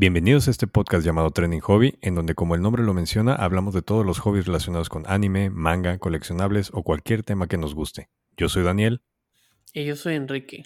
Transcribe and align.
Bienvenidos 0.00 0.48
a 0.48 0.50
este 0.50 0.66
podcast 0.66 1.04
llamado 1.04 1.30
Trending 1.30 1.60
Hobby, 1.60 1.98
en 2.00 2.14
donde 2.14 2.34
como 2.34 2.54
el 2.54 2.62
nombre 2.62 2.82
lo 2.82 2.94
menciona, 2.94 3.34
hablamos 3.34 3.74
de 3.74 3.82
todos 3.82 4.06
los 4.06 4.18
hobbies 4.18 4.46
relacionados 4.46 4.88
con 4.88 5.04
anime, 5.06 5.50
manga, 5.50 5.98
coleccionables 5.98 6.70
o 6.72 6.82
cualquier 6.82 7.22
tema 7.22 7.48
que 7.48 7.58
nos 7.58 7.74
guste. 7.74 8.08
Yo 8.34 8.48
soy 8.48 8.62
Daniel. 8.62 9.02
Y 9.74 9.84
yo 9.84 9.96
soy 9.96 10.14
Enrique. 10.14 10.62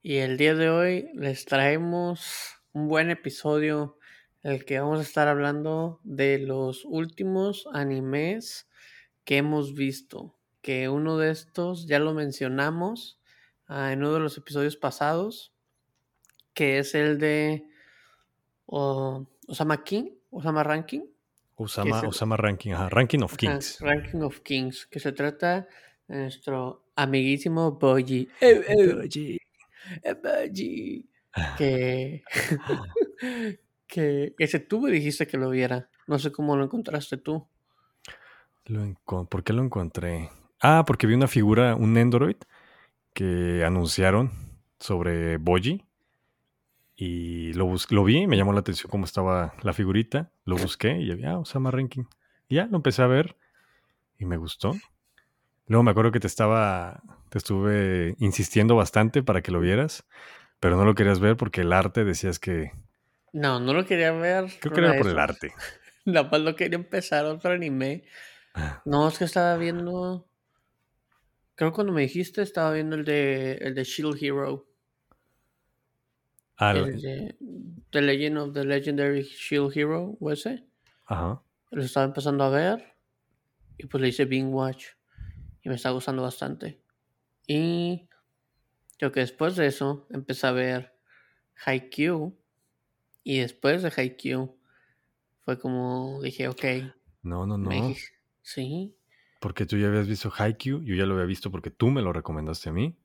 Y 0.00 0.18
el 0.18 0.36
día 0.36 0.54
de 0.54 0.70
hoy 0.70 1.10
les 1.14 1.44
traemos 1.44 2.52
un 2.70 2.86
buen 2.86 3.10
episodio 3.10 3.98
en 4.44 4.52
el 4.52 4.64
que 4.64 4.78
vamos 4.78 5.00
a 5.00 5.02
estar 5.02 5.26
hablando 5.26 5.98
de 6.04 6.38
los 6.38 6.84
últimos 6.84 7.66
animes 7.72 8.68
que 9.24 9.38
hemos 9.38 9.74
visto. 9.74 10.38
Que 10.62 10.88
uno 10.88 11.18
de 11.18 11.32
estos 11.32 11.88
ya 11.88 11.98
lo 11.98 12.14
mencionamos 12.14 13.20
ah, 13.66 13.92
en 13.92 14.04
uno 14.04 14.14
de 14.14 14.20
los 14.20 14.38
episodios 14.38 14.76
pasados, 14.76 15.52
que 16.54 16.78
es 16.78 16.94
el 16.94 17.18
de 17.18 17.64
o 18.68 19.26
Osama 19.48 19.82
King, 19.82 20.10
Osama 20.30 20.62
Ranking. 20.62 21.02
Osama, 21.56 22.02
Osama 22.06 22.36
Ranking, 22.36 22.72
ajá, 22.72 22.88
Ranking 22.90 23.22
of 23.22 23.36
Kings. 23.36 23.80
Ranking 23.80 24.20
of 24.22 24.40
Kings, 24.40 24.86
que 24.86 25.00
se 25.00 25.12
trata 25.12 25.66
de 26.06 26.16
nuestro 26.16 26.84
amiguísimo 26.94 27.72
Boji. 27.72 28.28
Eh, 28.40 28.64
eh, 28.68 28.94
Boji. 28.94 29.38
Eh, 30.02 30.14
Boji. 30.14 31.08
Que, 31.56 32.22
que 33.86 34.34
ese 34.38 34.60
tú 34.60 34.80
me 34.80 34.90
dijiste 34.90 35.26
que 35.26 35.38
lo 35.38 35.50
viera. 35.50 35.88
No 36.06 36.18
sé 36.18 36.30
cómo 36.30 36.56
lo 36.56 36.64
encontraste 36.64 37.16
tú. 37.16 37.48
Lo 38.66 38.94
¿Por 39.26 39.42
qué 39.42 39.52
lo 39.52 39.62
encontré? 39.62 40.30
Ah, 40.60 40.84
porque 40.86 41.06
vi 41.06 41.14
una 41.14 41.28
figura, 41.28 41.74
un 41.74 41.96
Android 41.96 42.36
que 43.14 43.64
anunciaron 43.64 44.30
sobre 44.78 45.38
Boji 45.38 45.87
y 47.00 47.52
lo, 47.52 47.72
lo 47.90 48.04
vi, 48.04 48.26
me 48.26 48.36
llamó 48.36 48.52
la 48.52 48.58
atención 48.58 48.90
cómo 48.90 49.04
estaba 49.04 49.54
la 49.62 49.72
figurita, 49.72 50.32
lo 50.44 50.56
busqué 50.56 51.00
y 51.00 51.12
había 51.12 51.30
ah, 51.30 51.38
Osama 51.38 51.70
Ranking. 51.70 52.02
Y 52.48 52.56
ya 52.56 52.66
lo 52.66 52.78
empecé 52.78 53.02
a 53.02 53.06
ver 53.06 53.36
y 54.18 54.24
me 54.24 54.36
gustó. 54.36 54.74
Luego 55.68 55.84
me 55.84 55.92
acuerdo 55.92 56.10
que 56.10 56.18
te 56.18 56.26
estaba, 56.26 57.00
te 57.28 57.38
estuve 57.38 58.16
insistiendo 58.18 58.74
bastante 58.74 59.22
para 59.22 59.42
que 59.42 59.52
lo 59.52 59.60
vieras, 59.60 60.08
pero 60.58 60.76
no 60.76 60.84
lo 60.84 60.96
querías 60.96 61.20
ver 61.20 61.36
porque 61.36 61.60
el 61.60 61.72
arte 61.72 62.04
decías 62.04 62.40
que... 62.40 62.72
No, 63.32 63.60
no 63.60 63.74
lo 63.74 63.86
quería 63.86 64.10
ver. 64.10 64.46
Creo 64.58 64.74
que 64.74 64.80
era 64.80 64.98
por 64.98 65.06
el 65.06 65.20
arte. 65.20 65.52
Nada 66.04 66.28
más 66.28 66.40
lo 66.40 66.56
quería 66.56 66.78
empezar 66.78 67.26
otro 67.26 67.52
anime. 67.52 68.02
Ah. 68.54 68.82
No, 68.84 69.06
es 69.06 69.18
que 69.18 69.24
estaba 69.24 69.56
viendo... 69.56 70.26
Creo 71.54 71.70
que 71.70 71.76
cuando 71.76 71.92
me 71.92 72.02
dijiste 72.02 72.42
estaba 72.42 72.72
viendo 72.72 72.96
el 72.96 73.04
de, 73.04 73.52
el 73.60 73.76
de 73.76 73.84
Shield 73.84 74.20
Hero. 74.20 74.67
The 76.58 78.00
Legend 78.02 78.38
of 78.38 78.52
the 78.52 78.64
Legendary 78.64 79.22
Shield 79.22 79.76
Hero, 79.76 80.16
o 80.20 80.32
ese. 80.32 80.64
Ajá. 81.06 81.40
Lo 81.70 81.82
estaba 81.82 82.06
empezando 82.06 82.44
a 82.44 82.50
ver. 82.50 82.96
Y 83.76 83.86
pues 83.86 84.02
le 84.02 84.08
hice 84.08 84.24
Bing 84.24 84.52
Watch. 84.52 84.86
Y 85.62 85.68
me 85.68 85.76
está 85.76 85.90
gustando 85.90 86.22
bastante. 86.22 86.82
Y 87.46 88.08
creo 88.98 89.12
que 89.12 89.20
después 89.20 89.54
de 89.56 89.66
eso 89.66 90.06
empecé 90.10 90.46
a 90.46 90.52
ver 90.52 90.98
Haikyuu. 91.64 92.36
Y 93.22 93.38
después 93.38 93.82
de 93.82 93.92
Haikyuu 93.94 94.58
fue 95.44 95.58
como 95.58 96.20
dije, 96.22 96.48
ok. 96.48 96.64
No, 97.22 97.46
no, 97.46 97.56
no. 97.56 97.94
sí. 98.42 98.94
Porque 99.40 99.66
tú 99.66 99.76
ya 99.76 99.86
habías 99.86 100.08
visto 100.08 100.32
Haikyuu. 100.36 100.82
Yo 100.82 100.96
ya 100.96 101.06
lo 101.06 101.14
había 101.14 101.26
visto 101.26 101.50
porque 101.50 101.70
tú 101.70 101.90
me 101.90 102.02
lo 102.02 102.12
recomendaste 102.12 102.70
a 102.70 102.72
mí. 102.72 102.96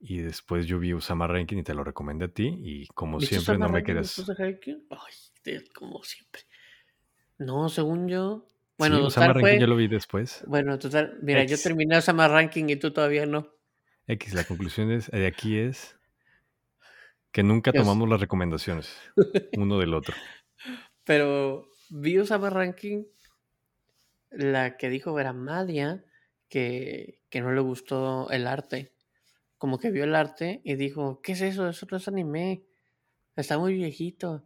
Y 0.00 0.18
después 0.18 0.66
yo 0.66 0.78
vi 0.78 0.94
Usama 0.94 1.26
Ranking 1.26 1.58
y 1.58 1.62
te 1.62 1.74
lo 1.74 1.82
recomendé 1.82 2.26
a 2.26 2.28
ti. 2.28 2.54
Y 2.58 2.86
como 2.88 3.20
siempre 3.20 3.58
no 3.58 3.68
me 3.68 3.82
quedas. 3.82 4.24
Ay, 4.38 4.58
como 5.74 6.02
siempre. 6.04 6.42
No, 7.38 7.68
según 7.68 8.08
yo. 8.08 8.46
Bueno, 8.76 9.04
Usama 9.04 9.32
Ranking 9.32 9.58
yo 9.58 9.66
lo 9.66 9.76
vi 9.76 9.88
después. 9.88 10.44
Bueno, 10.46 10.78
total. 10.78 11.18
Mira, 11.22 11.42
yo 11.44 11.58
terminé 11.60 11.98
Usama 11.98 12.28
Ranking 12.28 12.66
y 12.68 12.76
tú 12.76 12.92
todavía 12.92 13.26
no. 13.26 13.48
X, 14.06 14.34
la 14.34 14.44
conclusión 14.44 14.90
es, 14.92 15.10
de 15.10 15.26
aquí 15.26 15.58
es 15.58 15.96
que 17.32 17.42
nunca 17.42 17.72
tomamos 17.72 18.08
las 18.08 18.20
recomendaciones 18.20 18.96
uno 19.56 19.78
del 19.78 19.94
otro. 19.94 20.14
Pero 21.04 21.68
vi 21.90 22.20
Usama 22.20 22.50
Ranking, 22.50 23.04
la 24.30 24.76
que 24.76 24.90
dijo 24.90 25.18
era 25.18 25.32
Madia, 25.32 26.04
que, 26.48 27.20
que 27.30 27.40
no 27.40 27.52
le 27.52 27.60
gustó 27.60 28.30
el 28.30 28.46
arte 28.46 28.92
como 29.58 29.78
que 29.78 29.90
vio 29.90 30.04
el 30.04 30.14
arte 30.14 30.60
y 30.64 30.76
dijo, 30.76 31.20
¿qué 31.22 31.32
es 31.32 31.40
eso? 31.42 31.68
Eso 31.68 31.86
no 31.90 31.96
es 31.96 32.08
anime. 32.08 32.64
Está 33.36 33.58
muy 33.58 33.74
viejito. 33.74 34.44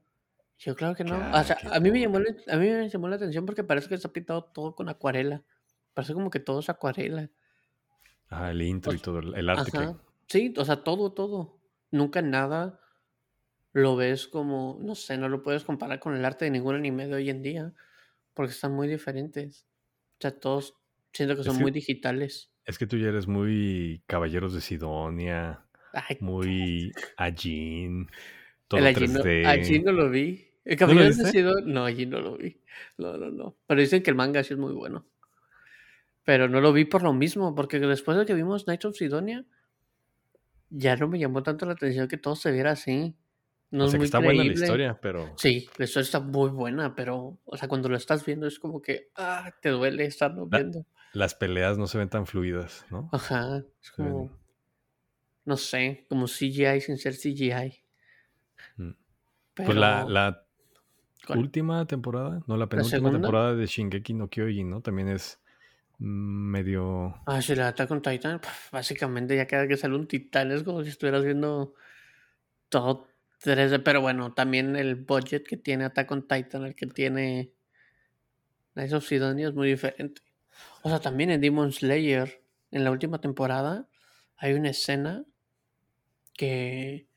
Yo 0.59 0.75
claro 0.75 0.95
que 0.95 1.05
no. 1.05 1.17
o 1.17 1.45
sea, 1.45 1.59
a 1.71 1.81
mí, 1.81 1.91
me 1.91 2.00
llamó, 2.00 2.19
a 2.19 2.56
mí 2.56 2.69
me 2.69 2.89
llamó 2.89 3.09
la 3.09 3.17
atención 3.17 3.47
porque 3.47 3.65
parece 3.65 3.89
que 3.89 3.95
está 3.95 4.12
pintado 4.12 4.45
todo 4.45 4.75
con 4.75 4.89
acuarela. 4.89 5.43
Parece 5.95 6.15
como 6.15 6.31
que 6.31 6.41
todo 6.41 6.61
es 6.61 6.69
acuarela. 6.69 7.31
Ajá, 8.28 8.50
el 8.50 8.62
intro 8.62 8.93
y 8.93 8.99
todo, 8.99 9.19
el 9.19 9.49
arte. 9.49 9.77
Ajá. 9.77 9.99
Sí, 10.28 10.55
o 10.56 10.65
sea, 10.65 10.83
todo, 10.83 11.12
todo. 11.12 11.59
Nunca 11.91 12.23
nada 12.23 12.81
lo 13.73 13.97
ves 13.97 14.29
como, 14.29 14.79
no 14.81 14.94
sé, 14.94 15.17
no 15.17 15.29
lo 15.29 15.43
puedes 15.43 15.65
comparar 15.65 15.99
con 15.99 16.15
el 16.15 16.25
arte 16.25 16.44
de 16.44 16.50
ningún 16.50 16.77
anime 16.77 17.06
de 17.06 17.15
hoy 17.15 17.31
en 17.31 17.43
día 17.43 17.75
porque 18.34 18.53
están 18.53 18.73
muy 18.73 18.89
diferentes. 18.89 19.67
O 20.19 20.21
sea, 20.21 20.39
todos 20.39 20.77
siento 21.12 21.37
que 21.37 21.43
son 21.43 21.59
muy 21.59 21.71
digitales. 21.71 22.51
Es 22.65 22.78
que 22.78 22.87
tú 22.87 22.97
ya 22.97 23.09
eres 23.09 23.27
muy 23.27 24.03
Caballeros 24.06 24.55
de 24.55 24.61
Sidonia, 24.61 25.65
muy 26.21 26.93
Ajin, 27.17 28.09
todo 28.69 28.87
el 28.87 28.95
3D. 28.95 29.83
No, 29.84 29.93
no 29.93 30.03
lo 30.03 30.11
vi. 30.11 30.47
El 30.65 30.77
Caballeros 30.77 31.19
de 31.19 31.31
Sidonia, 31.31 31.73
no, 31.73 31.84
Ajin 31.84 32.11
no 32.11 32.21
lo 32.21 32.37
vi. 32.37 32.61
No, 32.99 33.17
no, 33.17 33.31
no. 33.31 33.56
Pero 33.67 33.81
dicen 33.81 34.03
que 34.03 34.11
el 34.11 34.17
manga 34.17 34.45
sí 34.45 34.55
es 34.55 34.61
muy 34.61 34.73
bueno. 34.73 35.06
Pero 36.25 36.49
no 36.49 36.61
lo 36.61 36.73
vi 36.73 36.84
por 36.84 37.03
lo 37.03 37.12
mismo, 37.12 37.55
porque 37.55 37.81
después 37.81 38.17
de 38.17 38.27
que 38.27 38.34
vimos 38.34 38.65
Knights 38.65 38.84
of 38.84 38.97
Sidonia, 38.97 39.44
ya 40.71 40.94
no 40.97 41.09
me 41.09 41.19
llamó 41.19 41.43
tanto 41.43 41.67
la 41.67 41.73
atención 41.73 42.06
que 42.06 42.17
todo 42.17 42.37
se 42.37 42.53
viera 42.53 42.71
así. 42.71 43.17
No 43.73 43.87
es 43.87 43.97
muy 43.97 44.05
está 44.05 44.21
buena 44.21 44.44
la 44.44 44.53
historia, 44.53 44.99
pero. 45.00 45.33
Sí, 45.37 45.69
la 45.79 45.87
historia 45.87 46.05
está 46.05 46.21
muy 46.21 46.50
buena, 46.50 46.94
pero, 46.94 47.41
o 47.44 47.56
sea, 47.56 47.69
cuando 47.69 47.89
lo 47.89 47.97
estás 47.97 48.25
viendo 48.25 48.47
es 48.47 48.61
como 48.61 48.81
que, 48.81 49.09
ah, 49.17 49.53
te 49.61 49.71
duele 49.71 50.05
estarlo 50.05 50.47
viendo 50.47 50.87
las 51.12 51.34
peleas 51.34 51.78
no 51.78 51.87
se 51.87 51.99
ven 51.99 52.09
tan 52.09 52.27
fluidas, 52.27 52.87
¿no? 52.91 53.09
Ajá, 53.12 53.62
es 53.83 53.91
como, 53.91 54.31
no 55.45 55.56
sé, 55.56 56.06
como 56.09 56.27
CGI 56.27 56.81
sin 56.81 56.99
ser 56.99 57.15
CGI. 57.15 57.83
Mm. 58.77 58.91
pues 59.55 59.75
la, 59.75 60.05
la 60.05 60.47
última 61.28 61.87
temporada, 61.87 62.43
no, 62.47 62.56
la 62.56 62.69
penúltima 62.69 63.11
temporada 63.11 63.55
de 63.55 63.67
Shingeki 63.67 64.15
no 64.15 64.28
Kyojin, 64.28 64.71
¿no? 64.71 64.81
También 64.81 65.09
es 65.09 65.41
medio... 65.99 67.15
Ah, 67.27 67.43
si 67.43 67.55
la 67.55 67.69
Attack 67.69 67.91
on 67.91 68.03
Titan, 68.03 68.41
básicamente 68.73 69.37
ya 69.37 69.47
queda 69.47 69.69
que 69.69 69.77
sale 69.77 69.94
un 69.94 70.09
titán, 70.09 70.50
es 70.50 70.62
como 70.62 70.83
si 70.83 70.91
estuvieras 70.91 71.25
viendo 71.25 71.75
todo 72.69 73.06
3D, 73.44 73.83
pero 73.83 74.00
bueno, 74.00 74.33
también 74.33 74.77
el 74.77 74.97
budget 74.97 75.47
que 75.47 75.56
tiene 75.56 75.84
Attack 75.84 76.11
on 76.11 76.27
Titan, 76.27 76.65
el 76.65 76.75
que 76.75 76.87
tiene 76.87 77.53
Nice 78.75 78.94
of 78.94 79.06
Sidonia 79.06 79.49
es 79.49 79.55
muy 79.55 79.69
diferente. 79.69 80.23
O 80.82 80.88
sea, 80.88 81.00
también 81.00 81.30
en 81.30 81.40
Demon 81.40 81.72
Slayer, 81.72 82.42
en 82.70 82.84
la 82.84 82.90
última 82.90 83.20
temporada, 83.20 83.88
hay 84.36 84.54
una 84.54 84.70
escena 84.70 85.24
que. 86.34 87.08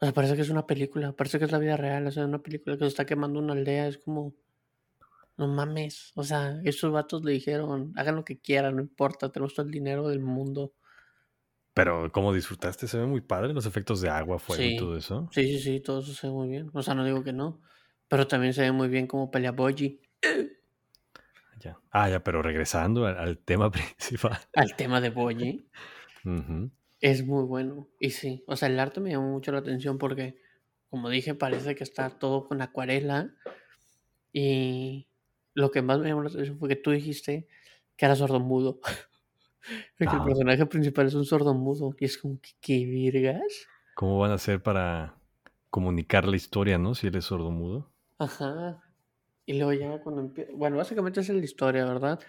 O 0.00 0.06
sea, 0.06 0.12
parece 0.12 0.36
que 0.36 0.42
es 0.42 0.50
una 0.50 0.66
película, 0.66 1.12
parece 1.12 1.38
que 1.38 1.46
es 1.46 1.52
la 1.52 1.58
vida 1.58 1.76
real, 1.76 2.06
o 2.06 2.10
sea, 2.10 2.24
una 2.26 2.42
película 2.42 2.76
que 2.76 2.84
se 2.84 2.88
está 2.88 3.06
quemando 3.06 3.38
una 3.38 3.54
aldea, 3.54 3.88
es 3.88 3.98
como. 3.98 4.34
No 5.36 5.48
mames, 5.48 6.12
o 6.14 6.22
sea, 6.22 6.60
esos 6.62 6.92
vatos 6.92 7.24
le 7.24 7.32
dijeron, 7.32 7.92
hagan 7.96 8.14
lo 8.14 8.24
que 8.24 8.38
quieran, 8.38 8.76
no 8.76 8.82
importa, 8.82 9.32
tenemos 9.32 9.52
todo 9.54 9.66
el 9.66 9.72
dinero 9.72 10.06
del 10.08 10.20
mundo. 10.20 10.74
Pero, 11.74 12.12
¿cómo 12.12 12.32
disfrutaste? 12.32 12.86
Se 12.86 12.98
ve 12.98 13.06
muy 13.06 13.20
padre 13.20 13.52
los 13.52 13.66
efectos 13.66 14.00
de 14.00 14.08
agua, 14.08 14.38
fuego 14.38 14.62
y 14.62 14.76
todo 14.76 14.96
eso. 14.96 15.28
Sí, 15.32 15.44
sí, 15.44 15.58
sí, 15.58 15.80
todo 15.80 16.00
eso 16.00 16.14
se 16.14 16.28
ve 16.28 16.32
muy 16.32 16.48
bien. 16.48 16.70
O 16.72 16.82
sea, 16.84 16.94
no 16.94 17.04
digo 17.04 17.24
que 17.24 17.32
no. 17.32 17.60
Pero 18.06 18.28
también 18.28 18.54
se 18.54 18.62
ve 18.62 18.70
muy 18.70 18.88
bien 18.88 19.08
como 19.08 19.28
pelea 19.32 19.50
Boji. 19.50 20.00
Ah, 21.90 22.08
ya, 22.08 22.22
pero 22.22 22.42
regresando 22.42 23.06
al, 23.06 23.38
tema 23.38 23.70
principal. 23.72 24.38
Al 24.54 24.76
tema 24.76 25.00
de 25.00 25.10
Boyi. 25.10 25.68
Es 27.00 27.24
muy 27.24 27.44
bueno. 27.44 27.88
Y 27.98 28.10
sí, 28.10 28.44
o 28.46 28.56
sea, 28.56 28.68
el 28.68 28.78
arte 28.78 29.00
me 29.00 29.10
llamó 29.10 29.30
mucho 29.30 29.52
la 29.52 29.58
atención 29.58 29.98
porque, 29.98 30.40
como 30.90 31.08
dije, 31.08 31.34
parece 31.34 31.74
que 31.74 31.84
está 31.84 32.10
todo 32.10 32.48
con 32.48 32.62
acuarela. 32.62 33.34
Y 34.32 35.06
lo 35.54 35.70
que 35.70 35.82
más 35.82 35.98
me 35.98 36.08
llamó 36.08 36.22
la 36.22 36.30
atención 36.30 36.58
fue 36.58 36.68
que 36.68 36.76
tú 36.76 36.90
dijiste 36.90 37.46
que 37.96 38.06
era 38.06 38.16
sordomudo. 38.16 38.80
El 39.98 40.22
personaje 40.24 40.66
principal 40.66 41.06
es 41.06 41.14
un 41.14 41.24
sordomudo. 41.24 41.94
Y 41.98 42.04
es 42.04 42.18
como 42.18 42.40
que, 42.40 42.50
¿qué 42.60 42.84
virgas? 42.84 43.66
¿Cómo 43.94 44.18
van 44.18 44.32
a 44.32 44.34
hacer 44.34 44.62
para 44.62 45.16
comunicar 45.70 46.26
la 46.26 46.36
historia, 46.36 46.78
no? 46.78 46.94
Si 46.94 47.06
él 47.06 47.16
es 47.16 47.24
sordomudo. 47.24 47.90
Ajá. 48.18 48.83
Y 49.46 49.54
luego 49.54 49.72
ya 49.72 49.98
cuando 50.02 50.22
empieza. 50.22 50.52
Bueno, 50.54 50.76
básicamente 50.76 51.20
es 51.20 51.28
la 51.28 51.44
historia, 51.44 51.84
¿verdad? 51.84 52.20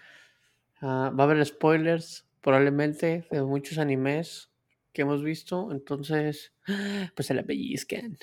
Ah, 0.80 1.12
va 1.18 1.24
a 1.24 1.26
haber 1.26 1.44
spoilers, 1.46 2.26
probablemente, 2.42 3.26
de 3.30 3.42
muchos 3.42 3.78
animes 3.78 4.50
que 4.92 5.02
hemos 5.02 5.22
visto. 5.22 5.70
Entonces, 5.72 6.52
pues 7.14 7.26
se 7.26 7.34
la 7.34 7.42
pellizcan. 7.42 8.18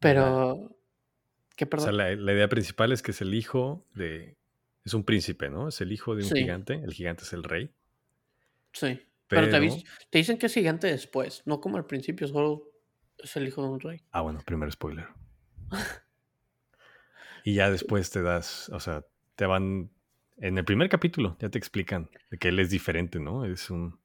Pero. 0.00 0.76
¿Qué 1.56 1.66
O 1.66 1.68
perdón? 1.68 1.84
sea, 1.86 1.92
la, 1.92 2.14
la 2.16 2.32
idea 2.32 2.48
principal 2.48 2.92
es 2.92 3.02
que 3.02 3.12
es 3.12 3.20
el 3.20 3.34
hijo 3.34 3.84
de. 3.94 4.36
Es 4.84 4.92
un 4.94 5.04
príncipe, 5.04 5.48
¿no? 5.48 5.68
Es 5.68 5.80
el 5.80 5.92
hijo 5.92 6.14
de 6.14 6.24
un 6.24 6.28
Sí. 6.28 6.36
gigante. 6.36 6.74
El 6.74 6.92
gigante 6.92 7.22
es 7.24 7.32
el 7.32 7.42
rey. 7.42 7.70
Sí. 8.72 9.00
Pero, 9.28 9.48
te 10.10 10.18
dicen 10.18 10.36
que 10.38 10.46
es 10.46 10.54
gigante 10.54 10.86
después, 10.86 11.42
no 11.46 11.60
como 11.60 11.76
al 11.78 11.86
principio, 11.86 12.28
solo 12.28 12.70
es 13.18 13.34
el 13.36 13.48
hijo 13.48 13.62
de 13.62 13.68
un 13.68 13.80
rey. 13.80 14.00
Ah, 14.12 14.20
bueno, 14.20 14.40
primer 14.44 14.70
spoiler. 14.70 15.06
Y 17.44 17.54
ya 17.54 17.70
después 17.70 18.10
te 18.10 18.22
das. 18.22 18.68
O 18.70 18.80
sea, 18.80 19.04
te 19.36 19.46
van. 19.46 19.90
En 20.38 20.58
el 20.58 20.64
primer 20.64 20.88
capítulo 20.88 21.36
ya 21.38 21.48
te 21.48 21.58
explican 21.58 22.10
de 22.30 22.38
que 22.38 22.48
él 22.48 22.58
es 22.58 22.70
diferente, 22.70 23.20
¿no? 23.20 23.44
Es 23.44 23.70
un 23.70 24.00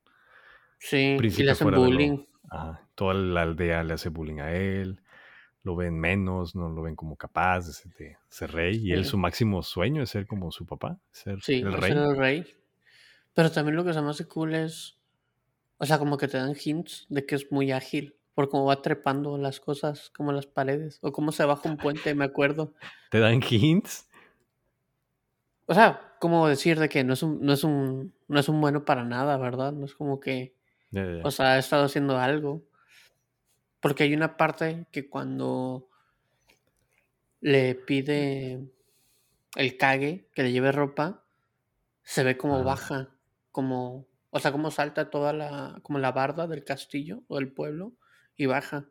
Sí, 0.77 0.97
y 0.97 1.11
le 1.13 1.17
príncipe 1.17 1.49
hacen 1.49 1.71
bullying. 1.71 2.25
Ajá. 2.51 2.87
Toda 2.95 3.15
la 3.15 3.41
aldea 3.41 3.83
le 3.83 3.93
hace 3.93 4.09
bullying 4.09 4.39
a 4.39 4.53
él. 4.53 5.01
Lo 5.63 5.75
ven 5.75 5.99
menos, 5.99 6.55
no 6.55 6.69
lo 6.69 6.81
ven 6.83 6.95
como 6.95 7.15
capaz 7.15 7.67
de 7.67 7.73
ser, 7.73 7.93
de 7.95 8.17
ser 8.29 8.51
rey. 8.51 8.77
Y 8.77 8.93
él, 8.93 9.05
su 9.05 9.17
máximo 9.17 9.63
sueño 9.63 10.03
es 10.03 10.09
ser 10.09 10.27
como 10.27 10.51
su 10.51 10.65
papá, 10.65 10.99
ser 11.11 11.41
Sí, 11.41 11.55
el 11.55 11.73
rey. 11.73 11.91
el 11.91 12.15
rey. 12.17 12.45
Pero 13.33 13.51
también 13.51 13.75
lo 13.75 13.83
que 13.83 13.93
se 13.93 14.01
me 14.01 14.09
hace 14.09 14.27
cool 14.27 14.53
es. 14.53 14.97
O 15.77 15.85
sea, 15.85 15.97
como 15.97 16.17
que 16.17 16.27
te 16.27 16.37
dan 16.37 16.55
hints 16.61 17.07
de 17.09 17.25
que 17.25 17.35
es 17.35 17.51
muy 17.51 17.71
ágil. 17.71 18.15
Por 18.39 18.47
cómo 18.47 18.63
va 18.63 18.81
trepando 18.81 19.37
las 19.37 19.59
cosas, 19.59 20.11
como 20.11 20.31
las 20.31 20.45
paredes. 20.45 20.99
O 21.01 21.11
cómo 21.11 21.33
se 21.33 21.43
baja 21.43 21.67
un 21.67 21.75
puente, 21.75 22.15
me 22.15 22.23
acuerdo. 22.23 22.73
Te 23.11 23.19
dan 23.19 23.41
hints. 23.43 24.09
O 25.65 25.73
sea, 25.73 26.15
como 26.21 26.47
decir 26.47 26.79
de 26.79 26.87
que 26.87 27.03
no 27.03 27.15
es 27.15 27.21
un, 27.21 27.41
no 27.41 27.51
es 27.51 27.65
un, 27.65 28.13
no 28.29 28.39
es 28.39 28.47
un 28.47 28.61
bueno 28.61 28.85
para 28.85 29.03
nada, 29.03 29.35
¿verdad? 29.35 29.73
No 29.73 29.83
es 29.83 29.93
como 29.93 30.21
que. 30.21 30.55
O 31.21 31.31
sea, 31.31 31.55
ha 31.55 31.57
estado 31.57 31.83
haciendo 31.83 32.17
algo. 32.17 32.63
Porque 33.81 34.03
hay 34.03 34.13
una 34.13 34.37
parte 34.37 34.85
que 34.89 35.09
cuando 35.09 35.89
le 37.41 37.75
pide 37.75 38.69
el 39.57 39.75
cague 39.75 40.29
que 40.33 40.43
le 40.43 40.53
lleve 40.53 40.71
ropa, 40.71 41.25
se 42.03 42.23
ve 42.23 42.37
como 42.37 42.63
baja, 42.63 43.09
como, 43.51 44.07
o 44.29 44.39
sea, 44.39 44.53
como 44.53 44.71
salta 44.71 45.09
toda 45.09 45.33
la, 45.33 45.79
como 45.83 45.99
la 45.99 46.13
barda 46.13 46.47
del 46.47 46.63
castillo 46.63 47.23
o 47.27 47.35
del 47.35 47.51
pueblo 47.51 47.91
y 48.39 48.45
baja, 48.45 48.85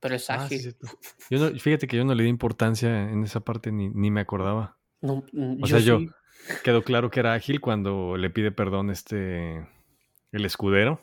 pero 0.00 0.16
es 0.16 0.28
Ah, 0.30 0.48
sí, 0.48 0.56
ágil. 0.56 0.76
Yo 1.30 1.38
no, 1.38 1.58
fíjate 1.58 1.86
que 1.86 1.98
yo 1.98 2.04
no 2.04 2.14
le 2.14 2.22
di 2.22 2.28
importancia 2.30 3.10
en 3.10 3.22
esa 3.22 3.40
parte, 3.40 3.70
ni, 3.70 3.90
ni 3.90 4.10
me 4.10 4.22
acordaba. 4.22 4.78
No, 5.02 5.24
mm, 5.32 5.62
O 5.62 5.66
sea, 5.66 5.78
yo 5.78 6.00
quedó 6.64 6.82
claro 6.82 7.10
que 7.10 7.20
era 7.20 7.34
ágil 7.34 7.60
cuando 7.60 8.16
le 8.16 8.30
pide 8.30 8.50
perdón 8.50 8.90
este 8.90 9.68
el 10.32 10.44
escudero. 10.44 11.02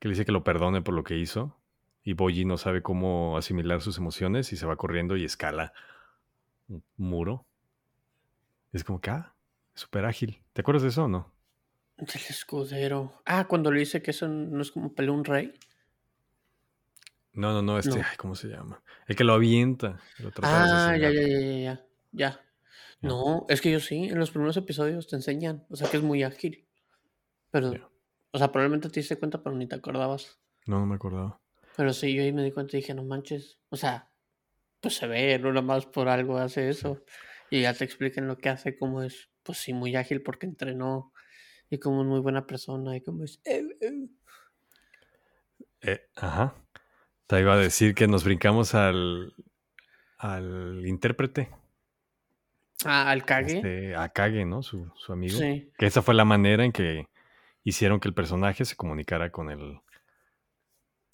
Que 0.00 0.08
le 0.08 0.12
dice 0.12 0.24
que 0.24 0.32
lo 0.32 0.44
perdone 0.44 0.82
por 0.82 0.94
lo 0.94 1.04
que 1.04 1.16
hizo. 1.16 1.56
Y 2.02 2.14
Boyi 2.14 2.44
no 2.44 2.56
sabe 2.56 2.82
cómo 2.82 3.36
asimilar 3.38 3.80
sus 3.80 3.98
emociones 3.98 4.52
y 4.52 4.56
se 4.56 4.66
va 4.66 4.76
corriendo 4.76 5.16
y 5.16 5.24
escala 5.24 5.72
un 6.68 6.82
muro. 6.96 7.46
Es 8.72 8.82
como 8.82 9.00
que, 9.00 9.10
ah, 9.10 9.34
súper 9.74 10.04
ágil. 10.04 10.42
¿Te 10.52 10.62
acuerdas 10.62 10.82
de 10.82 10.88
eso 10.88 11.04
o 11.04 11.08
no? 11.08 11.32
El 11.98 12.06
escudero. 12.28 13.12
Ah, 13.24 13.46
cuando 13.46 13.70
le 13.70 13.80
dice 13.80 14.02
que 14.02 14.10
eso 14.12 14.28
no 14.28 14.62
es 14.62 14.70
como 14.70 14.92
pelear 14.94 15.14
un 15.14 15.24
rey. 15.24 15.52
No, 17.38 17.52
no, 17.52 17.62
no, 17.62 17.78
este, 17.78 17.90
No. 17.90 18.02
ay, 18.04 18.16
¿cómo 18.16 18.34
se 18.34 18.48
llama? 18.48 18.82
El 19.06 19.14
que 19.14 19.22
lo 19.22 19.32
avienta. 19.34 20.00
Lo 20.18 20.32
Ah, 20.42 20.96
ya, 20.98 21.12
ya, 21.12 21.22
ya, 21.22 21.38
ya, 21.38 21.58
ya, 21.62 21.86
ya. 22.10 22.40
No, 23.00 23.46
es 23.48 23.60
que 23.60 23.70
yo 23.70 23.78
sí, 23.78 24.06
en 24.08 24.18
los 24.18 24.32
primeros 24.32 24.56
episodios 24.56 25.06
te 25.06 25.14
enseñan, 25.14 25.64
o 25.70 25.76
sea 25.76 25.88
que 25.88 25.98
es 25.98 26.02
muy 26.02 26.24
ágil. 26.24 26.66
Pero, 27.52 27.92
o 28.32 28.38
sea, 28.38 28.50
probablemente 28.50 28.90
te 28.90 28.98
diste 28.98 29.16
cuenta, 29.16 29.40
pero 29.40 29.54
ni 29.54 29.68
te 29.68 29.76
acordabas. 29.76 30.40
No, 30.66 30.80
no 30.80 30.86
me 30.86 30.96
acordaba. 30.96 31.40
Pero 31.76 31.92
sí, 31.92 32.12
yo 32.12 32.24
ahí 32.24 32.32
me 32.32 32.42
di 32.42 32.50
cuenta 32.50 32.76
y 32.76 32.80
dije, 32.80 32.92
no 32.92 33.04
manches. 33.04 33.60
O 33.68 33.76
sea, 33.76 34.10
pues 34.80 34.96
se 34.96 35.06
ve, 35.06 35.38
no 35.38 35.50
nada 35.50 35.62
más 35.62 35.86
por 35.86 36.08
algo 36.08 36.38
hace 36.38 36.68
eso. 36.68 37.04
Y 37.50 37.62
ya 37.62 37.72
te 37.72 37.84
explican 37.84 38.26
lo 38.26 38.36
que 38.38 38.48
hace, 38.48 38.76
cómo 38.76 39.02
es, 39.04 39.30
pues 39.44 39.58
sí, 39.58 39.72
muy 39.74 39.94
ágil 39.94 40.22
porque 40.24 40.46
entrenó. 40.46 41.12
Y 41.70 41.78
como 41.78 42.02
es 42.02 42.08
muy 42.08 42.18
buena 42.18 42.48
persona. 42.48 42.96
Y 42.96 43.00
como 43.02 43.22
es. 43.22 43.40
"Eh, 43.44 43.64
eh". 43.80 44.08
Eh, 45.82 46.00
ajá. 46.16 46.56
Te 47.28 47.40
iba 47.40 47.54
a 47.54 47.58
decir 47.58 47.94
que 47.94 48.08
nos 48.08 48.24
brincamos 48.24 48.74
al, 48.74 49.34
al 50.18 50.82
intérprete, 50.86 51.50
Ah, 52.84 53.10
al 53.10 53.24
cague. 53.24 53.56
este, 53.56 53.96
a 53.96 54.08
Kage, 54.08 54.44
¿no? 54.44 54.62
Su, 54.62 54.90
su 54.96 55.12
amigo. 55.12 55.38
Sí. 55.38 55.70
Que 55.78 55.86
esa 55.86 56.00
fue 56.02 56.14
la 56.14 56.24
manera 56.24 56.64
en 56.64 56.72
que 56.72 57.06
hicieron 57.64 58.00
que 58.00 58.08
el 58.08 58.14
personaje 58.14 58.64
se 58.64 58.76
comunicara 58.76 59.30
con 59.30 59.50
el 59.50 59.80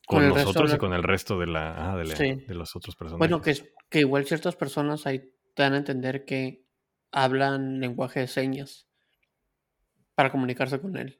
Con 0.06 0.18
con 0.18 0.22
el 0.24 0.34
resto 0.34 0.38
de 0.40 0.44
nosotros 0.44 0.74
y 0.74 0.78
con 0.78 0.92
el 0.92 1.02
resto 1.02 1.38
de 1.38 1.46
la, 1.46 1.70
ajá, 1.72 1.96
de, 1.96 2.04
la- 2.04 2.16
Sí. 2.16 2.34
de 2.34 2.54
los 2.54 2.76
otros 2.76 2.94
personajes. 2.96 3.18
Bueno, 3.18 3.40
que, 3.42 3.54
que 3.88 4.00
igual 4.00 4.24
ciertas 4.26 4.54
personas 4.56 5.06
ahí 5.06 5.20
te 5.54 5.62
dan 5.62 5.72
a 5.72 5.78
entender 5.78 6.24
que 6.26 6.62
hablan 7.10 7.80
lenguaje 7.80 8.20
de 8.20 8.26
señas 8.28 8.86
para 10.14 10.30
comunicarse 10.30 10.80
con 10.80 10.96
él. 10.96 11.18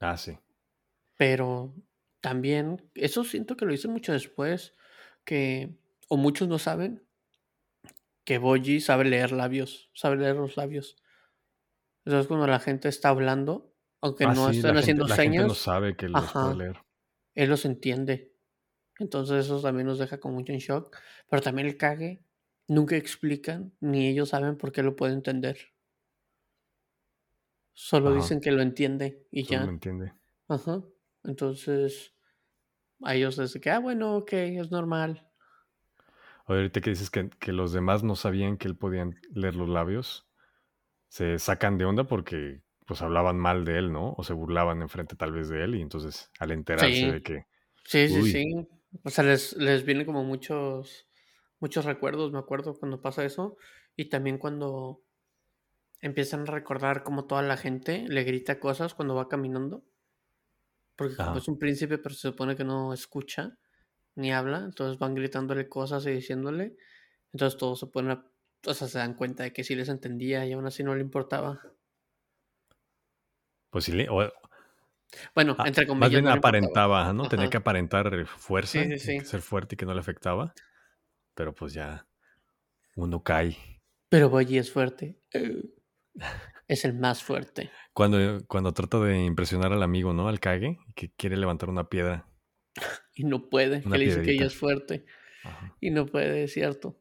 Ah, 0.00 0.16
sí. 0.16 0.36
Pero 1.16 1.72
también, 2.20 2.90
eso 2.94 3.24
siento 3.24 3.56
que 3.56 3.64
lo 3.66 3.72
hice 3.74 3.88
mucho 3.88 4.12
después, 4.12 4.74
que, 5.24 5.78
o 6.08 6.16
muchos 6.16 6.48
no 6.48 6.58
saben, 6.58 7.06
que 8.24 8.38
Boji 8.38 8.80
sabe 8.80 9.04
leer 9.04 9.30
labios, 9.32 9.90
sabe 9.94 10.16
leer 10.16 10.36
los 10.36 10.56
labios. 10.56 10.96
Entonces 12.04 12.28
cuando 12.28 12.46
la 12.46 12.60
gente 12.60 12.88
está 12.88 13.08
hablando, 13.10 13.74
aunque 14.02 14.26
Ah, 14.26 14.34
no 14.34 14.48
sí, 14.48 14.62
estén 14.62 14.76
haciendo 14.76 14.76
gente, 14.78 15.08
la 15.08 15.18
gente 15.18 15.44
no 15.44 15.52
señas, 15.52 15.54
sabe 15.54 15.94
que 15.94 16.08
los 16.08 16.34
puede 16.34 16.54
leer. 16.54 16.78
él 17.34 17.50
los 17.50 17.64
entiende. 17.64 18.34
Entonces 18.98 19.46
eso 19.46 19.60
también 19.62 19.86
nos 19.88 19.98
deja 20.00 20.20
como 20.20 20.36
mucho 20.36 20.52
en 20.52 20.60
shock. 20.60 20.96
Pero 21.28 21.42
también 21.42 21.68
el 21.68 21.78
cague, 21.78 22.24
nunca 22.68 22.96
explican, 22.96 23.76
ni 23.80 24.08
ellos 24.08 24.30
saben 24.30 24.58
por 24.58 24.72
qué 24.72 24.82
lo 24.84 24.96
puede 24.96 25.14
entender. 25.14 25.58
Solo 27.74 28.12
Ajá. 28.12 28.14
dicen 28.14 28.40
que 28.40 28.52
lo 28.52 28.62
entiende 28.62 29.26
y 29.32 29.42
Solo 29.42 29.60
ya. 29.60 29.66
me 29.66 29.72
entiende. 29.72 30.14
Ajá. 30.48 30.84
Entonces, 31.24 32.14
a 33.02 33.14
ellos 33.14 33.36
desde 33.36 33.60
que, 33.60 33.70
ah, 33.70 33.80
bueno, 33.80 34.16
ok, 34.18 34.32
es 34.34 34.70
normal. 34.70 35.30
Ahorita 36.46 36.80
que 36.80 36.90
dices 36.90 37.10
que, 37.10 37.30
que 37.30 37.52
los 37.52 37.72
demás 37.72 38.02
no 38.02 38.16
sabían 38.16 38.56
que 38.56 38.68
él 38.68 38.76
podía 38.76 39.08
leer 39.32 39.54
los 39.54 39.68
labios, 39.68 40.28
se 41.08 41.38
sacan 41.38 41.78
de 41.78 41.86
onda 41.86 42.04
porque 42.04 42.62
pues 42.86 43.02
hablaban 43.02 43.38
mal 43.38 43.64
de 43.64 43.78
él, 43.78 43.92
¿no? 43.92 44.14
O 44.16 44.24
se 44.24 44.34
burlaban 44.34 44.82
enfrente 44.82 45.16
tal 45.16 45.32
vez 45.32 45.48
de 45.48 45.64
él 45.64 45.76
y 45.76 45.82
entonces 45.82 46.30
al 46.40 46.52
enterarse 46.52 47.08
de 47.08 47.22
que, 47.22 47.46
sí, 47.84 48.08
sí, 48.08 48.22
uy, 48.22 48.24
sí. 48.24 48.68
O 49.04 49.10
sea, 49.10 49.24
les, 49.24 49.56
les 49.56 49.84
vienen 49.84 50.06
como 50.06 50.24
muchos, 50.24 51.08
muchos 51.60 51.84
recuerdos, 51.84 52.32
me 52.32 52.38
acuerdo 52.38 52.74
cuando 52.78 53.02
pasa 53.02 53.24
eso. 53.24 53.56
Y 53.96 54.08
también 54.08 54.38
cuando 54.38 55.02
empiezan 56.00 56.42
a 56.42 56.52
recordar 56.52 57.04
como 57.04 57.26
toda 57.26 57.42
la 57.42 57.56
gente 57.56 58.06
le 58.08 58.24
grita 58.24 58.60
cosas 58.60 58.94
cuando 58.94 59.14
va 59.14 59.28
caminando. 59.28 59.84
Porque 61.00 61.18
como 61.20 61.38
ajá, 61.38 61.40
es 61.40 61.48
un 61.48 61.58
príncipe, 61.58 61.98
pero 61.98 62.14
se 62.14 62.28
supone 62.30 62.56
que 62.56 62.64
no 62.64 62.92
escucha 62.94 63.58
ni 64.16 64.32
habla, 64.32 64.58
entonces 64.60 64.98
van 64.98 65.14
gritándole 65.16 65.68
cosas 65.68 66.06
y 66.06 66.12
diciéndole. 66.12 66.76
Entonces 67.32 67.58
todos 67.58 67.80
se 67.80 67.88
ponen 67.88 68.12
a, 68.12 68.32
o 68.66 68.74
sea, 68.74 68.88
se 68.88 68.98
dan 68.98 69.14
cuenta 69.14 69.44
de 69.44 69.52
que 69.54 69.64
sí 69.64 69.74
les 69.76 69.88
entendía 69.90 70.46
y 70.46 70.52
aún 70.54 70.66
así 70.66 70.84
no 70.84 70.94
le 70.96 71.02
importaba. 71.02 71.62
pues 73.70 73.84
sí, 73.84 73.92
le- 73.92 74.08
o- 74.08 74.30
Bueno, 75.34 75.60
entre 75.64 75.86
más 75.98 76.10
comillas, 76.10 76.12
bien 76.12 76.26
no 76.26 76.30
aparentaba, 76.30 77.02
ajá, 77.02 77.12
¿no? 77.12 77.28
Tenía 77.28 77.48
que 77.48 77.56
Ajá. 77.56 77.58
aparentar 77.58 78.26
Sí, 78.62 78.84
fuerza, 78.86 78.90
sí, 78.90 78.98
tenía 78.98 79.14
sí. 79.14 79.18
que 79.18 79.24
ser 79.24 79.42
fuerte 79.42 79.74
y 79.74 79.78
que 79.78 79.86
no 79.86 79.94
le 79.94 80.00
afectaba, 80.00 80.54
pero 81.34 81.54
pues 81.54 81.74
ya 81.74 82.06
uno 82.96 83.22
cae. 83.24 83.56
Pero 84.10 84.28
Boyi 84.32 84.58
es 84.58 84.70
fuerte. 84.70 85.06
Es 86.70 86.84
el 86.84 86.94
más 86.94 87.20
fuerte. 87.24 87.68
Cuando, 87.92 88.46
cuando 88.46 88.72
trata 88.72 89.00
de 89.00 89.24
impresionar 89.24 89.72
al 89.72 89.82
amigo, 89.82 90.12
¿no? 90.12 90.28
Al 90.28 90.38
Kage, 90.38 90.78
que 90.94 91.10
quiere 91.10 91.36
levantar 91.36 91.68
una 91.68 91.88
piedra, 91.88 92.28
Y 93.12 93.24
no 93.24 93.50
puede. 93.50 93.82
Que 93.82 93.88
una 93.88 93.98
le 93.98 94.04
dice 94.04 94.22
que 94.22 94.30
ella 94.30 94.38
piedrita. 94.38 94.46
es 94.46 94.54
fuerte. 94.54 95.04
Ajá. 95.42 95.76
Y 95.80 95.90
no 95.90 96.06
puede, 96.06 96.44
es 96.44 96.52
cierto. 96.52 96.96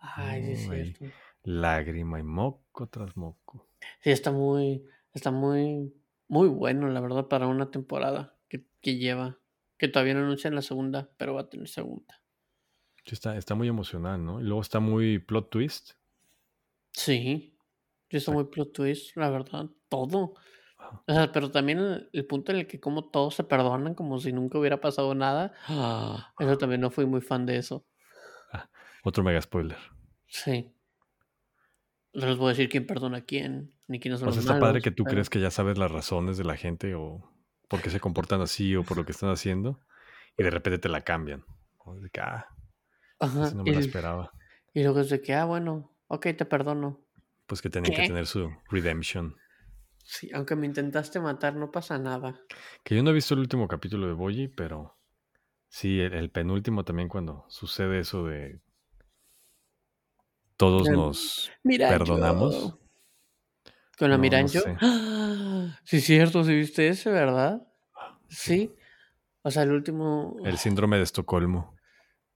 Ay, 0.00 0.42
sí 0.44 0.52
es 0.52 0.68
cierto. 0.68 1.04
lágrima 1.44 2.18
y 2.18 2.24
moco 2.24 2.88
tras 2.88 3.16
moco. 3.16 3.68
Sí, 4.00 4.10
está 4.10 4.32
muy, 4.32 4.84
está 5.14 5.30
muy, 5.30 5.94
muy 6.26 6.48
bueno, 6.48 6.88
la 6.88 7.00
verdad, 7.00 7.28
para 7.28 7.46
una 7.46 7.70
temporada 7.70 8.34
que, 8.48 8.66
que 8.80 8.96
lleva. 8.96 9.38
Que 9.76 9.86
todavía 9.86 10.14
no 10.14 10.20
anuncian 10.24 10.56
la 10.56 10.62
segunda, 10.62 11.08
pero 11.16 11.34
va 11.34 11.42
a 11.42 11.48
tener 11.48 11.68
segunda. 11.68 12.20
Sí, 13.04 13.14
está, 13.14 13.36
está 13.36 13.54
muy 13.54 13.68
emocional, 13.68 14.24
¿no? 14.24 14.40
Y 14.40 14.42
luego 14.42 14.62
está 14.62 14.80
muy 14.80 15.20
plot 15.20 15.48
twist. 15.48 15.92
Sí, 16.90 17.54
está 18.16 18.30
Está, 18.30 18.32
muy 18.32 18.44
plot 18.44 18.72
twist, 18.72 19.16
la 19.16 19.30
verdad, 19.30 19.66
todo. 19.88 20.34
O 21.06 21.12
sea, 21.12 21.30
pero 21.32 21.50
también 21.50 21.78
el, 21.78 22.08
el 22.12 22.26
punto 22.26 22.52
en 22.52 22.58
el 22.58 22.66
que 22.66 22.80
como 22.80 23.10
todos 23.10 23.34
se 23.34 23.44
perdonan 23.44 23.94
como 23.94 24.18
si 24.18 24.32
nunca 24.32 24.58
hubiera 24.58 24.80
pasado 24.80 25.14
nada. 25.14 25.52
ah, 25.66 26.32
Eso 26.38 26.56
también 26.56 26.80
no 26.80 26.90
fui 26.90 27.04
muy 27.04 27.20
fan 27.20 27.44
de 27.46 27.56
eso. 27.58 27.84
Ah, 28.52 28.70
otro 29.04 29.22
mega 29.22 29.40
spoiler. 29.42 29.76
Sí. 30.26 30.72
No 32.14 32.26
les 32.26 32.36
voy 32.36 32.46
a 32.46 32.48
decir 32.50 32.68
quién 32.68 32.86
perdona 32.86 33.18
a 33.18 33.20
quién, 33.24 33.74
ni 33.86 34.00
quiénes 34.00 34.20
son 34.20 34.28
O 34.28 34.32
sea, 34.32 34.36
los 34.40 34.44
está 34.46 34.54
padre 34.58 34.74
malos, 34.74 34.82
que 34.84 34.90
tú 34.90 35.04
pero 35.04 35.14
crees 35.14 35.30
que 35.30 35.40
ya 35.40 35.50
sabes 35.50 35.76
las 35.78 35.90
razones 35.90 36.38
de 36.38 36.44
la 36.44 36.56
gente 36.56 36.94
o 36.94 37.30
por 37.68 37.82
qué 37.82 37.90
se 37.90 38.00
comportan 38.00 38.40
así 38.40 38.74
o 38.76 38.82
por 38.82 38.96
lo 38.96 39.04
que 39.04 39.12
están 39.12 39.30
haciendo 39.30 39.80
y 40.36 40.42
de 40.42 40.50
repente 40.50 40.78
te 40.78 40.88
la 40.88 41.02
cambian. 41.02 41.44
De 42.00 42.10
que, 42.10 42.20
ah, 42.20 42.46
Ajá. 43.20 43.50
no 43.54 43.62
me 43.64 43.70
y, 43.72 43.74
esperaba. 43.74 44.32
y 44.74 44.82
luego 44.82 45.00
es 45.00 45.10
de 45.10 45.20
que, 45.20 45.34
ah, 45.34 45.44
bueno, 45.44 45.94
ok, 46.06 46.28
te 46.36 46.44
perdono. 46.44 47.00
Pues 47.48 47.62
que 47.62 47.70
tenía 47.70 47.96
que 47.96 48.06
tener 48.06 48.26
su 48.26 48.50
redemption. 48.70 49.34
Sí, 50.04 50.30
aunque 50.32 50.54
me 50.54 50.66
intentaste 50.66 51.18
matar, 51.18 51.56
no 51.56 51.70
pasa 51.70 51.98
nada. 51.98 52.38
Que 52.84 52.94
yo 52.94 53.02
no 53.02 53.10
he 53.10 53.14
visto 53.14 53.34
el 53.34 53.40
último 53.40 53.66
capítulo 53.68 54.06
de 54.06 54.12
Boyi, 54.12 54.48
pero 54.48 54.96
sí, 55.68 55.98
el, 56.00 56.12
el 56.14 56.30
penúltimo 56.30 56.84
también 56.84 57.08
cuando 57.08 57.44
sucede 57.48 58.00
eso 58.00 58.24
de 58.26 58.60
todos 60.56 60.88
nos 60.90 61.50
Miranjo. 61.62 61.98
perdonamos. 61.98 62.78
Con 63.98 64.10
la 64.10 64.16
No, 64.16 64.18
no 64.18 64.22
Miranjo. 64.22 64.60
sé. 64.60 64.76
¡Ah! 64.80 65.78
Sí, 65.84 66.00
cierto, 66.00 66.44
sí 66.44 66.54
viste 66.54 66.88
ese, 66.88 67.10
¿verdad? 67.10 67.66
Sí. 68.28 68.74
O 69.42 69.50
sea, 69.50 69.62
el 69.62 69.72
último. 69.72 70.36
El 70.44 70.58
síndrome 70.58 70.96
de 70.98 71.04
Estocolmo. 71.04 71.76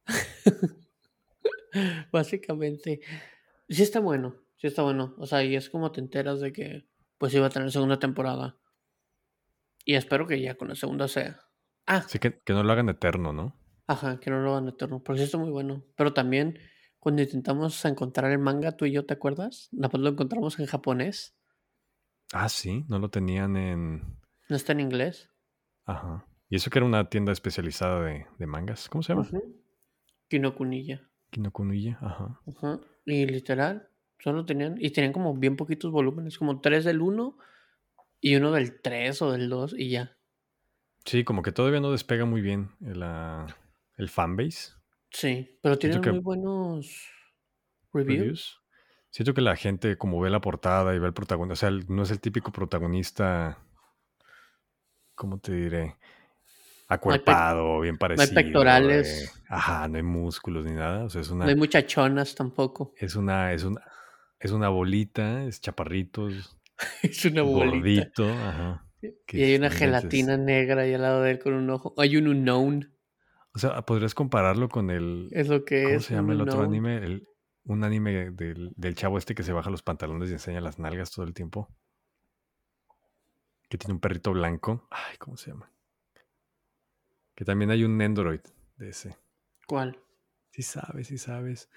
Básicamente. 2.12 3.00
Sí 3.68 3.82
está 3.82 4.00
bueno. 4.00 4.36
Sí 4.62 4.68
está 4.68 4.82
bueno. 4.82 5.16
O 5.18 5.26
sea, 5.26 5.42
y 5.42 5.56
es 5.56 5.68
como 5.68 5.90
te 5.90 6.00
enteras 6.00 6.38
de 6.40 6.52
que 6.52 6.86
pues 7.18 7.34
iba 7.34 7.46
a 7.46 7.50
tener 7.50 7.72
segunda 7.72 7.98
temporada. 7.98 8.56
Y 9.84 9.94
espero 9.96 10.24
que 10.28 10.40
ya 10.40 10.54
con 10.54 10.68
la 10.68 10.76
segunda 10.76 11.08
sea. 11.08 11.40
Ah, 11.84 12.02
Sí, 12.08 12.20
que, 12.20 12.38
que 12.38 12.52
no 12.52 12.62
lo 12.62 12.72
hagan 12.72 12.88
eterno, 12.88 13.32
¿no? 13.32 13.56
ajá, 13.88 14.20
que 14.20 14.30
no 14.30 14.40
lo 14.40 14.52
hagan 14.52 14.68
eterno. 14.68 15.02
Porque 15.02 15.18
sí 15.18 15.24
está 15.24 15.36
muy 15.36 15.50
bueno. 15.50 15.84
Pero 15.96 16.14
también, 16.14 16.60
cuando 17.00 17.22
intentamos 17.22 17.84
encontrar 17.84 18.30
el 18.30 18.38
manga, 18.38 18.76
tú 18.76 18.84
y 18.86 18.92
yo, 18.92 19.04
¿te 19.04 19.14
acuerdas? 19.14 19.68
Después 19.72 20.00
lo 20.00 20.10
encontramos 20.10 20.60
en 20.60 20.66
japonés. 20.66 21.36
Ah, 22.32 22.48
sí, 22.48 22.84
no 22.88 23.00
lo 23.00 23.10
tenían 23.10 23.56
en. 23.56 24.20
No 24.48 24.54
está 24.54 24.70
en 24.72 24.80
inglés. 24.80 25.28
Ajá. 25.86 26.24
Y 26.48 26.54
eso 26.54 26.70
que 26.70 26.78
era 26.78 26.86
una 26.86 27.10
tienda 27.10 27.32
especializada 27.32 28.00
de, 28.04 28.26
de 28.38 28.46
mangas. 28.46 28.88
¿Cómo 28.88 29.02
se 29.02 29.12
llama? 29.12 29.22
Ujú. 29.26 29.60
Kinokunilla. 30.28 31.10
Kinokuniya. 31.30 31.98
Ajá. 32.00 32.40
Ajá. 32.46 32.80
Y 33.04 33.26
literal, 33.26 33.88
solo 34.22 34.44
tenían, 34.46 34.76
y 34.78 34.90
tenían 34.90 35.12
como 35.12 35.34
bien 35.34 35.56
poquitos 35.56 35.90
volúmenes, 35.90 36.38
como 36.38 36.60
tres 36.60 36.84
del 36.84 37.00
1 37.00 37.36
y 38.20 38.36
uno 38.36 38.52
del 38.52 38.80
3 38.80 39.20
o 39.22 39.32
del 39.32 39.48
2 39.48 39.74
y 39.76 39.90
ya. 39.90 40.16
Sí, 41.04 41.24
como 41.24 41.42
que 41.42 41.52
todavía 41.52 41.80
no 41.80 41.90
despega 41.90 42.24
muy 42.24 42.40
bien 42.40 42.70
el, 42.80 43.02
ah, 43.02 43.46
el 43.96 44.08
fanbase. 44.08 44.74
Sí, 45.10 45.58
pero 45.62 45.76
tienen 45.78 46.00
muy 46.00 46.20
buenos 46.20 47.08
reviews. 47.92 48.18
Reviews. 48.18 48.58
Siento 49.10 49.34
que 49.34 49.42
la 49.42 49.56
gente, 49.56 49.98
como 49.98 50.20
ve 50.20 50.30
la 50.30 50.40
portada 50.40 50.94
y 50.94 50.98
ve 50.98 51.08
el 51.08 51.12
protagonista, 51.12 51.52
o 51.52 51.56
sea, 51.56 51.68
el- 51.68 51.84
no 51.88 52.02
es 52.04 52.10
el 52.10 52.20
típico 52.20 52.50
protagonista. 52.52 53.58
¿Cómo 55.14 55.38
te 55.38 55.52
diré? 55.52 55.96
Acuerpado, 56.88 57.80
bien 57.80 57.96
parecido. 57.98 58.34
pectorales. 58.34 59.24
eh, 59.24 59.40
ajá, 59.48 59.88
no 59.88 59.96
hay 59.96 60.02
músculos 60.02 60.64
ni 60.64 60.72
nada. 60.72 61.04
O 61.04 61.10
sea, 61.10 61.20
es 61.20 61.30
una. 61.30 61.44
No 61.44 61.50
hay 61.50 61.56
muchachonas 61.56 62.34
tampoco. 62.34 62.92
Es 62.96 63.16
una, 63.16 63.52
es 63.52 63.64
una, 63.64 63.80
es 64.42 64.50
una 64.52 64.68
bolita, 64.68 65.44
es 65.44 65.60
chaparritos, 65.60 66.58
Es 67.02 67.24
una 67.24 67.42
bolita. 67.42 67.70
gordito, 67.76 68.28
ajá. 68.30 68.86
Y 69.28 69.42
hay 69.42 69.56
una 69.56 69.70
gelatina 69.70 70.36
negra 70.36 70.82
ahí 70.82 70.94
al 70.94 71.02
lado 71.02 71.22
de 71.22 71.32
él 71.32 71.38
con 71.40 71.54
un 71.54 71.68
ojo. 71.70 71.92
Hay 71.98 72.16
un 72.16 72.28
unknown. 72.28 72.94
O 73.54 73.58
sea, 73.58 73.82
podrías 73.84 74.14
compararlo 74.14 74.68
con 74.68 74.90
el, 74.90 75.28
Es 75.32 75.48
lo 75.48 75.64
que 75.64 75.82
¿cómo 75.84 75.96
es. 75.96 76.04
se 76.04 76.14
llama 76.14 76.32
el 76.34 76.40
otro 76.40 76.60
unknown. 76.60 76.72
anime? 76.74 76.96
El- 77.06 77.26
un 77.64 77.84
anime 77.84 78.30
del, 78.32 78.72
del 78.76 78.94
chavo 78.96 79.18
este 79.18 79.34
que 79.36 79.42
se 79.44 79.52
baja 79.52 79.70
los 79.70 79.82
pantalones 79.84 80.30
y 80.30 80.32
enseña 80.32 80.60
las 80.60 80.78
nalgas 80.80 81.12
todo 81.12 81.24
el 81.24 81.32
tiempo. 81.34 81.68
Que 83.68 83.78
tiene 83.78 83.94
un 83.94 84.00
perrito 84.00 84.32
blanco. 84.32 84.86
Ay, 84.90 85.16
¿cómo 85.18 85.36
se 85.36 85.50
llama? 85.50 85.70
Que 87.34 87.44
también 87.44 87.70
hay 87.70 87.84
un 87.84 87.96
Nendoroid 87.96 88.40
de 88.76 88.88
ese. 88.90 89.16
¿Cuál? 89.66 89.98
Sí 90.50 90.62
sabes, 90.62 91.06
sí 91.08 91.18
sabes. 91.18 91.70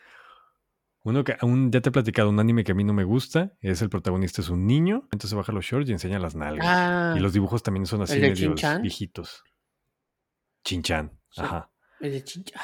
Uno 1.05 1.24
que 1.24 1.38
aún 1.39 1.71
ya 1.71 1.81
te 1.81 1.89
he 1.89 1.91
platicado, 1.91 2.29
un 2.29 2.39
anime 2.39 2.63
que 2.63 2.71
a 2.71 2.75
mí 2.75 2.83
no 2.83 2.91
me 2.91 3.03
gusta, 3.03 3.53
es 3.62 3.81
el 3.83 3.89
protagonista 3.89 4.41
es 4.41 4.50
un 4.50 4.65
niño, 4.65 5.07
entonces 5.12 5.33
baja 5.35 5.51
los 5.51 5.63
shorts 5.63 5.88
y 5.89 5.93
enseña 5.93 6.17
las 6.17 6.35
nalgas. 6.35 6.65
Ah, 6.67 7.13
y 7.15 7.19
los 7.19 7.31
dibujos 7.31 7.62
también 7.62 7.85
son 7.85 8.01
así 8.01 8.15
¿el 8.15 8.21
de 8.21 8.27
medios 8.29 8.39
Shin-chan? 8.39 8.81
viejitos. 8.81 9.43
Chinchan, 10.63 11.12
Sí. 11.29 11.41
ajá. 11.41 11.71
el 12.01 12.12
de 12.12 12.24
Chincha. 12.24 12.59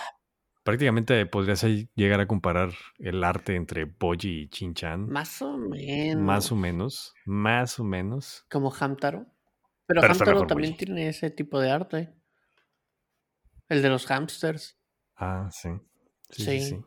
Prácticamente 0.64 1.26
podrías 1.28 1.64
llegar 1.96 2.20
a 2.20 2.28
comparar 2.28 2.72
el 3.00 3.24
arte 3.24 3.56
entre 3.56 3.86
Boji 3.86 4.42
y 4.44 4.50
Chinchan. 4.50 5.08
Más 5.10 5.42
o 5.42 5.58
menos. 5.58 6.22
Más 6.22 6.52
o 6.52 6.56
menos. 6.56 7.14
Más 7.26 7.80
o 7.80 7.84
menos. 7.84 8.46
Como 8.50 8.72
Hamtaro. 8.74 9.26
Pero, 9.88 10.02
Pero 10.02 10.14
Hamtaro 10.14 10.48
también 10.48 10.74
Boji. 10.74 10.86
tiene 10.86 11.08
ese 11.08 11.30
tipo 11.32 11.60
de 11.60 11.72
arte. 11.72 12.14
El 13.70 13.82
de 13.82 13.90
los 13.90 14.06
hamsters. 14.08 14.78
Ah, 15.16 15.48
sí. 15.52 15.70
Sí, 16.30 16.44
sí, 16.44 16.60
Sí. 16.60 16.70
sí. 16.70 16.82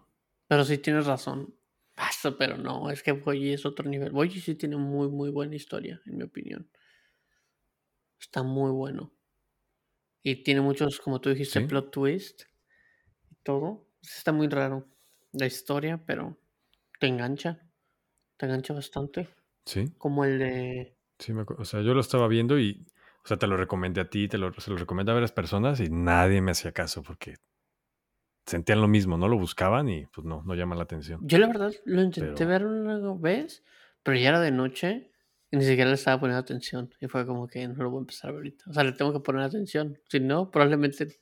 Pero 0.46 0.64
sí 0.64 0.78
tienes 0.78 1.06
razón. 1.06 1.54
Basta, 1.96 2.36
pero 2.36 2.56
no, 2.56 2.90
es 2.90 3.02
que 3.02 3.12
Boyi 3.12 3.52
es 3.52 3.64
otro 3.66 3.88
nivel. 3.88 4.10
Boyi 4.10 4.40
sí 4.40 4.54
tiene 4.56 4.76
muy, 4.76 5.08
muy 5.08 5.30
buena 5.30 5.54
historia, 5.54 6.00
en 6.06 6.16
mi 6.18 6.24
opinión. 6.24 6.68
Está 8.20 8.42
muy 8.42 8.70
bueno. 8.72 9.12
Y 10.22 10.42
tiene 10.42 10.60
muchos, 10.60 11.00
como 11.00 11.20
tú 11.20 11.30
dijiste, 11.30 11.60
Sí. 11.60 11.66
plot 11.66 11.90
twist 11.90 12.42
y 13.30 13.34
todo. 13.42 13.86
Está 14.02 14.32
muy 14.32 14.48
raro 14.48 14.86
la 15.32 15.46
historia, 15.46 16.02
pero 16.04 16.38
te 16.98 17.06
engancha. 17.06 17.60
Te 18.36 18.46
engancha 18.46 18.74
bastante. 18.74 19.28
Sí, 19.66 19.92
Como 19.98 20.24
el 20.24 20.38
de. 20.38 20.96
sí. 21.18 21.32
me 21.32 21.44
o 21.46 21.64
sea, 21.64 21.80
yo 21.82 21.94
lo 21.94 22.00
estaba 22.00 22.28
viendo 22.28 22.58
y, 22.58 22.86
o 23.24 23.28
sea, 23.28 23.38
te 23.38 23.46
lo 23.46 23.56
recomendé 23.56 24.00
a 24.00 24.10
ti, 24.10 24.28
te 24.28 24.36
lo, 24.38 24.52
se 24.54 24.70
lo 24.70 24.76
recomendé 24.76 25.12
a 25.12 25.14
varias 25.14 25.32
personas 25.32 25.80
y 25.80 25.88
nadie 25.90 26.40
me 26.40 26.50
hacía 26.50 26.72
caso 26.72 27.02
porque 27.02 27.36
sentían 28.46 28.80
lo 28.80 28.88
mismo, 28.88 29.16
no 29.16 29.28
lo 29.28 29.38
buscaban 29.38 29.88
y 29.88 30.06
pues 30.06 30.26
no, 30.26 30.42
no 30.44 30.54
llama 30.54 30.74
la 30.76 30.82
atención. 30.84 31.20
Yo 31.22 31.38
la 31.38 31.46
verdad 31.46 31.72
lo 31.84 32.02
intenté 32.02 32.46
Pero- 32.46 32.48
ver 32.48 32.66
una 32.66 33.14
vez, 33.14 33.64
pero 34.02 34.16
ya 34.18 34.28
era 34.30 34.40
de 34.40 34.50
noche 34.50 35.10
y 35.50 35.56
ni 35.56 35.64
siquiera 35.64 35.88
le 35.90 35.94
estaba 35.94 36.20
poniendo 36.20 36.40
atención. 36.40 36.92
Y 37.00 37.06
fue 37.06 37.24
como 37.26 37.46
que 37.46 37.66
no 37.68 37.82
lo 37.82 37.90
voy 37.90 37.98
a 37.98 38.02
empezar 38.02 38.30
a 38.30 38.32
ver 38.32 38.38
ahorita. 38.40 38.64
O 38.68 38.72
sea, 38.74 38.84
le 38.84 38.92
tengo 38.92 39.12
que 39.12 39.20
poner 39.20 39.42
atención. 39.42 39.98
Si 40.08 40.20
no, 40.20 40.50
probablemente. 40.50 41.20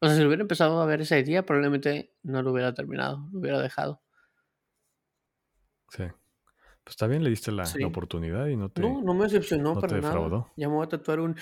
O 0.00 0.06
sea, 0.06 0.14
si 0.14 0.20
lo 0.22 0.28
hubiera 0.28 0.42
empezado 0.42 0.80
a 0.80 0.86
ver 0.86 1.00
ese 1.00 1.22
día, 1.22 1.44
probablemente 1.46 2.14
no 2.22 2.42
lo 2.42 2.52
hubiera 2.52 2.72
terminado, 2.74 3.28
lo 3.32 3.40
hubiera 3.40 3.60
dejado. 3.60 4.02
Sí. 5.90 6.04
Pues 6.84 6.94
está 6.94 7.06
bien, 7.06 7.22
le 7.24 7.30
diste 7.30 7.50
la, 7.50 7.62
la 7.62 7.66
Sí. 7.66 7.82
oportunidad 7.84 8.46
y 8.46 8.56
no 8.56 8.70
te... 8.70 8.80
No, 8.82 9.02
no 9.02 9.14
me 9.14 9.24
decepcionó 9.24 9.74
no 9.74 9.80
te 9.80 9.88
para 9.88 10.00
nada. 10.00 10.08
defraudó. 10.14 10.52
Ya 10.56 10.68
me 10.68 10.74
voy 10.74 10.84
a 10.86 10.88
tatuar 10.88 11.20
un. 11.20 11.36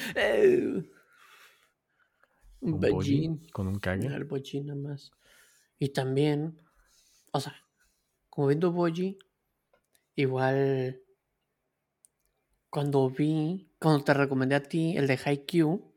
Un 2.74 2.80
Beijing. 2.80 3.48
con 3.52 3.66
un 3.68 3.78
Kage. 3.78 4.06
El 4.06 4.24
Boji 4.24 4.60
nada 4.60 4.78
más. 4.78 5.10
Y 5.78 5.90
también, 5.90 6.58
o 7.32 7.40
sea, 7.40 7.54
como 8.30 8.48
viendo 8.48 8.72
Boji, 8.72 9.18
igual 10.16 11.00
cuando 12.70 13.08
vi, 13.10 13.70
cuando 13.78 14.04
te 14.04 14.14
recomendé 14.14 14.54
a 14.54 14.62
ti 14.62 14.96
el 14.96 15.06
de 15.06 15.18
Haikyuu, 15.24 15.94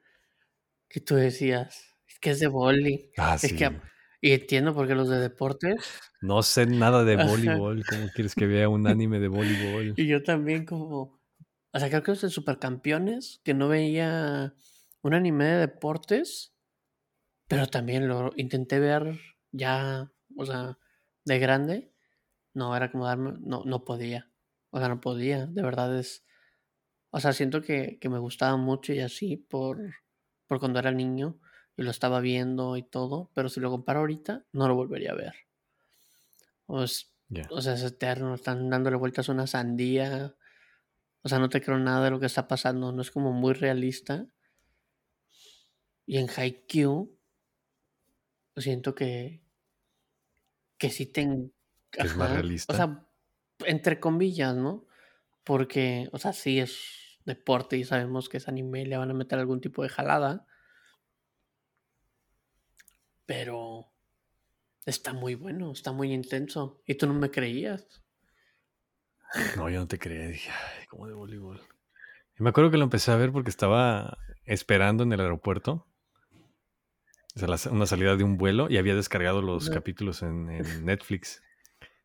que 0.88 1.00
tú 1.02 1.16
decías, 1.16 1.96
es 2.08 2.20
que 2.20 2.32
es 2.32 2.40
de 2.40 2.48
boli. 2.48 3.12
Ah, 3.18 3.36
Es 3.36 3.42
sí. 3.42 3.56
que, 3.56 3.80
y 4.22 4.32
entiendo 4.32 4.74
porque 4.74 4.96
los 4.96 5.10
de 5.10 5.20
deportes, 5.20 5.76
No 6.22 6.42
sé 6.44 6.66
nada 6.66 7.04
de 7.04 7.16
voleibol. 7.16 7.84
¿Cómo 7.90 8.08
quieres 8.14 8.36
que 8.36 8.46
vea 8.48 8.70
un 8.70 8.88
anime 8.88 9.20
de 9.20 9.28
voleibol? 9.28 9.94
y 9.98 10.08
yo 10.08 10.24
también 10.24 10.66
como, 10.66 11.20
o 11.72 11.80
sea, 11.80 11.90
creo 11.90 12.04
que 12.04 12.12
los 12.12 12.22
de 12.22 12.30
Supercampeones, 12.30 13.42
que 13.44 13.54
no 13.54 13.68
veía 13.70 14.54
un 15.02 15.14
anime 15.14 15.46
de 15.46 15.58
deportes, 15.68 16.54
pero 17.50 17.68
también 17.68 18.08
lo 18.08 18.32
intenté 18.38 18.80
ver 18.80 19.20
ya, 19.52 20.12
o 20.38 20.46
sea, 20.46 20.80
de 21.26 21.40
grande. 21.40 21.94
No, 22.54 22.76
era 22.76 22.92
como 22.92 23.06
darme, 23.08 23.34
no, 23.42 23.64
no 23.66 23.86
podía. 23.86 24.32
O 24.72 24.80
sea, 24.80 24.90
no 24.90 25.02
podía, 25.02 25.48
de 25.48 25.64
verdad 25.64 25.98
es. 26.00 26.26
O 27.12 27.20
sea, 27.20 27.34
siento 27.34 27.62
que, 27.62 28.00
que 28.00 28.10
me 28.10 28.20
gustaba 28.20 28.58
mucho 28.58 28.94
y 28.94 29.00
así 29.02 29.38
por, 29.38 29.80
por 30.48 30.60
cuando 30.60 30.80
era 30.80 30.92
niño 30.92 31.40
y 31.78 31.84
lo 31.84 31.92
estaba 31.92 32.22
viendo 32.22 32.78
y 32.78 32.84
todo, 32.84 33.32
pero 33.36 33.50
si 33.50 33.60
lo 33.60 33.72
comparo 33.72 34.02
ahorita, 34.02 34.46
no 34.54 34.68
lo 34.68 34.76
volvería 34.76 35.14
a 35.14 35.16
ver. 35.16 35.36
O, 36.68 36.84
es- 36.84 37.14
Ya. 37.30 37.48
o 37.52 37.62
sea, 37.62 37.74
es 37.74 37.84
eterno, 37.84 38.34
están 38.34 38.70
dándole 38.70 38.96
vueltas 38.98 39.30
a 39.30 39.34
una 39.34 39.48
sandía. 39.48 40.36
O 41.24 41.30
sea, 41.30 41.40
no 41.40 41.50
te 41.50 41.62
creo 41.62 41.78
nada 41.80 42.06
de 42.06 42.12
lo 42.12 42.20
que 42.20 42.26
está 42.28 42.48
pasando, 42.48 42.92
no 42.92 43.02
es 43.02 43.12
como 43.12 43.34
muy 43.34 43.54
realista. 43.54 44.28
Y 46.06 46.18
en 46.18 46.28
Haikyuu, 46.30 47.19
siento 48.62 48.96
que, 48.96 49.42
que 50.78 50.90
sí 50.90 51.06
te... 51.06 51.22
en- 51.22 51.54
Que 51.92 52.02
es 52.02 52.16
más 52.16 52.32
realista. 52.32 52.74
O 52.74 52.76
sea, 52.76 53.06
entre 53.66 54.00
comillas, 54.00 54.56
¿no? 54.56 54.86
Porque, 55.44 56.10
o 56.12 56.18
sea, 56.20 56.34
sí 56.34 56.60
es 56.60 57.20
deporte 57.26 57.78
y 57.78 57.84
sabemos 57.84 58.30
que 58.30 58.38
es 58.38 58.48
anime 58.48 58.82
y 58.82 58.86
le 58.86 58.98
van 58.98 59.12
a 59.12 59.14
meter 59.14 59.40
algún 59.40 59.62
tipo 59.62 59.84
de 59.84 59.90
jalada. 59.90 60.46
Pero 63.26 63.92
está 64.86 65.14
muy 65.14 65.36
bueno, 65.36 65.72
está 65.72 65.92
muy 65.92 66.14
intenso. 66.14 66.82
Y 66.86 66.96
tú 66.96 67.08
no 67.08 67.14
me 67.14 67.30
creías. 67.32 68.04
No, 69.56 69.70
yo 69.70 69.80
no 69.80 69.88
te 69.88 70.00
creía. 70.00 70.28
Dije, 70.28 70.50
ay, 70.50 70.86
como 70.88 71.08
de 71.08 71.14
voleibol. 71.14 71.62
Y 72.40 72.44
me 72.44 72.50
acuerdo 72.50 72.72
que 72.72 72.78
lo 72.78 72.86
empecé 72.86 73.12
a 73.12 73.16
ver 73.18 73.32
porque 73.32 73.50
estaba 73.50 74.18
esperando 74.46 75.04
en 75.04 75.14
el 75.14 75.20
aeropuerto. 75.20 75.86
O 77.36 77.40
sea, 77.40 77.48
la- 77.48 77.60
una 77.72 77.86
salida 77.86 78.16
de 78.16 78.24
un 78.24 78.38
vuelo 78.38 78.68
y 78.70 78.78
había 78.78 78.96
descargado 78.96 79.42
los 79.42 79.70
capítulos 79.70 80.24
en, 80.24 80.50
en 80.50 80.86
Netflix. 80.86 81.42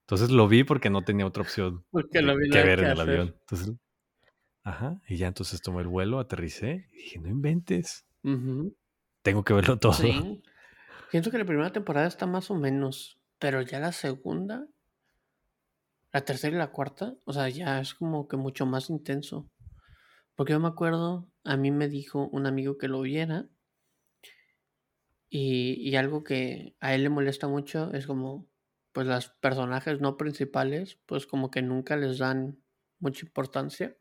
Entonces 0.01 0.31
lo 0.31 0.49
vi 0.49 0.65
porque 0.65 0.91
no 0.91 1.03
tenía 1.03 1.27
otra 1.27 1.43
opción 1.43 1.85
Porque 1.91 2.21
que 2.21 2.63
ver 2.63 2.81
en 2.81 2.87
el 2.87 2.93
hacer. 2.93 3.09
avión. 3.09 3.37
Entonces, 3.41 3.73
ajá, 4.65 5.01
y 5.09 5.17
ya 5.17 5.29
entonces 5.29 5.63
tomé 5.63 5.83
el 5.83 5.89
vuelo, 5.89 6.19
aterricé 6.21 6.89
y 6.93 6.97
dije, 6.97 7.19
no 7.21 7.29
inventes, 7.29 8.07
tengo 9.23 9.45
que 9.45 9.55
verlo 9.55 9.79
todo. 9.79 9.95
Sí. 9.95 10.43
Siento 11.11 11.31
que 11.31 11.39
la 11.39 11.45
primera 11.45 11.73
temporada 11.73 12.07
está 12.07 12.27
más 12.27 12.51
o 12.51 12.55
menos, 12.55 13.19
pero 13.39 13.63
ya 13.63 13.81
la 13.81 13.93
segunda, 13.93 14.67
la 16.13 16.25
tercera 16.25 16.57
y 16.57 16.59
la 16.59 16.71
cuarta, 16.71 17.15
o 17.25 17.33
sea, 17.33 17.49
ya 17.49 17.81
es 17.81 17.95
como 17.95 18.29
que 18.29 18.37
mucho 18.37 18.67
más 18.67 18.89
intenso. 18.91 19.49
Porque 20.37 20.53
yo 20.53 20.61
me 20.61 20.69
acuerdo, 20.69 21.29
a 21.45 21.57
mí 21.57 21.71
me 21.71 21.89
dijo 21.89 22.29
un 22.29 22.47
amigo 22.47 22.79
que 22.79 22.89
lo 22.89 23.01
viera 23.03 23.49
y, 25.35 25.75
y 25.91 25.97
algo 25.97 26.25
que 26.25 26.77
a 26.81 26.95
él 26.95 27.03
le 27.05 27.09
molesta 27.11 27.49
mucho 27.49 27.93
es 27.95 28.07
como, 28.07 28.49
pues 28.93 29.07
los 29.09 29.29
personajes 29.31 30.01
no 30.01 30.17
principales, 30.17 30.99
pues 31.07 31.27
como 31.27 31.51
que 31.51 31.63
nunca 31.63 31.97
les 31.97 32.19
dan 32.19 32.63
mucha 33.01 33.27
importancia. 33.27 33.97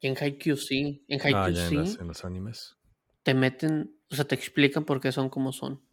Y 0.00 0.06
en 0.08 0.16
Haikyuu 0.18 0.56
sí, 0.56 0.80
en 1.06 1.20
Ah, 1.30 1.46
Haikyuu 1.46 1.54
en, 1.68 1.74
sí 1.74 1.76
las- 1.76 2.00
en 2.00 2.08
los 2.08 2.24
animes. 2.24 2.78
te 3.22 3.34
meten, 3.34 3.98
o 4.10 4.14
sea, 4.14 4.24
te 4.26 4.34
explican 4.34 4.84
por 4.84 5.00
qué 5.00 5.12
son 5.12 5.28
como 5.30 5.52
son. 5.52 5.84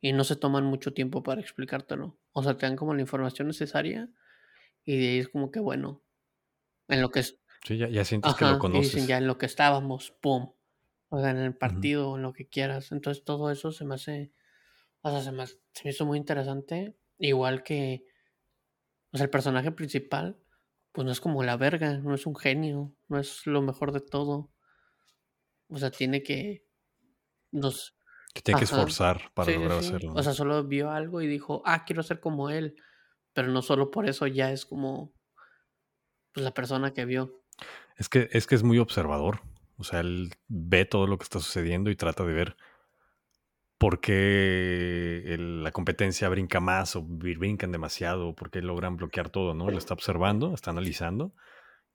Y 0.00 0.12
no 0.12 0.24
se 0.24 0.36
toman 0.36 0.64
mucho 0.66 0.94
tiempo 0.94 1.22
para 1.22 1.40
explicártelo. 1.40 2.20
O 2.32 2.42
sea, 2.42 2.56
te 2.56 2.66
dan 2.66 2.76
como 2.76 2.94
la 2.94 3.02
información 3.02 3.48
necesaria 3.48 4.10
y 4.84 4.98
de 4.98 5.08
ahí 5.10 5.18
es 5.20 5.28
como 5.30 5.50
que, 5.52 5.60
bueno, 5.60 6.04
en 6.88 7.02
lo 7.02 7.10
que 7.10 7.20
es... 7.20 7.40
Sí, 7.66 7.78
ya, 7.78 7.88
ya 7.88 8.04
sientes 8.04 8.34
que 8.34 8.44
lo 8.44 8.58
Ajá, 8.58 8.58
y 8.70 8.80
conoces. 8.82 8.82
dicen 8.82 9.06
ya 9.06 9.18
en 9.18 9.26
lo 9.28 9.38
que 9.38 9.46
estábamos, 9.46 10.12
pum. 10.22 10.52
O 11.10 11.20
sea, 11.20 11.30
en 11.30 11.38
el 11.38 11.56
partido 11.56 12.10
o 12.10 12.16
en 12.16 12.22
lo 12.22 12.32
que 12.32 12.48
quieras. 12.48 12.92
Entonces 12.92 13.24
todo 13.24 13.50
eso 13.50 13.72
se 13.72 13.84
me 13.84 13.96
hace, 13.96 14.32
o 15.02 15.10
sea, 15.10 15.20
se 15.22 15.32
me, 15.32 15.46
se 15.46 15.58
me 15.84 15.90
hizo 15.90 16.06
muy 16.06 16.18
interesante. 16.18 16.96
Igual 17.18 17.62
que, 17.62 18.04
o 19.12 19.16
sea, 19.18 19.24
el 19.24 19.30
personaje 19.30 19.72
principal, 19.72 20.38
pues 20.92 21.04
no 21.04 21.12
es 21.12 21.20
como 21.20 21.42
la 21.42 21.56
verga, 21.56 21.98
no 21.98 22.14
es 22.14 22.26
un 22.26 22.36
genio, 22.36 22.94
no 23.08 23.18
es 23.18 23.46
lo 23.46 23.60
mejor 23.62 23.92
de 23.92 24.00
todo. 24.00 24.50
O 25.68 25.78
sea, 25.78 25.90
tiene 25.90 26.22
que, 26.22 26.64
nos, 27.52 27.96
Que 28.34 28.42
tiene 28.42 28.58
que 28.58 28.64
esforzar 28.64 29.32
para 29.34 29.52
Sí, 29.52 29.58
lograr 29.58 29.82
sí. 29.82 29.88
hacerlo. 29.88 30.12
O 30.14 30.22
sea, 30.22 30.32
solo 30.32 30.64
vio 30.64 30.90
algo 30.90 31.20
y 31.22 31.26
dijo, 31.26 31.62
ah, 31.64 31.84
quiero 31.84 32.02
ser 32.02 32.20
como 32.20 32.50
él. 32.50 32.76
Pero 33.32 33.48
no 33.48 33.62
solo 33.62 33.90
por 33.90 34.08
eso 34.08 34.26
ya 34.26 34.50
es 34.52 34.66
como 34.66 35.12
pues, 36.32 36.44
la 36.44 36.52
persona 36.52 36.92
que 36.92 37.04
vio. 37.04 37.42
Es 37.96 38.08
que, 38.08 38.28
es 38.32 38.46
que 38.46 38.54
es 38.54 38.62
muy 38.62 38.78
observador. 38.78 39.42
O 39.80 39.84
sea, 39.84 40.00
él 40.00 40.30
ve 40.48 40.84
todo 40.84 41.06
lo 41.06 41.16
que 41.18 41.24
está 41.24 41.40
sucediendo 41.40 41.90
y 41.90 41.96
trata 41.96 42.24
de 42.24 42.32
ver 42.32 42.56
por 43.78 44.00
qué 44.00 45.22
el- 45.26 45.62
la 45.64 45.72
competencia 45.72 46.28
brinca 46.28 46.60
más 46.60 46.96
o 46.96 47.02
br- 47.02 47.38
brincan 47.38 47.72
demasiado, 47.72 48.28
o 48.28 48.34
por 48.34 48.50
qué 48.50 48.60
logran 48.60 48.96
bloquear 48.96 49.30
todo, 49.30 49.54
¿no? 49.54 49.68
Él 49.70 49.78
está 49.78 49.94
observando, 49.94 50.52
está 50.54 50.70
analizando 50.70 51.32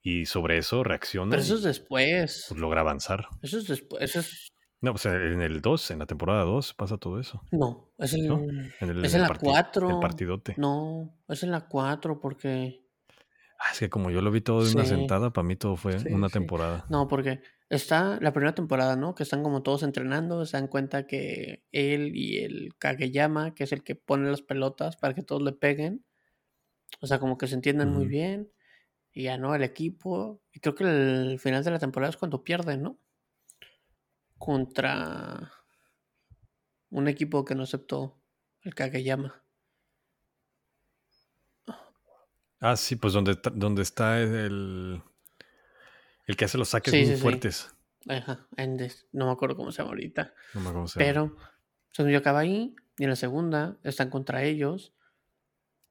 y 0.01 0.25
sobre 0.25 0.58
eso 0.58 0.84
reacciona 0.84 1.30
Pero 1.32 1.42
eso 1.44 1.56
es 1.56 1.63
después. 1.63 2.46
pues, 2.50 2.60
logra 2.60 2.82
avanzar. 2.82 3.27
Eso 3.42 3.60
es 3.60 3.68
después. 3.68 4.01
Eso 4.04 4.20
es. 4.20 4.51
No, 4.82 4.92
pues 4.92 5.06
en 5.06 5.42
el 5.42 5.62
2, 5.62 5.92
en 5.92 6.00
la 6.00 6.06
temporada 6.06 6.44
2 6.44 6.74
pasa 6.74 6.98
todo 6.98 7.20
eso. 7.20 7.42
No, 7.51 7.92
es 7.98 8.13
el. 8.13 8.27
¿No? 8.27 8.39
En 8.39 8.89
el, 8.89 9.06
Es 9.06 9.13
en 9.13 9.20
en 9.20 9.22
el 9.22 9.22
la 9.22 9.27
parti- 9.27 9.46
el 9.46 9.51
4. 9.51 10.00
partidote. 10.00 10.54
No, 10.58 11.15
es 11.27 11.44
en 11.44 11.51
la 11.51 11.68
4 11.68 12.20
porque. 12.20 12.82
Ah, 13.60 13.72
es 13.72 13.80
que 13.80 13.89
como 13.89 14.12
yo 14.12 14.22
lo 14.22 14.32
vi 14.32 14.42
todo 14.42 14.63
de 14.65 14.74
una 14.74 14.84
Sí. 14.84 14.89
sentada, 14.89 15.32
para 15.32 15.48
mí 15.48 15.56
todo 15.56 15.75
fue 15.77 15.98
Sí, 16.00 16.10
una 16.12 16.27
sí. 16.27 16.34
temporada. 16.34 16.86
No, 16.90 17.07
porque 17.07 17.42
está 17.70 18.20
la 18.22 18.34
primera 18.34 18.56
temporada, 18.56 18.96
¿no? 18.96 19.16
Que 19.16 19.24
están 19.24 19.44
como 19.44 19.64
todos 19.64 19.84
entrenando, 19.84 20.46
se 20.46 20.58
dan 20.58 20.68
cuenta 20.68 21.08
que 21.08 21.64
él 21.72 22.16
y 22.16 22.40
el 22.44 22.75
Kageyama, 22.78 23.56
que 23.56 23.64
es 23.64 23.72
el 23.72 23.84
que 23.84 23.96
pone 23.96 24.30
las 24.30 24.42
pelotas 24.42 24.98
para 24.98 25.14
que 25.14 25.24
todos 25.24 25.42
le 25.42 25.51
peguen, 25.51 26.06
o 27.01 27.08
sea, 27.08 27.20
como 27.20 27.38
que 27.38 27.48
se 27.48 27.56
entienden 27.56 27.90
muy 27.90 28.08
bien, 28.08 28.51
y 29.12 29.24
ya, 29.24 29.38
¿no? 29.38 29.56
El 29.56 29.64
equipo, 29.64 30.42
y 30.51 30.60
creo 30.60 30.75
que 30.75 30.84
el 30.84 31.40
final 31.40 31.64
de 31.64 31.72
la 31.72 31.80
temporada 31.80 32.10
es 32.12 32.18
cuando 32.18 32.44
pierden, 32.44 32.84
¿no? 32.84 33.00
Contra 34.38 35.51
un 36.90 37.08
equipo 37.08 37.46
que 37.46 37.56
no 37.56 37.64
aceptó 37.64 38.22
el 38.62 38.75
Kageyama. 38.75 39.44
Ah, 42.60 42.75
sí, 42.75 42.96
pues 42.96 43.14
donde 43.14 43.82
está 43.82 44.22
el, 44.22 45.01
el 46.27 46.35
que 46.35 46.46
hace 46.46 46.57
los 46.57 46.70
saques 46.70 46.94
Sí, 46.94 47.05
muy 47.05 47.14
sí, 47.14 47.18
sí. 47.18 47.22
fuertes. 47.22 47.75
Ajá, 48.07 48.48
Endes, 48.57 49.07
no 49.11 49.25
me 49.25 49.31
acuerdo 49.31 49.55
cómo 49.55 49.72
se 49.72 49.79
llama 49.79 49.90
ahorita. 49.90 50.33
No 50.53 50.61
me 50.61 50.70
acuerdo 50.70 50.74
cómo 50.74 50.88
se 50.88 51.00
llama. 51.00 51.35
Pero, 51.98 52.18
acaba 52.18 52.40
ahí, 52.40 52.75
y 52.98 53.03
en 53.03 53.09
la 53.09 53.16
segunda 53.16 53.77
están 53.83 54.09
contra 54.09 54.44
ellos. 54.44 54.94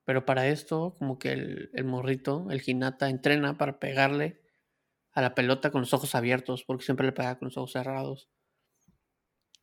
Pero 0.05 0.25
para 0.27 0.49
esto, 0.49 0.94
como 0.99 1.18
que 1.18 1.33
el, 1.33 1.70
el 1.73 1.85
morrito, 1.85 2.47
el 2.51 2.62
Hinata, 2.64 3.09
entrena 3.09 3.57
para 3.57 3.79
pegarle 3.81 4.42
a 5.12 5.23
la 5.23 5.35
pelota 5.35 5.70
con 5.70 5.81
los 5.83 5.94
ojos 5.94 6.14
abiertos, 6.14 6.64
porque 6.64 6.85
siempre 6.85 7.07
le 7.07 7.12
pega 7.12 7.38
con 7.38 7.47
los 7.47 7.57
ojos 7.57 7.73
cerrados. 7.73 8.29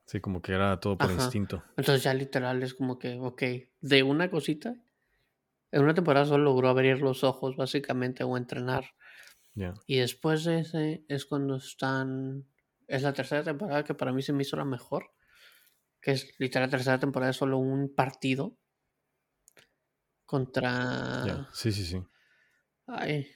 Sí, 0.05 0.19
como 0.19 0.41
que 0.41 0.53
era 0.53 0.77
todo 0.79 0.97
por 0.97 1.09
Ajá. 1.09 1.23
instinto. 1.23 1.63
Entonces 1.77 2.03
ya 2.03 2.13
literal 2.13 2.63
es 2.63 2.73
como 2.73 2.99
que, 2.99 3.17
ok, 3.19 3.43
de 3.81 4.03
una 4.03 4.29
cosita, 4.29 4.75
en 5.71 5.83
una 5.83 5.93
temporada 5.93 6.25
solo 6.25 6.43
logró 6.43 6.69
abrir 6.69 7.01
los 7.01 7.23
ojos 7.23 7.55
básicamente 7.55 8.23
o 8.23 8.35
entrenar. 8.35 8.93
Y 9.85 9.97
después 9.97 10.43
de 10.43 10.59
ese 10.59 11.05
es 11.07 11.25
cuando 11.25 11.57
están, 11.57 12.45
es 12.87 13.03
la 13.03 13.13
tercera 13.13 13.43
temporada 13.43 13.83
que 13.83 13.93
para 13.93 14.13
mí 14.13 14.21
se 14.21 14.33
me 14.33 14.43
hizo 14.43 14.55
la 14.55 14.65
mejor, 14.65 15.11
que 15.99 16.11
es 16.11 16.33
literal 16.39 16.67
la 16.69 16.71
tercera 16.77 16.99
temporada 16.99 17.31
es 17.31 17.37
solo 17.37 17.57
un 17.57 17.93
partido 17.93 18.57
contra... 20.25 21.47
Sí, 21.53 21.71
sí, 21.71 21.85
sí. 21.85 22.01
Ay, 22.87 23.27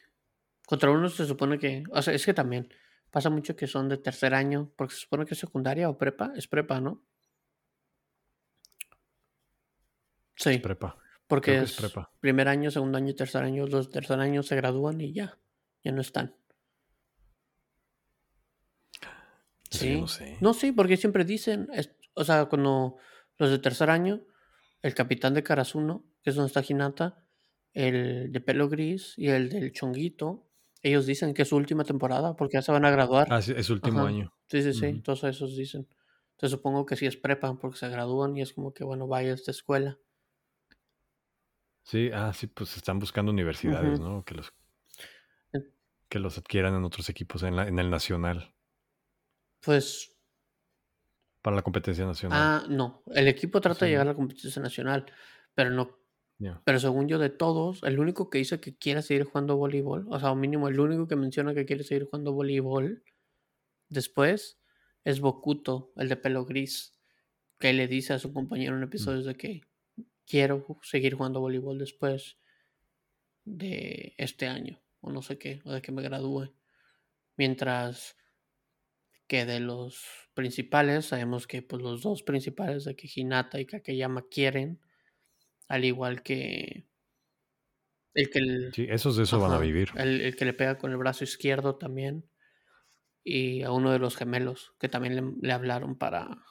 contra 0.66 0.92
uno 0.92 1.10
se 1.10 1.26
supone 1.26 1.60
que, 1.60 1.84
o 1.92 2.02
sea, 2.02 2.14
es 2.14 2.26
que 2.26 2.34
también 2.34 2.70
pasa 3.12 3.30
mucho 3.30 3.56
que 3.56 3.68
son 3.68 3.88
de 3.90 3.98
tercer 3.98 4.34
año, 4.34 4.72
porque 4.76 4.94
se 4.96 5.02
supone 5.02 5.26
que 5.26 5.34
es 5.34 5.40
secundaria 5.40 5.90
o 5.90 5.98
prepa, 5.98 6.32
es 6.36 6.48
prepa, 6.48 6.82
¿no? 6.82 7.04
Sí, 10.38 10.58
Prepa. 10.58 10.98
porque 11.28 11.60
es, 11.60 11.72
es 11.72 11.78
prepa. 11.78 12.12
primer 12.20 12.48
año, 12.50 12.70
segundo 12.72 12.98
año 12.98 13.16
tercer 13.16 13.44
año, 13.44 13.68
los 13.68 13.90
tercer 13.90 14.20
año 14.20 14.44
se 14.44 14.56
gradúan 14.58 15.00
y 15.00 15.14
ya, 15.14 15.38
ya 15.86 15.92
no 15.94 16.02
están. 16.02 16.36
Sí. 19.70 20.00
no 20.02 20.08
sé. 20.08 20.38
No, 20.42 20.54
sí, 20.54 20.72
porque 20.72 20.98
siempre 20.98 21.26
dicen, 21.26 21.68
es- 21.74 21.92
o 22.14 22.24
sea, 22.24 22.46
cuando 22.46 22.98
los 23.38 23.50
de 23.50 23.60
tercer 23.60 23.90
año, 23.90 24.22
el 24.82 24.94
capitán 24.94 25.34
de 25.34 25.44
Karasuno, 25.44 26.06
que 26.22 26.30
es 26.30 26.36
donde 26.36 26.48
está 26.48 26.64
Hinata, 26.68 27.26
el 27.74 28.32
de 28.32 28.42
pelo 28.42 28.70
gris 28.70 29.14
y 29.18 29.28
el 29.28 29.50
del 29.50 29.72
chonguito, 29.74 30.48
ellos 30.82 31.06
dicen 31.06 31.34
que 31.34 31.42
es 31.42 31.50
su 31.50 31.56
última 31.58 31.84
temporada 31.84 32.36
porque 32.36 32.54
ya 32.58 32.62
se 32.62 32.72
van 32.72 32.86
a 32.86 32.92
graduar. 32.92 33.28
Ah, 33.32 33.42
sí, 33.42 33.54
es 33.56 33.70
último 33.70 34.00
Ajá. 34.00 34.08
año. 34.08 34.34
Sí, 34.48 34.62
sí, 34.62 34.74
sí, 34.74 34.88
Ujú. 34.88 35.02
todos 35.02 35.24
esos 35.26 35.58
dicen. 35.58 35.88
Entonces 36.36 36.52
supongo 36.52 36.86
que 36.86 36.96
sí 36.96 37.06
es 37.06 37.18
prepa 37.18 37.54
porque 37.60 37.78
se 37.78 37.90
gradúan 37.90 38.38
y 38.38 38.42
es 38.42 38.54
como 38.54 38.74
que, 38.74 38.84
bueno, 38.84 39.08
vaya 39.08 39.32
a 39.32 39.36
esta 39.36 39.52
escuela. 39.52 39.98
Sí, 41.84 42.10
ah, 42.14 42.32
sí, 42.34 42.48
pues 42.48 42.76
están 42.78 43.00
buscando 43.00 43.32
universidades. 43.32 44.00
¿no? 44.00 44.24
Que 44.24 44.36
los, 44.36 44.54
que 46.10 46.20
los 46.20 46.38
adquieran 46.38 46.76
en 46.76 46.84
otros 46.84 47.10
equipos, 47.10 47.44
en, 47.44 47.56
la- 47.56 47.68
en 47.68 47.80
el 47.80 47.90
nacional, 47.90 48.54
Pues, 49.62 50.16
para 51.42 51.56
la 51.56 51.62
competencia 51.62 52.06
nacional. 52.06 52.56
ah, 52.64 52.66
no, 52.70 53.04
el 53.14 53.28
equipo 53.28 53.62
trata 53.62 53.80
Sí, 53.80 53.86
de 53.86 53.92
llegar 53.92 54.08
a 54.08 54.12
la 54.12 54.16
competencia 54.16 54.62
nacional, 54.62 55.06
pero 55.54 55.70
no. 55.70 56.00
Pero 56.66 56.80
según 56.80 57.08
yo, 57.08 57.18
de 57.18 57.30
todos, 57.30 57.82
el 57.84 57.98
único 58.00 58.30
que 58.30 58.40
dice 58.40 58.60
que 58.60 58.76
quiere 58.78 59.02
seguir 59.02 59.24
jugando 59.24 59.56
voleibol, 59.56 60.06
o 60.10 60.20
sea, 60.20 60.32
o 60.32 60.36
mínimo 60.36 60.68
el 60.68 60.80
único 60.80 61.08
que 61.08 61.16
menciona 61.16 61.54
que 61.54 61.66
quiere 61.66 61.84
seguir 61.84 62.06
jugando 62.06 62.34
voleibol 62.34 63.04
después 63.90 64.60
es 65.06 65.22
Bokuto, 65.22 65.94
el 65.98 66.10
de 66.10 66.18
pelo 66.18 66.46
gris, 66.46 67.00
que 67.60 67.74
le 67.74 67.88
dice 67.88 68.14
a 68.14 68.20
su 68.20 68.34
compañero 68.34 68.76
en 68.78 68.84
episodios 68.84 69.26
de 69.26 69.36
que 69.36 69.62
quiero 70.28 70.66
seguir 70.84 71.16
jugando 71.16 71.40
voleibol 71.42 71.80
después 71.80 72.38
de 73.46 74.14
este 74.18 74.48
año, 74.48 74.82
o 75.06 75.12
no 75.12 75.22
sé 75.22 75.38
qué, 75.38 75.62
o 75.66 75.72
de 75.74 75.82
que 75.82 75.92
me 75.94 76.02
gradúe. 76.04 76.54
Mientras 77.38 78.18
que 79.28 79.46
de 79.46 79.60
los 79.60 80.06
principales, 80.34 81.06
sabemos 81.08 81.48
que 81.48 81.62
pues 81.62 81.82
los 81.82 82.02
dos 82.02 82.24
principales 82.24 82.86
de 82.86 82.96
que 82.96 83.10
Hinata 83.14 83.60
y 83.60 83.66
Kakeyama 83.66 84.28
quieren, 84.30 84.82
al 85.70 85.86
igual 85.86 86.24
que 86.24 86.88
el 88.14 88.30
que 88.30 88.40
el- 88.40 88.74
Sí, 88.74 88.88
esos 88.90 89.16
de 89.18 89.24
eso 89.24 89.40
van 89.40 89.52
a 89.54 89.60
vivir. 89.60 89.90
El, 89.96 90.22
el 90.22 90.36
que 90.36 90.46
le 90.46 90.54
pega 90.54 90.78
con 90.78 90.92
el 90.92 90.98
brazo 90.98 91.24
izquierdo 91.24 91.76
también. 91.78 92.30
Y 93.24 93.64
a 93.64 93.72
uno 93.72 93.92
de 93.92 94.00
los 94.00 94.16
gemelos, 94.18 94.74
que 94.80 94.90
también 94.90 95.16
le, 95.16 95.24
le 95.48 95.54
hablaron 95.54 95.98
para. 95.98 96.44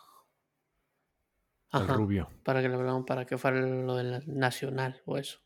El 1.78 1.88
Ajá, 1.88 1.96
rubio. 1.98 2.30
para 2.42 2.62
que 2.62 2.70
le 2.70 2.76
hablaron 2.76 3.04
para 3.04 3.26
que 3.26 3.36
fuera 3.36 3.60
lo 3.60 3.96
del 3.96 4.22
nacional 4.26 5.02
o 5.04 5.18
eso. 5.18 5.40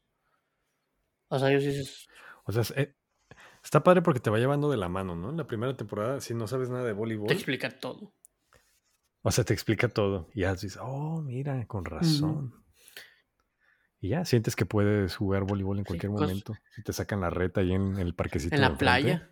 O 1.31 1.39
sea, 1.39 1.51
ellos 1.51 1.65
sí. 1.65 2.09
O 2.45 2.53
sea, 2.53 2.63
es- 2.63 2.73
eh, 2.77 2.95
está 3.63 3.83
padre 3.83 4.03
porque 4.03 4.21
te 4.21 4.31
va 4.31 4.39
llevando 4.39 4.71
de 4.71 4.77
la 4.77 4.89
mano, 4.89 5.15
¿no? 5.15 5.31
En 5.31 5.37
la 5.37 5.47
primera 5.47 5.77
temporada, 5.77 6.21
si 6.21 6.35
no 6.35 6.47
sabes 6.47 6.71
nada 6.71 6.85
de 6.85 6.91
Te 6.91 6.95
voleibol, 6.95 7.31
explica 7.31 7.71
todo. 7.71 8.13
O 9.23 9.31
sea, 9.31 9.45
te 9.45 9.53
explica 9.53 9.89
todo. 9.89 10.29
Y 10.35 10.41
ya 10.41 10.53
dices, 10.53 10.79
oh, 10.81 11.23
mira, 11.23 11.67
con 11.67 11.85
razón. 11.85 12.55
Y 14.01 14.11
ya 14.11 14.25
sientes 14.25 14.55
que 14.55 14.65
puedes 14.65 15.17
jugar 15.17 15.45
voleibol 15.45 15.79
en 15.79 15.85
cualquier 15.85 16.13
momento. 16.13 16.55
Si 16.75 16.83
te 16.83 16.93
sacan 16.93 17.21
la 17.21 17.31
reta 17.31 17.61
ahí 17.61 17.73
en 17.73 17.99
el 17.99 18.15
parquecito. 18.15 18.55
En 18.55 18.61
la 18.61 18.77
playa. 18.79 19.31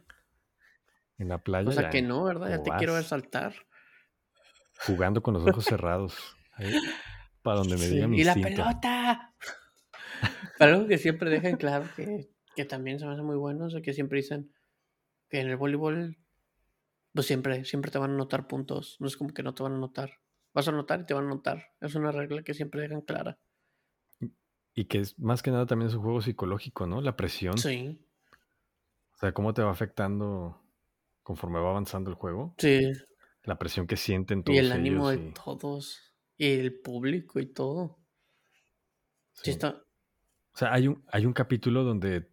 En 1.19 1.29
la 1.29 1.39
playa. 1.39 1.69
O 1.69 1.73
sea 1.73 1.89
que 1.89 2.03
no, 2.03 2.25
¿verdad? 2.25 2.51
Ya 2.51 2.63
te 2.63 2.71
quiero 2.73 2.95
ver 2.95 3.05
saltar. 3.05 3.55
Jugando 4.87 5.23
con 5.23 5.35
los 5.35 5.47
ojos 5.47 5.65
cerrados. 5.65 6.37
para 7.43 7.59
donde 7.59 7.77
me 7.77 7.87
diga 7.87 8.09
mi 8.09 8.21
¡Y 8.21 8.25
la 8.25 8.35
pelota! 8.35 9.35
algo 10.59 10.87
que 10.87 10.99
siempre 10.99 11.31
dejan 11.31 11.57
claro 11.57 11.87
que, 11.95 12.31
que, 12.57 12.65
también 12.65 12.99
se 12.99 13.07
me 13.07 13.13
hace 13.13 13.23
muy 13.23 13.37
bueno, 13.37 13.67
o 13.67 13.83
que 13.83 13.93
siempre 13.93 14.19
dicen 14.19 14.51
que 15.29 15.41
en 15.41 15.49
el 15.49 15.57
voleibol, 15.57 16.17
pues 17.13 17.27
siempre, 17.27 17.65
siempre 17.65 17.91
te 17.91 17.99
van 17.99 18.11
a 18.11 18.15
anotar 18.15 18.49
puntos. 18.49 18.97
No 18.99 19.07
es 19.07 19.17
como 19.17 19.33
que 19.33 19.43
no 19.43 19.55
te 19.55 19.63
van 19.63 19.73
a 19.73 19.77
anotar. 19.77 20.21
Vas 20.53 20.67
a 20.69 20.71
anotar 20.71 21.01
y 21.01 21.07
te 21.07 21.15
van 21.15 21.25
a 21.25 21.27
anotar. 21.29 21.73
Es 21.81 21.95
una 21.95 22.13
regla 22.13 22.43
que 22.43 22.55
siempre 22.55 22.81
dejan 22.81 23.03
clara. 23.03 23.39
Y 24.75 24.87
que 24.87 24.99
es 24.99 25.19
más 25.19 25.43
que 25.43 25.51
nada 25.51 25.67
también 25.67 25.89
es 25.89 25.95
un 25.95 26.03
juego 26.03 26.21
psicológico, 26.21 26.87
¿no? 26.87 27.01
La 27.01 27.17
presión. 27.17 27.57
Sí. 27.57 27.99
O 29.15 29.19
sea, 29.19 29.33
cómo 29.33 29.55
te 29.55 29.63
va 29.63 29.71
afectando 29.71 30.63
conforme 31.23 31.59
va 31.59 31.71
avanzando 31.71 32.11
el 32.11 32.17
juego. 32.17 32.55
Sí. 32.59 32.93
La 33.45 33.59
presión 33.59 33.87
que 33.87 33.97
sienten 33.97 34.43
todos. 34.43 34.57
Y 34.57 34.59
el 34.59 34.73
ánimo 34.73 35.09
de 35.09 35.33
todos. 35.45 36.13
Y 36.37 36.59
el 36.59 36.79
público 36.81 37.41
y 37.41 37.47
todo. 37.47 37.99
Sí. 39.33 39.51
está. 39.51 39.83
O 40.53 40.59
sea, 40.59 40.73
hay 40.73 40.89
un, 40.89 41.05
hay 41.09 41.27
un 41.27 41.33
capítulo 41.33 41.85
donde 41.85 42.31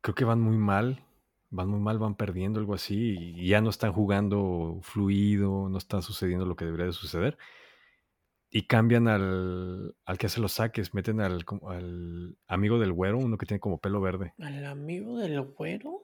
creo 0.00 0.14
que 0.14 0.24
van 0.24 0.40
muy 0.40 0.56
mal. 0.56 1.04
Van 1.52 1.68
muy 1.68 1.80
mal, 1.80 1.98
van 1.98 2.14
perdiendo 2.14 2.60
algo 2.60 2.74
así. 2.74 3.16
Y 3.18 3.48
ya 3.48 3.60
no 3.60 3.70
están 3.70 3.92
jugando 3.92 4.78
fluido, 4.82 5.68
no 5.68 5.78
está 5.78 6.00
sucediendo 6.00 6.46
lo 6.46 6.54
que 6.54 6.64
debería 6.64 6.86
de 6.86 6.92
suceder 6.92 7.36
y 8.50 8.62
cambian 8.62 9.06
al, 9.06 9.94
al 10.04 10.18
que 10.18 10.26
hace 10.26 10.40
los 10.40 10.54
saques, 10.54 10.92
meten 10.92 11.20
al, 11.20 11.44
al 11.68 12.36
amigo 12.48 12.80
del 12.80 12.92
güero, 12.92 13.18
uno 13.18 13.38
que 13.38 13.46
tiene 13.46 13.60
como 13.60 13.78
pelo 13.78 14.00
verde. 14.00 14.34
¿Al 14.40 14.64
amigo 14.66 15.18
del 15.18 15.40
güero? 15.40 16.02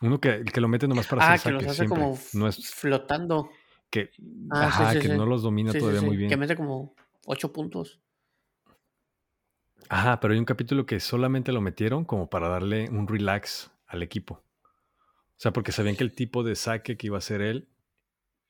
Uno 0.00 0.18
que, 0.18 0.42
que 0.44 0.60
lo 0.60 0.68
mete 0.68 0.88
nomás 0.88 1.06
para 1.06 1.24
ah, 1.24 1.32
hacer 1.34 1.52
saques. 1.52 1.58
que 1.58 1.64
los 1.66 1.80
hace 1.80 1.88
como 1.88 2.18
no 2.32 2.48
es, 2.48 2.70
flotando. 2.70 3.50
Que, 3.90 4.10
ah, 4.50 4.68
ajá, 4.68 4.98
que 4.98 5.08
no 5.08 5.26
los 5.26 5.42
domina 5.42 5.72
todavía 5.72 6.00
muy 6.00 6.16
bien. 6.16 6.30
Que 6.30 6.38
mete 6.38 6.56
como 6.56 6.94
ocho 7.26 7.52
puntos. 7.52 8.00
Ajá, 9.88 10.20
pero 10.20 10.34
hay 10.34 10.38
un 10.38 10.44
capítulo 10.44 10.86
que 10.86 11.00
solamente 11.00 11.52
lo 11.52 11.60
metieron 11.60 12.04
como 12.04 12.28
para 12.28 12.48
darle 12.48 12.88
un 12.90 13.06
relax 13.06 13.70
al 13.86 14.02
equipo. 14.02 14.34
O 14.34 15.40
sea, 15.42 15.52
porque 15.52 15.72
sabían 15.72 15.96
que 15.96 16.04
el 16.04 16.14
tipo 16.14 16.42
de 16.42 16.54
saque 16.54 16.96
que 16.96 17.08
iba 17.08 17.16
a 17.16 17.18
hacer 17.18 17.40
él 17.42 17.68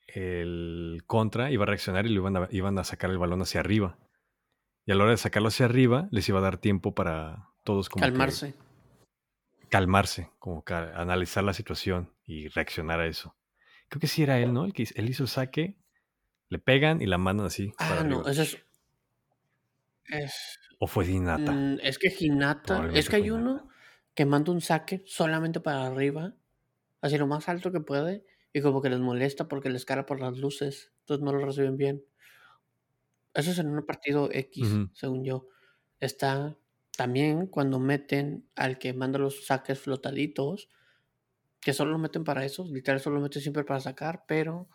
el 0.06 1.02
contra 1.06 1.50
iba 1.50 1.64
a 1.64 1.66
reaccionar 1.66 2.06
y 2.06 2.10
lo 2.10 2.20
iban 2.20 2.36
a, 2.36 2.48
iban 2.50 2.78
a 2.78 2.84
sacar 2.84 3.10
el 3.10 3.18
balón 3.18 3.40
hacia 3.42 3.60
arriba. 3.60 3.98
Y 4.84 4.92
a 4.92 4.94
la 4.94 5.04
hora 5.04 5.12
de 5.12 5.16
sacarlo 5.16 5.48
hacia 5.48 5.66
arriba, 5.66 6.08
les 6.10 6.28
iba 6.28 6.38
a 6.38 6.42
dar 6.42 6.58
tiempo 6.58 6.94
para 6.94 7.48
todos 7.62 7.88
como 7.88 8.02
calmarse. 8.02 8.54
calmarse, 9.68 10.30
como 10.38 10.64
que 10.64 10.74
analizar 10.74 11.44
la 11.44 11.54
situación 11.54 12.12
y 12.24 12.48
reaccionar 12.48 13.00
a 13.00 13.06
eso. 13.06 13.36
Creo 13.88 14.00
que 14.00 14.08
sí 14.08 14.22
era 14.22 14.38
él, 14.38 14.52
¿no? 14.52 14.64
El 14.64 14.72
que 14.72 14.88
él 14.94 15.08
hizo 15.08 15.22
el 15.22 15.28
saque, 15.28 15.78
le 16.48 16.58
pegan 16.58 17.00
y 17.00 17.06
la 17.06 17.18
mandan 17.18 17.46
así. 17.46 17.72
Ah, 17.78 18.02
no, 18.04 18.26
eso 18.26 18.42
es, 18.42 18.58
¿O 20.78 20.86
fue 20.86 21.06
Hinata? 21.06 21.52
Mm, 21.52 21.78
es 21.82 21.98
que 21.98 22.12
Hinata, 22.18 22.90
es 22.94 23.08
que 23.08 23.16
hay 23.16 23.30
uno 23.30 23.68
que 24.14 24.26
manda 24.26 24.52
un 24.52 24.60
saque 24.60 25.02
solamente 25.06 25.60
para 25.60 25.86
arriba, 25.86 26.34
así 27.00 27.18
lo 27.18 27.26
más 27.26 27.48
alto 27.48 27.72
que 27.72 27.80
puede, 27.80 28.24
y 28.52 28.60
como 28.60 28.82
que 28.82 28.90
les 28.90 29.00
molesta 29.00 29.48
porque 29.48 29.70
les 29.70 29.84
cara 29.84 30.06
por 30.06 30.20
las 30.20 30.36
luces, 30.38 30.92
entonces 31.00 31.24
no 31.24 31.32
lo 31.32 31.44
reciben 31.44 31.76
bien. 31.76 32.04
Eso 33.34 33.50
es 33.50 33.58
en 33.58 33.68
un 33.68 33.86
partido 33.86 34.28
X, 34.30 34.68
según 34.92 35.24
yo. 35.24 35.48
Está 36.00 36.58
también 36.96 37.46
cuando 37.46 37.78
meten 37.78 38.48
al 38.54 38.78
que 38.78 38.92
manda 38.92 39.18
los 39.18 39.46
saques 39.46 39.78
flotaditos, 39.78 40.68
que 41.60 41.72
solo 41.72 41.92
lo 41.92 41.98
meten 41.98 42.24
para 42.24 42.44
eso, 42.44 42.66
literal 42.66 43.00
solo 43.00 43.16
lo 43.16 43.22
meten 43.22 43.40
siempre 43.40 43.64
para 43.64 43.80
sacar, 43.80 44.24
pero 44.26 44.68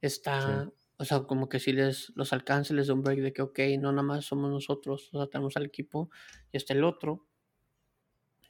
está, 0.00 0.70
o 1.02 1.04
sea, 1.04 1.24
como 1.24 1.48
que 1.48 1.58
si 1.58 1.72
les 1.72 2.12
los 2.14 2.32
alcance, 2.32 2.72
les 2.74 2.86
da 2.86 2.94
un 2.94 3.02
break 3.02 3.18
de 3.18 3.32
que, 3.32 3.42
ok, 3.42 3.58
no 3.80 3.90
nada 3.90 4.04
más 4.04 4.24
somos 4.24 4.52
nosotros, 4.52 5.10
o 5.12 5.18
sea, 5.18 5.26
tenemos 5.26 5.56
al 5.56 5.66
equipo 5.66 6.10
y 6.52 6.56
está 6.56 6.74
el 6.74 6.84
otro, 6.84 7.26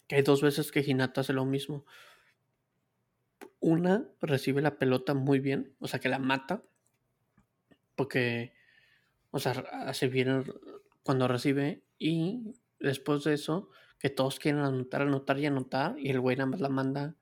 que 0.06 0.16
hay 0.16 0.22
dos 0.22 0.42
veces 0.42 0.70
que 0.70 0.84
Hinata 0.86 1.22
hace 1.22 1.32
lo 1.32 1.46
mismo. 1.46 1.86
Una 3.58 4.06
recibe 4.20 4.60
la 4.60 4.76
pelota 4.78 5.14
muy 5.14 5.40
bien, 5.40 5.74
o 5.78 5.88
sea 5.88 5.98
que 5.98 6.10
la 6.10 6.18
mata, 6.18 6.62
porque, 7.96 8.52
o 9.30 9.38
sea, 9.38 9.52
hace 9.86 10.08
bien 10.08 10.44
cuando 11.04 11.28
recibe 11.28 11.82
y 11.98 12.52
después 12.80 13.24
de 13.24 13.32
eso, 13.32 13.70
que 13.98 14.10
todos 14.10 14.38
quieren 14.38 14.60
anotar, 14.60 15.00
anotar 15.00 15.38
y 15.38 15.46
anotar, 15.46 15.98
y 15.98 16.10
el 16.10 16.20
güey 16.20 16.36
nada 16.36 16.50
más 16.50 16.60
la 16.60 16.68
manda 16.68 17.16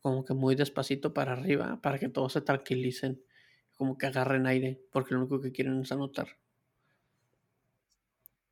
como 0.00 0.24
que 0.24 0.32
muy 0.32 0.54
despacito 0.54 1.12
para 1.12 1.32
arriba, 1.32 1.82
para 1.82 1.98
que 1.98 2.08
todos 2.08 2.32
se 2.32 2.40
tranquilicen, 2.40 3.22
como 3.80 3.96
que 3.96 4.04
agarren 4.04 4.46
aire, 4.46 4.78
porque 4.92 5.14
lo 5.14 5.20
único 5.20 5.40
que 5.40 5.52
quieren 5.52 5.80
es 5.80 5.90
anotar. 5.90 6.36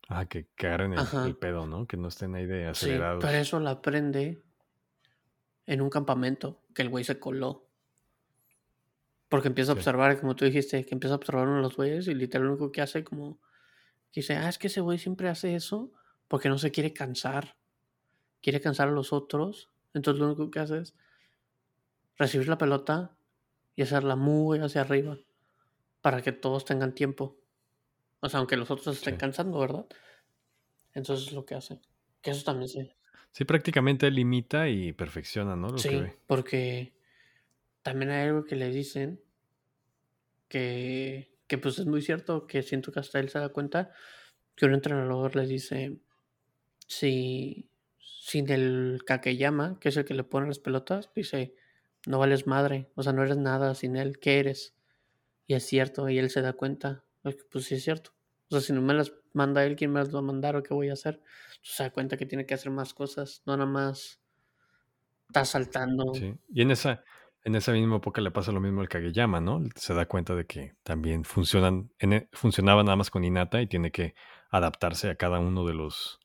Ah, 0.07 0.25
que, 0.25 0.47
agarren 0.57 0.95
el, 0.97 1.35
pedo, 1.35 1.67
¿no? 1.67 1.85
Que 1.85 1.97
no 1.97 2.07
estén 2.07 2.33
ahí 2.33 2.47
de 2.47 2.65
acelerados. 2.65 3.21
Sí, 3.21 3.27
pero 3.27 3.37
eso 3.37 3.59
la 3.59 3.69
aprende 3.69 4.41
en 5.67 5.81
un 5.81 5.91
campamento 5.91 6.63
que 6.73 6.81
el 6.81 6.89
güey 6.89 7.03
se 7.03 7.19
coló. 7.19 7.67
Porque 9.27 9.49
empieza 9.49 9.73
a 9.73 9.75
observar, 9.75 10.19
como 10.19 10.35
tú 10.35 10.45
dijiste, 10.45 10.83
que 10.83 10.95
empieza 10.95 11.13
a 11.13 11.17
observar 11.17 11.45
uno 11.45 11.57
de 11.57 11.61
los 11.61 11.75
güeyes 11.75 12.07
y 12.07 12.15
literal 12.15 12.47
lo 12.47 12.53
único 12.53 12.71
que 12.71 12.81
hace 12.81 13.03
como... 13.03 13.37
Dice, 14.11 14.35
ah, 14.35 14.49
es 14.49 14.57
que 14.57 14.65
ese 14.65 14.81
güey 14.81 14.97
siempre 14.97 15.29
hace 15.29 15.53
eso 15.53 15.91
porque 16.27 16.49
no 16.49 16.57
se 16.57 16.71
quiere 16.71 16.91
cansar. 16.91 17.55
Quiere 18.41 18.61
cansar 18.61 18.87
a 18.87 18.91
los 18.91 19.13
otros. 19.13 19.69
Entonces 19.93 20.19
lo 20.19 20.25
único 20.25 20.49
que 20.49 20.57
hace 20.57 20.79
es 20.79 20.95
recibir 22.17 22.47
la 22.47 22.57
pelota 22.57 23.15
y 23.79 23.83
hacerla 23.83 24.17
muy 24.17 24.59
hacia 24.59 24.81
arriba 24.81 25.17
para 26.01 26.21
que 26.21 26.33
todos 26.33 26.65
tengan 26.65 26.93
tiempo. 26.93 27.37
O 28.19 28.27
sea, 28.27 28.39
aunque 28.39 28.57
los 28.57 28.69
otros 28.69 28.97
estén 28.97 29.15
cansando, 29.15 29.57
¿verdad? 29.57 29.85
Entonces 30.93 31.27
es 31.27 31.33
lo 31.33 31.45
que 31.45 31.55
hace. 31.55 31.79
Que 32.21 32.31
eso 32.31 32.43
también 32.43 32.67
se, 32.67 32.93
Sí, 33.31 33.45
prácticamente 33.45 34.11
limita 34.11 34.67
y 34.67 34.91
perfecciona, 34.91 35.55
¿no? 35.55 35.69
Lo 35.69 35.77
sí, 35.77 35.97
porque 36.27 36.93
también 37.81 38.11
hay 38.11 38.27
algo 38.27 38.43
que 38.43 38.57
le 38.57 38.69
dicen 38.69 39.21
que, 40.49 41.37
que 41.47 41.57
pues 41.57 41.79
es 41.79 41.85
muy 41.85 42.01
cierto, 42.01 42.47
que 42.47 42.63
siento 42.63 42.91
que 42.91 42.99
hasta 42.99 43.21
él 43.21 43.29
se 43.29 43.39
da 43.39 43.47
cuenta 43.47 43.93
que 44.57 44.65
un 44.65 44.73
entrenador 44.73 45.37
le 45.37 45.47
dice, 45.47 46.01
si 46.85 47.69
sin 47.97 48.49
el 48.51 49.03
Kakeyama, 49.05 49.79
que 49.79 49.87
es 49.87 49.95
el 49.95 50.03
que 50.03 50.15
le 50.15 50.25
pone 50.25 50.47
las 50.47 50.59
pelotas, 50.59 51.11
dice, 51.15 51.55
no 52.05 52.19
vales 52.19 52.47
madre, 52.47 52.89
o 52.95 53.03
sea, 53.03 53.13
no 53.13 53.23
eres 53.23 53.37
nada 53.37 53.75
sin 53.75 53.95
él, 53.95 54.19
¿qué 54.19 54.39
eres? 54.39 54.75
Y 55.47 55.55
es 55.55 55.65
cierto, 55.65 56.09
y 56.09 56.17
él 56.17 56.29
se 56.29 56.41
da 56.41 56.53
cuenta, 56.53 57.03
pues 57.23 57.65
sí 57.65 57.75
es 57.75 57.83
cierto. 57.83 58.11
O 58.49 58.55
sea, 58.55 58.61
si 58.61 58.73
no 58.73 58.81
me 58.81 58.93
las 58.93 59.13
manda 59.33 59.63
él, 59.63 59.75
¿quién 59.75 59.91
me 59.91 59.99
las 59.99 60.13
va 60.13 60.19
a 60.19 60.23
mandar 60.23 60.55
o 60.55 60.63
qué 60.63 60.73
voy 60.73 60.89
a 60.89 60.93
hacer? 60.93 61.21
se 61.61 61.83
da 61.83 61.89
cuenta 61.91 62.17
que 62.17 62.25
tiene 62.25 62.45
que 62.45 62.53
hacer 62.53 62.71
más 62.71 62.93
cosas, 62.93 63.41
no 63.45 63.55
nada 63.57 63.69
más 63.69 64.21
está 65.27 65.45
saltando. 65.45 66.11
Y 66.49 66.61
en 66.61 66.71
esa, 66.71 67.03
en 67.43 67.55
esa 67.55 67.71
misma 67.71 67.97
época 67.97 68.21
le 68.21 68.31
pasa 68.31 68.51
lo 68.51 68.59
mismo 68.59 68.81
al 68.81 68.89
Kageyama, 68.89 69.39
¿no? 69.39 69.61
Se 69.75 69.93
da 69.93 70.07
cuenta 70.07 70.35
de 70.35 70.45
que 70.45 70.75
también 70.83 71.23
funcionan, 71.23 71.91
en, 71.99 72.27
funcionaba 72.31 72.83
nada 72.83 72.95
más 72.95 73.11
con 73.11 73.23
Inata 73.23 73.61
y 73.61 73.67
tiene 73.67 73.91
que 73.91 74.15
adaptarse 74.49 75.09
a 75.09 75.15
cada 75.15 75.39
uno 75.39 75.65
de 75.65 75.73
los, 75.73 76.19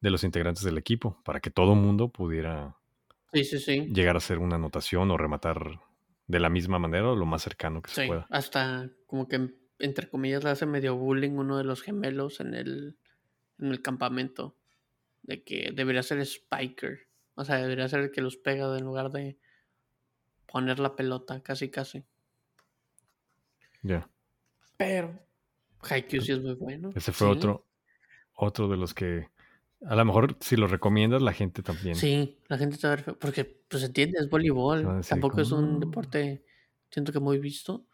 de 0.00 0.10
los 0.10 0.24
integrantes 0.24 0.64
del 0.64 0.78
equipo 0.78 1.20
para 1.24 1.40
que 1.40 1.50
todo 1.50 1.74
mundo 1.74 2.10
pudiera 2.10 2.76
sí, 3.32 3.44
sí, 3.44 3.58
sí. 3.58 3.80
llegar 3.92 4.16
a 4.16 4.18
hacer 4.18 4.38
una 4.38 4.56
anotación 4.56 5.10
o 5.10 5.16
rematar 5.16 5.80
de 6.26 6.40
la 6.40 6.48
misma 6.48 6.78
manera 6.78 7.10
o 7.10 7.16
lo 7.16 7.26
más 7.26 7.42
cercano 7.42 7.82
que 7.82 7.90
se 7.90 8.06
pueda. 8.06 8.26
Hasta 8.30 8.90
como 9.06 9.28
que 9.28 9.50
entre 9.78 10.08
comillas 10.08 10.44
le 10.44 10.50
hace 10.50 10.66
medio 10.66 10.96
bullying 10.96 11.32
uno 11.32 11.58
de 11.58 11.64
los 11.64 11.82
gemelos 11.82 12.40
en 12.40 12.54
el, 12.54 12.96
en 13.58 13.66
el 13.68 13.82
campamento 13.82 14.56
de 15.22 15.42
que 15.42 15.72
debería 15.74 16.02
ser 16.02 16.24
Spiker. 16.24 17.08
O 17.34 17.44
sea, 17.44 17.56
debería 17.56 17.88
ser 17.88 18.00
el 18.00 18.10
que 18.10 18.20
los 18.20 18.36
pega 18.36 18.76
en 18.76 18.84
lugar 18.84 19.10
de 19.10 19.38
poner 20.46 20.78
la 20.78 20.94
pelota, 20.96 21.42
casi 21.42 21.70
casi. 21.70 22.04
Ya. 23.82 24.08
Pero 24.76 25.18
Haikyuu 25.82 26.22
sí 26.22 26.32
es 26.32 26.40
muy 26.40 26.54
bueno. 26.54 26.90
Ese 26.94 27.12
fue 27.12 27.28
otro, 27.28 27.66
otro 28.34 28.68
de 28.68 28.76
los 28.76 28.94
que 28.94 29.28
a 29.86 29.96
lo 29.96 30.04
mejor 30.04 30.36
si 30.40 30.56
lo 30.56 30.66
recomiendas 30.66 31.22
la 31.22 31.32
gente 31.32 31.62
también. 31.62 31.94
Sí, 31.94 32.38
la 32.48 32.58
gente 32.58 32.76
está 32.76 32.96
porque 33.18 33.44
pues 33.68 33.82
entiende, 33.82 34.18
es 34.18 34.28
voleibol, 34.28 35.00
tampoco 35.08 35.40
es 35.40 35.52
un 35.52 35.80
deporte 35.80 36.44
siento 36.90 37.12
que 37.12 37.20
muy 37.20 37.38
visto, 37.38 37.86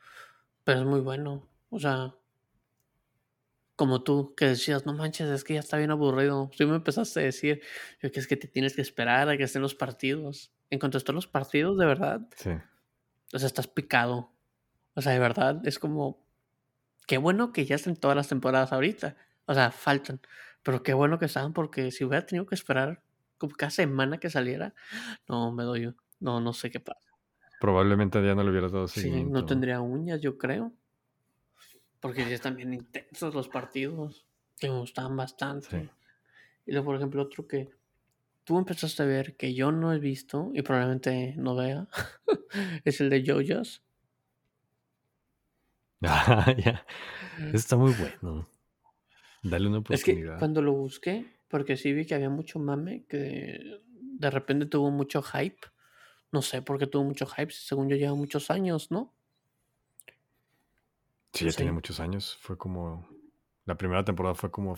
pero 0.64 0.80
es 0.80 0.86
muy 0.86 1.00
bueno. 1.00 1.48
O 1.70 1.78
sea, 1.78 2.14
como 3.76 4.02
tú, 4.02 4.34
que 4.34 4.46
decías, 4.46 4.86
no 4.86 4.94
manches, 4.94 5.28
es 5.28 5.44
que 5.44 5.54
ya 5.54 5.60
está 5.60 5.76
bien 5.76 5.90
aburrido. 5.90 6.50
Tú 6.56 6.66
me 6.66 6.76
empezaste 6.76 7.20
a 7.20 7.24
decir 7.24 7.62
que 8.00 8.08
es 8.14 8.26
que 8.26 8.36
te 8.36 8.48
tienes 8.48 8.74
que 8.74 8.82
esperar 8.82 9.28
a 9.28 9.36
que 9.36 9.44
estén 9.44 9.62
los 9.62 9.74
partidos. 9.74 10.52
En 10.70 10.78
cuanto 10.78 10.98
estén 10.98 11.14
los 11.14 11.26
partidos, 11.26 11.78
de 11.78 11.86
verdad. 11.86 12.26
Sí. 12.36 12.50
O 13.32 13.38
sea, 13.38 13.46
estás 13.46 13.68
picado. 13.68 14.32
O 14.94 15.02
sea, 15.02 15.12
de 15.12 15.18
verdad, 15.18 15.60
es 15.66 15.78
como. 15.78 16.24
Qué 17.06 17.18
bueno 17.18 17.52
que 17.52 17.64
ya 17.66 17.76
estén 17.76 17.94
todas 17.94 18.16
las 18.16 18.28
temporadas 18.28 18.72
ahorita. 18.72 19.16
O 19.44 19.54
sea, 19.54 19.70
faltan. 19.70 20.20
Pero 20.66 20.82
qué 20.82 20.94
bueno 20.94 21.20
que 21.20 21.26
estaban 21.26 21.52
porque 21.52 21.92
si 21.92 22.02
hubiera 22.02 22.26
tenido 22.26 22.44
que 22.44 22.56
esperar 22.56 23.00
como 23.38 23.54
cada 23.54 23.70
semana 23.70 24.18
que 24.18 24.30
saliera, 24.30 24.74
no, 25.28 25.52
me 25.52 25.62
doy. 25.62 25.94
No, 26.18 26.40
no 26.40 26.52
sé 26.52 26.72
qué 26.72 26.80
pasa. 26.80 26.98
Probablemente 27.60 28.20
ya 28.26 28.34
no 28.34 28.42
le 28.42 28.50
hubieras 28.50 28.72
dado 28.72 28.88
Sí, 28.88 29.02
seguimiento. 29.02 29.32
no 29.32 29.46
tendría 29.46 29.80
uñas, 29.80 30.20
yo 30.20 30.36
creo. 30.36 30.72
Porque 32.00 32.28
ya 32.28 32.34
están 32.34 32.56
bien 32.56 32.74
intensos 32.74 33.32
los 33.32 33.48
partidos. 33.48 34.26
Que 34.58 34.68
me 34.68 34.80
gustaban 34.80 35.16
bastante. 35.16 35.68
Sí. 35.70 35.88
Y 36.66 36.72
luego, 36.72 36.86
por 36.86 36.96
ejemplo, 36.96 37.22
otro 37.22 37.46
que 37.46 37.70
tú 38.42 38.58
empezaste 38.58 39.04
a 39.04 39.06
ver 39.06 39.36
que 39.36 39.54
yo 39.54 39.70
no 39.70 39.92
he 39.92 40.00
visto 40.00 40.50
y 40.52 40.62
probablemente 40.62 41.34
no 41.36 41.54
vea 41.54 41.86
es 42.84 43.00
el 43.00 43.08
de 43.08 43.22
JoJo's. 43.24 43.84
Ah, 46.02 46.52
ya. 46.58 46.84
Ese 47.38 47.56
está 47.56 47.76
muy 47.76 47.92
bueno. 47.92 48.48
Dale 49.50 49.68
una 49.68 49.78
Es 49.78 50.04
que 50.04 50.12
oportunidad. 50.12 50.38
cuando 50.38 50.62
lo 50.62 50.72
busqué, 50.72 51.26
porque 51.48 51.76
sí 51.76 51.92
vi 51.92 52.06
que 52.06 52.14
había 52.14 52.30
mucho 52.30 52.58
mame, 52.58 53.04
que 53.08 53.80
de 53.90 54.30
repente 54.30 54.66
tuvo 54.66 54.90
mucho 54.90 55.22
hype. 55.22 55.58
No 56.32 56.42
sé 56.42 56.62
por 56.62 56.78
qué 56.78 56.86
tuvo 56.86 57.04
mucho 57.04 57.26
hype, 57.26 57.52
según 57.52 57.88
yo 57.88 57.96
lleva 57.96 58.14
muchos 58.14 58.50
años, 58.50 58.90
¿no? 58.90 59.14
Sí, 61.32 61.44
ya 61.44 61.52
tiene 61.52 61.70
Sí. 61.70 61.74
muchos 61.74 62.00
años. 62.00 62.36
Fue 62.40 62.56
como. 62.56 63.08
La 63.64 63.76
primera 63.76 64.04
temporada 64.04 64.34
fue 64.34 64.50
como 64.50 64.76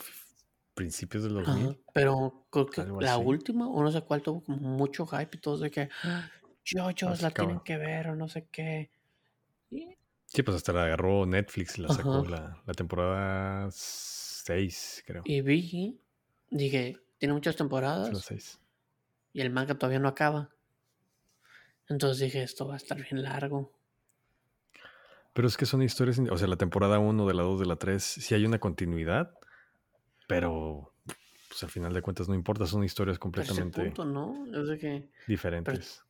principios 0.74 1.22
del 1.24 1.34
2000. 1.34 1.66
Ajá, 1.70 1.76
pero 1.92 2.46
creo 2.50 2.66
que 2.66 2.80
algo 2.80 3.00
la 3.00 3.14
así. 3.14 3.24
última, 3.24 3.68
o 3.68 3.82
no 3.82 3.90
sé 3.90 4.00
cuál, 4.02 4.22
tuvo 4.22 4.42
como 4.42 4.56
mucho 4.58 5.06
hype 5.06 5.36
y 5.36 5.40
todos 5.40 5.60
de 5.60 5.70
que 5.70 5.88
JoJo's 6.64 7.02
Así 7.04 7.22
la 7.22 7.30
tienen 7.30 7.60
que 7.60 7.76
ver 7.76 8.08
o 8.08 8.16
no 8.16 8.28
sé 8.28 8.48
qué. 8.50 8.90
Sí, 10.26 10.42
pues 10.42 10.56
hasta 10.56 10.72
la 10.72 10.84
agarró 10.84 11.26
Netflix 11.26 11.78
y 11.78 11.82
la 11.82 11.88
sacó 11.88 12.24
la, 12.24 12.62
la 12.66 12.74
temporada 12.74 13.70
6, 14.44 15.04
creo. 15.06 15.22
Y 15.24 15.40
vi, 15.42 16.00
dije, 16.50 16.98
tiene 17.18 17.34
muchas 17.34 17.56
temporadas 17.56 18.10
6. 18.24 18.58
y 19.32 19.40
el 19.40 19.50
manga 19.50 19.74
todavía 19.76 19.98
no 19.98 20.08
acaba. 20.08 20.50
Entonces 21.88 22.18
dije, 22.20 22.42
esto 22.42 22.66
va 22.68 22.74
a 22.74 22.76
estar 22.76 23.00
bien 23.00 23.22
largo. 23.22 23.72
Pero 25.32 25.46
es 25.48 25.56
que 25.56 25.66
son 25.66 25.82
historias, 25.82 26.18
o 26.18 26.36
sea, 26.36 26.48
la 26.48 26.56
temporada 26.56 26.98
1, 26.98 27.26
de 27.26 27.34
la 27.34 27.42
2, 27.42 27.60
de 27.60 27.66
la 27.66 27.76
3, 27.76 28.02
sí 28.02 28.34
hay 28.34 28.44
una 28.44 28.58
continuidad, 28.58 29.38
pero 30.26 30.92
pues 31.48 31.62
al 31.62 31.70
final 31.70 31.94
de 31.94 32.02
cuentas 32.02 32.28
no 32.28 32.34
importa, 32.34 32.66
son 32.66 32.84
historias 32.84 33.18
completamente 33.18 33.82
punto, 33.84 34.04
¿no? 34.04 34.46
Es 34.60 34.68
de 34.68 34.78
que 34.78 35.08
diferentes. 35.26 36.02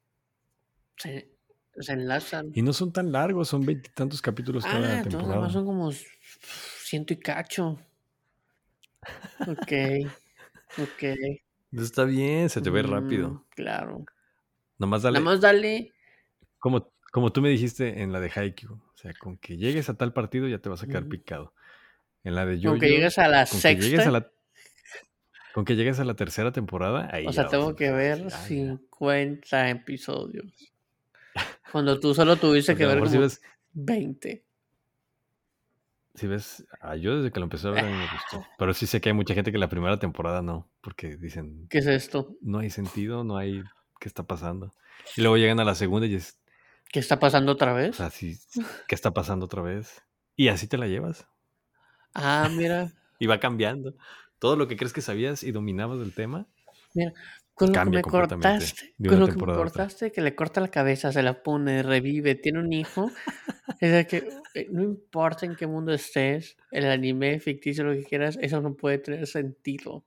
se, 0.96 1.30
se 1.78 1.92
enlazan. 1.92 2.50
Y 2.54 2.62
no 2.62 2.72
son 2.72 2.92
tan 2.92 3.12
largos, 3.12 3.48
son 3.48 3.64
veintitantos 3.66 4.20
capítulos 4.22 4.64
cada 4.64 4.78
Ah, 4.78 4.96
entonces 4.98 5.20
temporada. 5.20 5.50
son 5.50 5.64
como 5.66 5.90
ciento 5.92 7.12
y 7.12 7.18
cacho. 7.18 7.78
Ok, 9.46 9.72
ok. 10.78 11.02
Está 11.72 12.04
bien, 12.04 12.48
se 12.50 12.61
te 12.61 12.70
ve 12.70 12.82
rápido. 12.82 13.30
Mm, 13.30 13.44
Claro. 13.54 14.04
Nomás 14.78 15.02
dale, 15.02 15.14
Nada 15.18 15.24
más 15.24 15.40
dale. 15.40 15.92
como, 16.58 16.92
como 17.12 17.32
tú 17.32 17.42
me 17.42 17.48
dijiste 17.48 18.02
en 18.02 18.12
la 18.12 18.20
de 18.20 18.30
Haikyuu, 18.34 18.74
o 18.74 18.96
sea, 18.96 19.12
con 19.14 19.37
que 19.38 19.56
llegues 19.56 19.88
a 19.88 19.94
tal 19.94 20.12
partido 20.12 20.46
ya 20.48 20.58
te 20.58 20.68
vas 20.68 20.82
a 20.82 20.87
quedar 20.87 21.06
picado. 21.06 21.52
En 22.24 22.34
la 22.34 22.46
de 22.46 22.54
Con 22.54 22.61
Yoyo, 22.62 22.80
que 22.80 22.88
llegues 22.88 23.18
a 23.18 23.28
la 23.28 23.46
con 23.46 23.58
que 23.58 23.61
sexta. 23.61 23.84
llegues 23.87 24.06
a 24.06 24.11
la 24.11 24.30
con 25.54 25.64
que 25.64 25.74
llegues 25.76 25.98
a 25.98 26.04
la 26.04 26.14
tercera 26.14 26.52
temporada, 26.52 27.08
ahí 27.12 27.26
O 27.26 27.32
sea, 27.32 27.48
tengo 27.48 27.74
que 27.74 27.90
ver 27.90 28.18
decir, 28.24 28.32
"Ah, 28.34 28.46
mira". 28.50 28.76
50 28.76 29.70
episodios. 29.70 30.52
Cuando 31.72 31.98
tú 31.98 32.14
solo 32.14 32.37
tuviste 32.37 32.76
que 32.76 32.87
ver 32.87 32.96
mejor 32.96 33.08
si 33.08 33.14
como 33.14 33.22
ves, 33.22 33.42
20. 33.72 34.44
Si 36.18 36.26
ves, 36.26 36.66
ah, 36.81 36.96
yo 36.96 37.16
desde 37.16 37.33
que 37.33 37.40
lo 37.40 37.44
empecé 37.46 37.68
a 37.68 37.70
ver 37.70 37.85
me 37.85 38.07
gustó. 38.12 38.44
Pero 38.59 38.74
sí 38.74 38.87
sé 38.87 39.00
que 39.00 39.09
hay 39.09 39.14
mucha 39.14 39.35
gente 39.35 39.52
que 39.52 39.59
la 39.59 39.68
primera 39.68 39.98
temporada 39.98 40.42
no, 40.42 40.70
porque 40.83 41.16
dicen, 41.16 41.66
¿Qué 41.70 41.78
es 41.78 41.87
esto? 41.87 42.37
no 42.42 42.59
hay 42.59 42.70
sentido, 42.70 43.24
no 43.24 43.37
hay, 43.37 43.62
¿qué 44.00 44.09
está 44.09 44.24
pasando? 44.24 44.72
Y 45.16 45.22
luego 45.22 45.37
llegan 45.38 45.61
a 45.61 45.64
la 45.64 45.74
segunda 45.74 46.07
y 46.07 46.14
es, 46.16 46.40
¿Qué 46.92 47.00
está 47.00 47.18
pasando 47.18 47.52
otra 47.52 47.72
o 47.72 47.76
vez? 47.76 47.96
sea, 47.96 48.11
sí, 48.11 48.38
¿qué 48.88 48.94
está 48.94 49.12
pasando 49.12 49.46
otra 49.46 49.62
vez? 49.62 50.02
Y 50.37 50.48
así 50.48 50.68
te 50.68 50.78
la 50.78 50.87
llevas. 50.87 51.26
Ah, 52.14 52.48
mira. 52.50 52.92
Y 53.20 53.26
va 53.26 53.40
cambiando. 53.40 53.94
Todo 54.38 54.54
lo 54.54 54.68
que 54.68 54.76
crees 54.76 54.92
que 54.92 55.00
sabías 55.00 55.42
y 55.42 55.50
dominabas 55.50 55.98
del 55.98 56.14
tema, 56.14 56.46
Mira, 56.94 57.12
con 57.58 57.72
lo 57.72 57.84
que 57.84 57.90
me 57.90 58.02
cortaste, 58.02 58.94
con 59.06 59.18
lo 59.20 59.26
que 59.26 59.32
me 59.36 59.46
cortaste, 59.46 60.12
que 60.12 60.20
le 60.22 60.34
corta 60.34 60.60
la 60.60 60.68
cabeza, 60.68 61.12
se 61.12 61.22
la 61.22 61.42
pone, 61.42 61.82
revive, 61.82 62.34
tiene 62.36 62.60
un 62.60 62.72
hijo. 62.72 63.10
Es 63.80 63.92
de 63.92 64.06
que 64.06 64.28
eh, 64.54 64.66
no 64.72 64.82
importa 64.82 65.46
en 65.46 65.54
qué 65.54 65.66
mundo 65.66 65.92
estés, 65.92 66.56
el 66.72 66.86
anime 66.86 67.38
ficticio, 67.38 67.84
lo 67.84 67.92
que 67.92 68.02
quieras, 68.04 68.38
eso 68.40 68.60
no 68.60 68.74
puede 68.74 68.98
tener 68.98 69.26
sentido. 69.26 70.04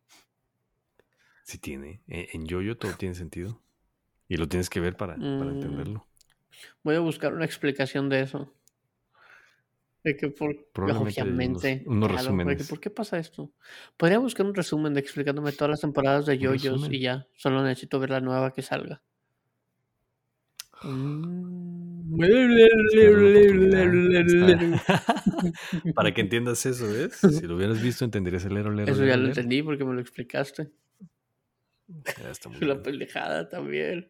sí 1.43 1.57
tiene. 1.57 2.01
En, 2.07 2.27
en 2.33 2.45
Yoyo 2.47 2.77
todo 2.77 2.93
tiene 2.93 3.15
sentido. 3.15 3.61
Y 4.27 4.37
lo 4.37 4.47
tienes 4.47 4.69
que 4.69 4.79
ver 4.79 4.95
para, 4.95 5.15
para 5.15 5.51
Mm. 5.51 5.55
entenderlo. 5.55 6.07
Voy 6.83 6.95
a 6.95 6.99
buscar 6.99 7.33
una 7.33 7.45
explicación 7.45 8.09
de 8.09 8.21
eso. 8.21 8.53
De 10.03 10.17
que 10.17 10.29
por, 10.29 10.55
unos- 10.77 10.97
obviamente, 10.97 11.83
unos 11.85 12.11
resúmenes. 12.11 12.67
¿por 12.67 12.79
qué 12.79 12.89
pasa 12.89 13.19
esto? 13.19 13.51
Podría 13.97 14.17
buscar 14.17 14.47
un 14.47 14.55
resumen 14.55 14.95
de 14.95 14.99
explicándome 14.99 15.51
todas 15.51 15.69
las 15.71 15.81
temporadas 15.81 16.25
de 16.25 16.39
JoJo's 16.39 16.87
y 16.91 17.01
ya, 17.01 17.27
solo 17.35 17.63
necesito 17.63 17.99
ver 17.99 18.09
la 18.09 18.19
nueva 18.19 18.51
que 18.51 18.63
salga. 18.63 19.03
Mm. 20.83 22.17
Para 25.95 26.13
que 26.13 26.21
entiendas 26.21 26.65
eso, 26.65 26.87
¿ves? 26.87 27.15
Si 27.17 27.41
lo 27.47 27.55
hubieras 27.55 27.81
visto, 27.81 28.03
entenderías 28.05 28.45
el 28.45 28.53
lero, 28.55 28.71
lero, 28.71 28.91
Eso 28.91 29.01
ya 29.01 29.07
lero, 29.11 29.21
lo 29.23 29.27
entendí 29.29 29.61
porque 29.63 29.83
me 29.85 29.93
lo 29.93 30.01
explicaste. 30.01 30.69
Ya 31.87 32.29
está 32.31 32.49
muy 32.49 32.59
La 32.61 32.73
bien. 32.73 32.83
pendejada 32.83 33.47
también. 33.49 34.09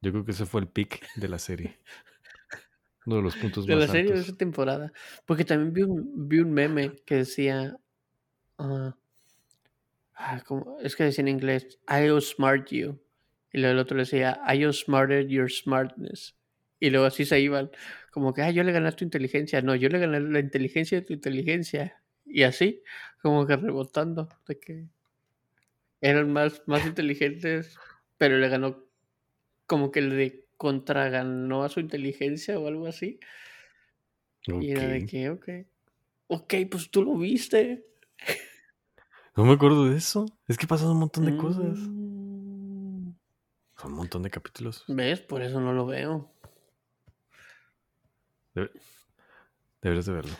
Yo 0.00 0.10
creo 0.10 0.24
que 0.24 0.32
ese 0.32 0.46
fue 0.46 0.60
el 0.60 0.68
pick 0.68 1.04
de 1.16 1.28
la 1.28 1.38
serie. 1.38 1.78
Uno 3.06 3.16
de 3.16 3.22
los 3.22 3.36
puntos 3.36 3.66
De 3.66 3.74
más 3.74 3.86
la 3.86 3.92
serie 3.92 4.12
de 4.12 4.20
esa 4.20 4.36
temporada. 4.36 4.92
Porque 5.26 5.44
también 5.44 5.72
vi 5.72 5.82
un, 5.82 6.28
vi 6.28 6.38
un 6.38 6.52
meme 6.52 6.96
que 7.04 7.16
decía. 7.16 7.76
ah, 8.58 8.94
¿cómo? 10.46 10.78
Es 10.80 10.94
que 10.94 11.04
decía 11.04 11.22
en 11.22 11.28
inglés, 11.28 11.78
I 11.88 12.08
outsmart 12.08 12.70
you. 12.70 13.00
Y 13.52 13.58
luego 13.58 13.72
el 13.72 13.78
otro 13.80 13.96
le 13.96 14.04
decía, 14.04 14.40
I 14.46 14.62
outsmarted 14.64 15.28
your 15.28 15.50
smartness. 15.50 16.36
Y 16.78 16.90
luego 16.90 17.06
así 17.06 17.24
se 17.24 17.40
iban. 17.40 17.70
Como 18.10 18.32
que, 18.32 18.42
ah, 18.42 18.50
yo 18.50 18.62
le 18.62 18.72
gané 18.72 18.90
tu 18.92 19.04
inteligencia. 19.04 19.62
No, 19.62 19.74
yo 19.74 19.88
le 19.88 19.98
gané 19.98 20.20
la 20.20 20.40
inteligencia 20.40 21.00
de 21.00 21.06
tu 21.06 21.12
inteligencia. 21.12 22.02
Y 22.24 22.44
así, 22.44 22.82
como 23.20 23.46
que 23.46 23.56
rebotando. 23.56 24.28
De 24.46 24.58
que 24.58 24.86
eran 26.00 26.32
más, 26.32 26.62
más 26.66 26.84
inteligentes, 26.86 27.76
pero 28.16 28.38
le 28.38 28.48
ganó. 28.48 28.84
Como 29.66 29.90
que 29.90 30.02
le 30.02 30.41
contraganó 30.62 31.64
a 31.64 31.68
su 31.68 31.80
inteligencia 31.80 32.56
o 32.56 32.68
algo 32.68 32.86
así. 32.86 33.18
Y 34.46 34.70
era 34.70 34.86
de 34.86 35.06
que, 35.06 35.28
ok. 35.30 35.48
Ok, 36.28 36.54
pues 36.70 36.88
tú 36.88 37.02
lo 37.02 37.16
viste. 37.18 37.84
No 39.36 39.44
me 39.44 39.54
acuerdo 39.54 39.86
de 39.88 39.96
eso. 39.96 40.24
Es 40.46 40.56
que 40.56 40.68
pasan 40.68 40.90
un 40.90 41.00
montón 41.00 41.24
de 41.24 41.36
cosas. 41.36 41.78
Mm, 41.80 43.10
Son 43.76 43.90
un 43.90 43.96
montón 43.98 44.22
de 44.22 44.30
capítulos. 44.30 44.84
¿Ves? 44.86 45.20
Por 45.20 45.42
eso 45.42 45.60
no 45.60 45.72
lo 45.72 45.84
veo. 45.84 46.32
Debe- 48.54 48.70
deberías 49.80 50.06
de 50.06 50.12
verlo. 50.12 50.34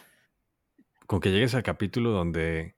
Con 1.09 1.19
que 1.19 1.33
llegues 1.33 1.57
al 1.57 1.65
capítulo 1.65 2.11
donde 2.13 2.77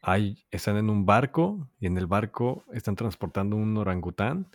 hay, 0.00 0.42
están 0.50 0.78
en 0.78 0.88
un 0.88 1.04
barco 1.04 1.68
y 1.80 1.86
en 1.86 1.98
el 1.98 2.06
barco 2.06 2.64
están 2.72 2.96
transportando 2.96 3.56
un 3.56 3.76
orangután 3.76 4.46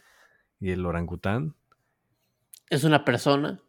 y 0.60 0.72
el 0.72 0.84
orangután 0.84 1.54
Es 2.69 2.84
una 2.84 3.06
persona. 3.06 3.62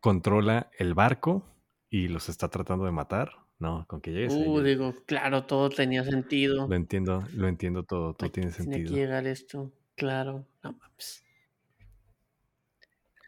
controla 0.00 0.70
el 0.78 0.94
barco 0.94 1.46
y 1.88 2.08
los 2.08 2.28
está 2.28 2.48
tratando 2.48 2.84
de 2.84 2.92
matar. 2.92 3.32
No, 3.58 3.86
con 3.86 4.00
que 4.00 4.10
llegues 4.10 4.34
Uh, 4.34 4.60
digo, 4.60 4.92
claro, 5.06 5.44
todo 5.46 5.70
tenía 5.70 6.02
sentido. 6.04 6.66
lo 6.66 6.74
entiendo, 6.74 7.22
lo 7.34 7.46
entiendo 7.46 7.84
todo, 7.84 8.12
todo 8.14 8.30
tiene 8.30 8.50
tenía 8.50 8.66
que 8.66 8.72
sentido. 8.86 8.96
llegar 8.96 9.26
esto. 9.28 9.72
Claro. 9.94 10.44
No 10.64 10.72
mames. 10.72 11.22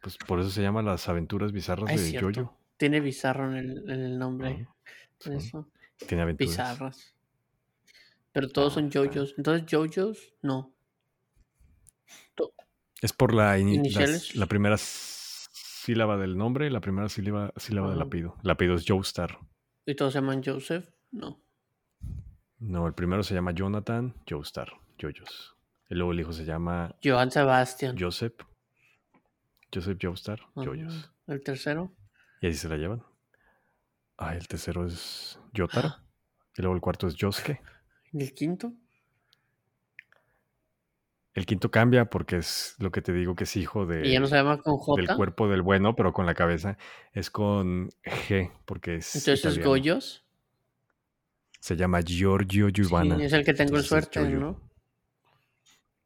Pues 0.03 0.17
por 0.19 0.41
eso 0.41 0.51
se 0.51 0.61
llama 0.63 0.83
las 0.83 1.09
aventuras 1.09 1.53
bizarras 1.53 1.89
de 1.91 1.99
cierto. 1.99 2.45
Jojo. 2.45 2.59
Tiene 2.77 2.99
bizarro 3.01 3.51
en 3.51 3.57
el, 3.57 3.91
en 3.91 4.01
el 4.01 4.19
nombre. 4.19 4.67
Sí, 5.21 5.31
Eso. 5.33 5.69
tiene 6.09 6.25
aventuras. 6.25 6.51
Bizarras. 6.51 7.15
Pero 8.33 8.49
todos 8.49 8.73
Ah, 8.73 8.75
son. 8.81 8.91
JoJo's. 8.91 9.35
Entonces, 9.39 9.65
JoJo's, 9.71 10.35
no. 10.43 10.73
Es 13.05 13.13
por 13.13 13.35
la, 13.35 13.59
las- 13.59 14.35
la 14.35 14.47
primera 14.47 14.77
sílaba 14.79 16.17
del 16.17 16.39
nombre 16.39 16.67
y 16.67 16.71
la 16.71 16.81
primera 16.81 17.09
sílaba, 17.11 17.53
sílaba 17.57 17.91
del 17.91 17.99
Ajá. 17.99 18.07
apellido. 18.07 18.37
El 18.43 18.51
apellido 18.51 18.77
es 18.77 18.85
Joestar. 18.89 19.39
¿Y 19.85 19.95
todos 19.95 20.15
se 20.15 20.21
llaman 20.21 20.43
Joseph? 20.43 20.89
No. 21.11 21.43
No, 22.59 22.87
el 22.87 22.95
primero 22.95 23.23
se 23.23 23.35
llama 23.35 23.53
Jonathan 23.53 24.15
Joestar. 24.29 24.73
Jojos. 24.99 25.55
Y 25.91 25.95
luego 25.97 26.13
el 26.13 26.21
hijo 26.21 26.33
se 26.33 26.47
llama 26.47 26.95
Joan 27.05 27.31
Sebastian. 27.31 27.95
Joseph. 27.99 28.35
Joseph 29.73 29.99
Joestar. 30.01 30.41
Ajá. 30.55 30.65
Jojos. 30.65 31.13
El 31.27 31.43
tercero. 31.43 31.95
Y 32.41 32.47
así 32.47 32.57
se 32.57 32.69
la 32.71 32.77
llevan. 32.79 33.03
Ah, 34.17 34.35
el 34.35 34.49
tercero 34.49 34.87
es 34.87 35.39
Yotaro. 35.53 35.95
Y 36.57 36.63
luego 36.63 36.75
el 36.75 36.81
cuarto 36.81 37.07
es 37.09 37.17
Yosuke. 37.17 37.61
¿Y 38.13 38.23
el 38.23 38.33
quinto? 38.33 38.73
El 41.35 41.47
quinto 41.47 41.71
cambia 41.71 42.05
porque 42.05 42.37
es 42.37 42.77
lo 42.79 42.93
que 42.93 43.03
te 43.03 43.13
digo 43.13 43.35
que 43.35 43.43
es 43.43 43.57
hijo 43.57 43.87
de, 43.87 44.07
¿Y 44.07 44.13
ya 44.13 44.21
no 44.21 44.29
se 44.29 44.37
llama 44.37 44.59
con 44.59 44.77
J? 44.77 45.03
del 45.03 45.17
cuerpo 45.17 45.49
del 45.49 45.63
bueno, 45.63 45.97
pero 45.97 46.13
con 46.13 46.27
la 46.27 46.35
cabeza 46.35 46.79
es 47.13 47.29
con 47.29 47.91
G, 48.05 48.53
porque 48.65 48.97
es. 48.97 49.17
Entonces 49.17 49.41
es 49.41 49.41
italiano. 49.41 49.69
Goyos. 49.69 50.25
Se 51.59 51.77
llama 51.77 52.03
Giorgio 52.03 52.69
Giovanna. 52.69 53.17
Sí, 53.17 53.25
es 53.25 53.33
el 53.33 53.45
que 53.45 53.53
tengo 53.53 53.77
el 53.77 53.83
Entonces 53.83 54.07
es 54.07 54.13
suerte. 54.13 54.31
¿no? 54.39 54.61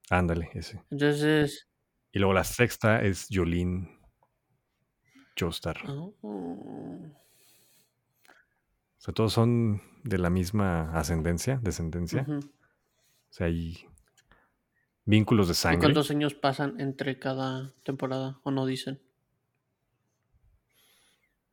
Ándale, 0.08 0.50
ese. 0.54 0.82
Entonces. 0.90 1.68
Y 2.12 2.18
luego 2.20 2.32
la 2.32 2.44
sexta 2.44 3.02
es 3.02 3.26
Jolín 3.30 3.98
Joestar. 5.38 5.76
oh, 5.88 6.14
O 6.22 7.14
sea, 8.96 9.12
todos 9.12 9.32
son 9.32 9.82
de 10.04 10.16
la 10.16 10.30
misma 10.30 10.90
ascendencia, 10.92 11.60
descendencia. 11.62 12.24
O 12.28 12.40
sea, 13.28 13.48
hay 13.48 13.87
vínculos 15.08 15.48
de 15.48 15.52
¿Y 15.52 15.56
sangre. 15.56 15.80
cuántos 15.80 16.10
años 16.10 16.34
pasan 16.34 16.78
entre 16.80 17.18
cada 17.18 17.72
temporada? 17.82 18.40
¿O 18.44 18.50
no 18.50 18.66
dicen? 18.66 19.00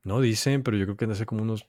No 0.04 0.20
dicen, 0.22 0.62
pero 0.62 0.78
yo 0.78 0.86
creo 0.86 0.98
que 0.98 1.06
hace 1.06 1.26
como 1.26 1.42
unos 1.42 1.68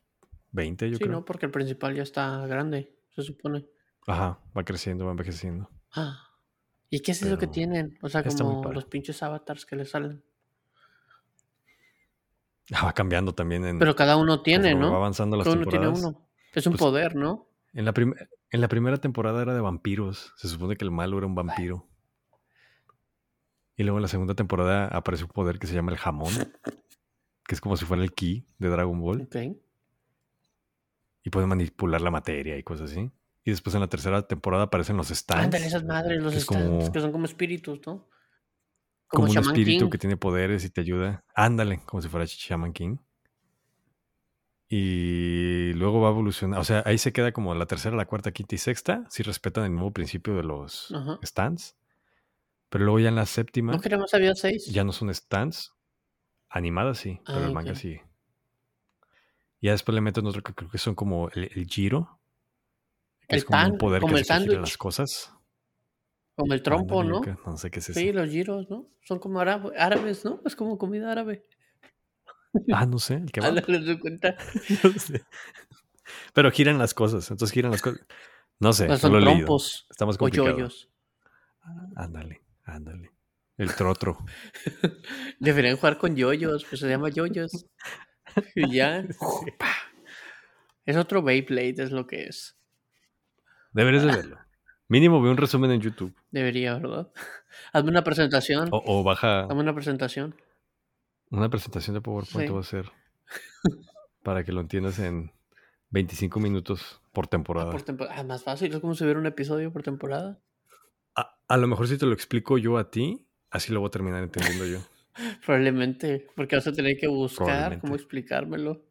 20, 0.52 0.90
yo 0.90 0.96
sí, 0.96 1.04
creo. 1.04 1.12
no, 1.12 1.24
porque 1.24 1.46
el 1.46 1.52
principal 1.52 1.94
ya 1.94 2.02
está 2.02 2.46
grande, 2.46 2.94
se 3.14 3.22
supone. 3.22 3.66
Ajá, 4.06 4.38
va 4.56 4.64
creciendo, 4.64 5.04
va 5.06 5.12
envejeciendo. 5.12 5.70
Ah. 5.92 6.22
¿Y 6.90 7.00
qué 7.00 7.12
es 7.12 7.22
eso 7.22 7.38
que 7.38 7.46
tienen? 7.46 7.98
O 8.02 8.08
sea, 8.08 8.22
como 8.22 8.72
los 8.72 8.84
pinches 8.84 9.22
avatars 9.22 9.64
que 9.66 9.76
le 9.76 9.84
salen. 9.84 10.22
Ah, 12.72 12.84
va 12.86 12.92
cambiando 12.92 13.32
también 13.34 13.64
en. 13.64 13.78
Pero 13.78 13.94
cada 13.94 14.16
uno 14.16 14.42
tiene, 14.42 14.74
¿no? 14.74 14.90
Va 14.90 14.96
avanzando 14.96 15.36
las 15.36 15.44
Cada 15.44 15.56
uno 15.56 15.66
tiene 15.66 15.88
uno. 15.88 16.28
Es 16.52 16.66
un 16.66 16.72
Pues, 16.72 16.80
poder, 16.80 17.14
¿no? 17.16 17.48
En 17.76 17.84
la, 17.84 17.92
prim- 17.92 18.14
en 18.50 18.60
la 18.60 18.68
primera 18.68 18.96
temporada 18.96 19.42
era 19.42 19.54
de 19.54 19.60
vampiros. 19.60 20.32
Se 20.36 20.48
supone 20.48 20.76
que 20.76 20.84
el 20.84 20.90
malo 20.90 21.18
era 21.18 21.26
un 21.26 21.34
vampiro. 21.34 21.86
Y 23.76 23.82
luego 23.82 23.98
en 23.98 24.02
la 24.02 24.08
segunda 24.08 24.34
temporada 24.34 24.86
aparece 24.88 25.24
un 25.24 25.30
poder 25.30 25.58
que 25.58 25.66
se 25.66 25.74
llama 25.74 25.92
el 25.92 25.98
jamón. 25.98 26.32
Que 27.46 27.54
es 27.54 27.60
como 27.60 27.76
si 27.76 27.84
fuera 27.84 28.02
el 28.02 28.12
ki 28.12 28.46
de 28.58 28.68
Dragon 28.70 28.98
Ball. 28.98 29.28
Y 31.22 31.30
puede 31.30 31.46
manipular 31.46 32.00
la 32.00 32.10
materia 32.10 32.56
y 32.56 32.62
cosas 32.62 32.90
así. 32.90 33.10
Y 33.44 33.50
después 33.50 33.74
en 33.74 33.80
la 33.82 33.88
tercera 33.88 34.26
temporada 34.26 34.64
aparecen 34.64 34.96
los 34.96 35.08
stands. 35.08 35.44
Ándale, 35.44 35.66
esas 35.66 35.84
madres, 35.84 36.22
los 36.22 36.32
que 36.34 36.40
stands, 36.40 36.66
como- 36.84 36.92
que 36.92 37.00
son 37.00 37.12
como 37.12 37.24
espíritus, 37.26 37.80
¿no? 37.86 38.08
como 39.08 39.30
un 39.30 39.38
espíritu 39.38 39.84
King. 39.84 39.90
que 39.90 39.98
tiene 39.98 40.16
poderes 40.16 40.64
y 40.64 40.70
te 40.70 40.80
ayuda. 40.80 41.24
Ándale, 41.34 41.80
como 41.86 42.02
si 42.02 42.08
fuera 42.08 42.24
Shaman 42.26 42.72
King. 42.72 42.96
Y 44.68 45.72
luego 45.74 46.00
va 46.00 46.08
a 46.08 46.10
evolucionar. 46.10 46.58
O 46.60 46.64
sea, 46.64 46.82
ahí 46.86 46.98
se 46.98 47.12
queda 47.12 47.32
como 47.32 47.54
la 47.54 47.66
tercera, 47.66 47.94
la 47.96 48.06
cuarta, 48.06 48.32
quinta 48.32 48.54
y 48.56 48.58
sexta. 48.58 49.04
Si 49.10 49.22
respetan 49.22 49.64
el 49.64 49.72
nuevo 49.74 49.92
principio 49.92 50.34
de 50.34 50.42
los 50.42 50.92
Ajá. 50.92 51.18
stands. 51.22 51.76
Pero 52.68 52.84
luego 52.84 52.98
ya 52.98 53.08
en 53.10 53.14
la 53.14 53.26
séptima 53.26 53.72
¿No 53.72 53.80
queremos 53.80 54.12
había 54.12 54.34
seis? 54.34 54.66
ya 54.66 54.82
no 54.82 54.92
son 54.92 55.14
stands. 55.14 55.72
Animadas 56.48 56.98
sí, 56.98 57.20
pero 57.26 57.40
Ah, 57.40 57.46
el 57.46 57.52
manga 57.52 57.74
sí. 57.74 58.00
Ya 59.60 59.72
después 59.72 59.94
le 59.94 60.00
meten 60.00 60.26
otro 60.26 60.42
que 60.42 60.54
creo 60.54 60.70
que 60.70 60.78
son 60.78 60.94
como 60.94 61.28
el, 61.30 61.44
el 61.54 61.66
giro. 61.66 62.18
Que 63.28 63.34
El 63.34 63.38
es 63.38 63.44
como 63.44 63.58
pan, 63.58 63.72
un 63.72 63.78
poder 63.78 64.00
como 64.00 64.14
que 64.14 64.20
el 64.20 64.24
sándwich. 64.24 64.58
las 64.58 64.76
cosas. 64.76 65.32
Como 66.36 66.52
el 66.54 66.62
trompo, 66.62 67.02
¿no? 67.02 67.20
No 67.46 67.56
sé 67.56 67.70
qué 67.70 67.78
es 67.80 67.88
eso. 67.88 67.98
Sí, 67.98 68.12
los 68.12 68.28
giros, 68.28 68.68
¿no? 68.70 68.88
Son 69.02 69.18
como 69.18 69.40
árabe- 69.40 69.76
árabes, 69.78 70.24
¿no? 70.24 70.40
Es 70.44 70.54
como 70.54 70.76
comida 70.78 71.10
árabe. 71.10 71.46
Ah, 72.72 72.86
no 72.86 72.98
sé, 72.98 73.14
el 73.14 73.30
que 73.32 73.40
va. 73.40 73.48
Ándale, 73.48 73.80
¿te 73.80 73.98
cuenta? 73.98 74.36
No 74.84 74.92
sé. 74.98 75.24
Pero 76.34 76.50
giran 76.50 76.78
las 76.78 76.94
cosas, 76.94 77.30
entonces 77.30 77.52
giran 77.52 77.72
las 77.72 77.82
cosas. 77.82 78.00
No 78.60 78.72
sé, 78.72 78.86
Pues 78.86 79.02
no 79.02 79.08
son 79.10 79.20
lo 79.20 79.26
trompos 79.26 79.86
Está 79.90 80.06
más 80.06 80.16
o 80.16 80.18
complicado. 80.18 80.50
yoyos. 80.50 80.88
Ándale, 81.96 82.42
ándale. 82.64 83.10
El 83.58 83.74
trotro. 83.74 84.18
Deberían 85.40 85.76
jugar 85.76 85.98
con 85.98 86.14
yoyos, 86.16 86.64
pues 86.64 86.80
se 86.80 86.88
llama 86.88 87.08
yoyos. 87.08 87.66
Y 88.54 88.70
ya. 88.72 89.04
Es 90.84 90.96
otro 90.96 91.20
Beyblade, 91.20 91.82
es 91.82 91.90
lo 91.90 92.06
que 92.06 92.26
es. 92.26 92.56
Deberías 93.72 94.04
de 94.04 94.12
verlo. 94.12 94.38
Mínimo 94.86 95.20
ve 95.20 95.30
un 95.30 95.36
resumen 95.36 95.72
en 95.72 95.80
YouTube. 95.80 96.14
Debería, 96.30 96.74
¿verdad? 96.74 97.10
Hazme 97.72 97.90
una 97.90 98.04
presentación. 98.04 98.68
O, 98.70 98.80
o 98.86 99.02
baja 99.02 99.40
Hazme 99.40 99.62
una 99.62 99.74
presentación. 99.74 100.36
Una 101.30 101.48
presentación 101.48 101.94
de 101.94 102.00
PowerPoint 102.00 102.46
Sí. 102.48 102.52
voy 102.52 102.58
a 102.58 102.60
hacer. 102.60 102.92
Para 104.22 104.44
que 104.44 104.52
lo 104.52 104.60
entiendas 104.60 104.98
en 104.98 105.32
25 105.90 106.40
minutos 106.40 107.00
por 107.12 107.26
Ah, 107.26 107.30
temporada. 107.30 107.70
por 107.70 107.82
tempo- 107.82 108.06
ah, 108.10 108.22
más 108.24 108.42
fácil, 108.44 108.72
es 108.74 108.80
como 108.80 108.94
si 108.94 109.04
hubiera 109.04 109.20
un 109.20 109.26
episodio 109.26 109.72
por 109.72 109.82
temporada. 109.82 110.40
A, 111.14 111.38
a 111.48 111.56
lo 111.56 111.66
mejor 111.66 111.88
si 111.88 111.96
te 111.98 112.06
lo 112.06 112.12
explico 112.12 112.58
yo 112.58 112.76
a 112.78 112.90
ti, 112.90 113.26
así 113.50 113.72
lo 113.72 113.80
voy 113.80 113.88
a 113.88 113.90
terminar 113.90 114.22
entendiendo 114.22 114.66
yo. 114.66 114.78
Probablemente, 115.46 116.26
porque 116.36 116.56
vas 116.56 116.66
a 116.66 116.72
tener 116.72 116.96
que 116.98 117.06
buscar 117.06 117.78
cómo 117.80 117.94
explicármelo. 117.94 118.84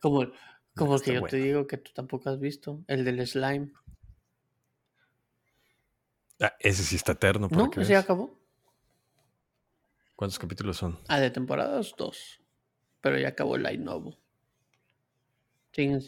Como, 0.00 0.30
como 0.76 0.98
que 1.00 1.14
yo 1.14 1.22
te 1.22 1.36
digo 1.38 1.66
que 1.66 1.78
tú 1.78 1.90
tampoco 1.92 2.28
has 2.30 2.38
visto, 2.38 2.84
el 2.86 3.04
del 3.04 3.26
slime. 3.26 3.72
Ah, 6.40 6.52
ese 6.60 6.84
sí 6.84 6.96
está 6.96 7.12
eterno. 7.12 7.48
para 7.48 7.62
No, 7.64 7.70
veas. 7.70 8.04
acabó. 8.04 8.35
¿Cuántos 10.16 10.38
capítulos 10.38 10.76
son? 10.78 10.98
Ah, 11.08 11.18
de 11.20 11.30
temporadas 11.32 11.94
dos. 11.98 12.40
Pero 13.00 13.18
ya 13.18 13.28
acabó 13.28 13.56
el 13.56 13.64
Light 13.64 13.80
Novel. 13.80 14.18
Siguen, 15.72 16.00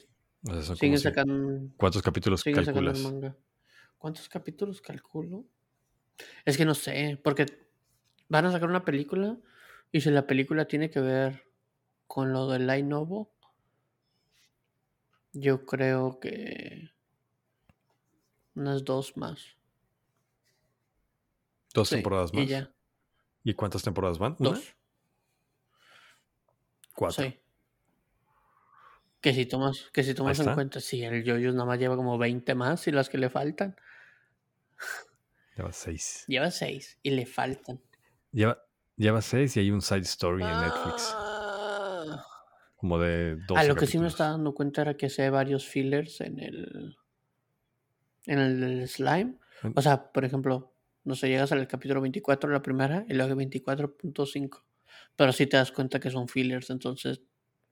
O 0.49 0.63
sea, 0.63 0.77
siguen 0.79 0.99
sacando, 0.99 1.71
¿Cuántos 1.77 2.03
capítulos 2.03 2.45
calculas? 2.45 3.03
manga. 3.03 3.37
¿Cuántos 3.99 4.29
capítulos 4.29 4.81
calculo? 4.81 5.47
Es 6.45 6.57
que 6.57 6.65
no 6.65 6.75
sé, 6.75 7.21
porque 7.23 7.47
van 8.29 8.47
a 8.47 8.53
sacar 8.53 8.69
una 8.69 8.85
película 8.85 9.39
y 9.93 10.01
si 10.03 10.11
la 10.11 10.27
película 10.27 10.67
tiene 10.67 10.91
que 10.91 11.01
ver 11.01 11.45
con 12.07 12.33
lo 12.33 12.49
del 12.49 12.67
Light 12.67 12.87
Novel, 12.87 13.27
yo 15.33 15.65
creo 15.65 16.21
que 16.21 16.91
unas 18.55 18.85
dos 18.85 19.17
más. 19.17 19.57
Dos 21.75 21.89
Sí, 21.89 21.97
temporadas 21.97 22.35
más. 22.35 22.45
Y 22.45 22.47
ya, 22.49 22.75
¿Y 23.49 23.55
cuántas 23.55 23.83
temporadas 23.83 24.19
van? 24.19 24.37
¿Una? 24.41 24.51
dos. 24.51 24.77
Cuatro. 26.95 27.25
Sí. 27.25 27.41
Que 29.23 29.33
si 29.33 29.47
tomas, 29.47 29.89
que 29.91 30.05
si 30.05 30.13
tomas 30.13 30.39
en 30.41 30.53
cuenta, 30.53 30.81
sí, 30.81 31.03
el 31.03 31.25
Yoyos 31.25 31.55
nada 31.55 31.65
más 31.65 31.79
lleva 31.79 31.97
como 31.97 32.19
20 32.19 32.55
más 32.55 32.87
y 32.89 32.91
las 32.91 33.09
que 33.09 33.17
le 33.17 33.31
faltan. 33.31 33.75
Lleva 35.57 35.73
seis. 35.73 36.25
Lleva 36.29 36.51
6 36.51 36.99
y 37.03 37.11
le 37.11 37.25
faltan. 37.25 37.81
Lleva, 38.33 38.63
lleva 38.97 39.23
seis 39.23 39.57
y 39.57 39.61
hay 39.61 39.71
un 39.71 39.81
side 39.81 40.01
story 40.01 40.43
en 40.43 40.61
Netflix. 40.61 41.11
Ah, 41.17 42.23
Como 42.77 42.99
de 42.99 43.37
dos. 43.47 43.57
Ah, 43.57 43.65
lo 43.65 43.77
que 43.77 43.87
sí 43.87 43.99
me 43.99 44.09
estaba 44.09 44.33
dando 44.33 44.53
cuenta 44.53 44.83
era 44.83 44.95
que 44.95 45.11
hay 45.17 45.31
varios 45.31 45.67
fillers 45.67 46.21
en 46.21 46.39
el. 46.39 46.99
En 48.27 48.39
el 48.41 48.87
slime. 48.87 49.39
O 49.75 49.81
sea, 49.81 50.13
por 50.13 50.27
ejemplo, 50.27 50.75
no 51.09 51.15
sé, 51.15 51.29
llegas 51.29 51.51
al 51.53 51.67
capítulo 51.67 52.01
24 52.03 52.51
la 52.51 52.63
primera 52.63 53.05
y 53.09 53.15
luego 53.15 53.35
24.5. 53.35 54.63
Pero 55.17 55.33
sí 55.33 55.47
te 55.47 55.57
das 55.57 55.73
cuenta 55.73 55.99
que 55.99 56.11
son 56.11 56.29
fillers, 56.29 56.71
entonces. 56.71 57.23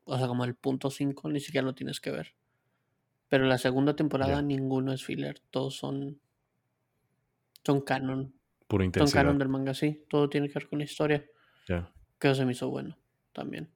O 0.04 0.16
sea, 0.16 0.26
como 0.26 0.44
el 0.44 0.54
punto 0.54 0.90
5 0.90 1.28
ni 1.28 1.40
siquiera 1.40 1.64
lo 1.64 1.74
tienes 1.74 2.00
que 2.00 2.11
ver. 2.11 2.34
Pero 3.28 3.44
la 3.44 3.58
segunda 3.58 3.94
temporada 3.94 4.40
ninguno 4.40 4.92
es 4.92 5.04
filler. 5.04 5.40
Todos 5.50 5.76
son. 5.76 6.20
Son 7.64 7.80
canon. 7.82 8.32
Pura 8.68 8.82
Son 8.82 8.86
intensidad. 8.86 9.22
canon 9.22 9.38
del 9.38 9.48
manga, 9.48 9.74
sí. 9.74 10.04
Todo 10.08 10.28
tiene 10.28 10.48
que 10.48 10.54
ver 10.54 10.68
con 10.68 10.78
la 10.78 10.84
historia. 10.84 11.24
Ya. 11.68 11.92
Que 12.18 12.28
eso 12.28 12.36
se 12.36 12.44
me 12.46 12.52
hizo 12.52 12.70
bueno 12.70 12.96
también. 13.32 13.70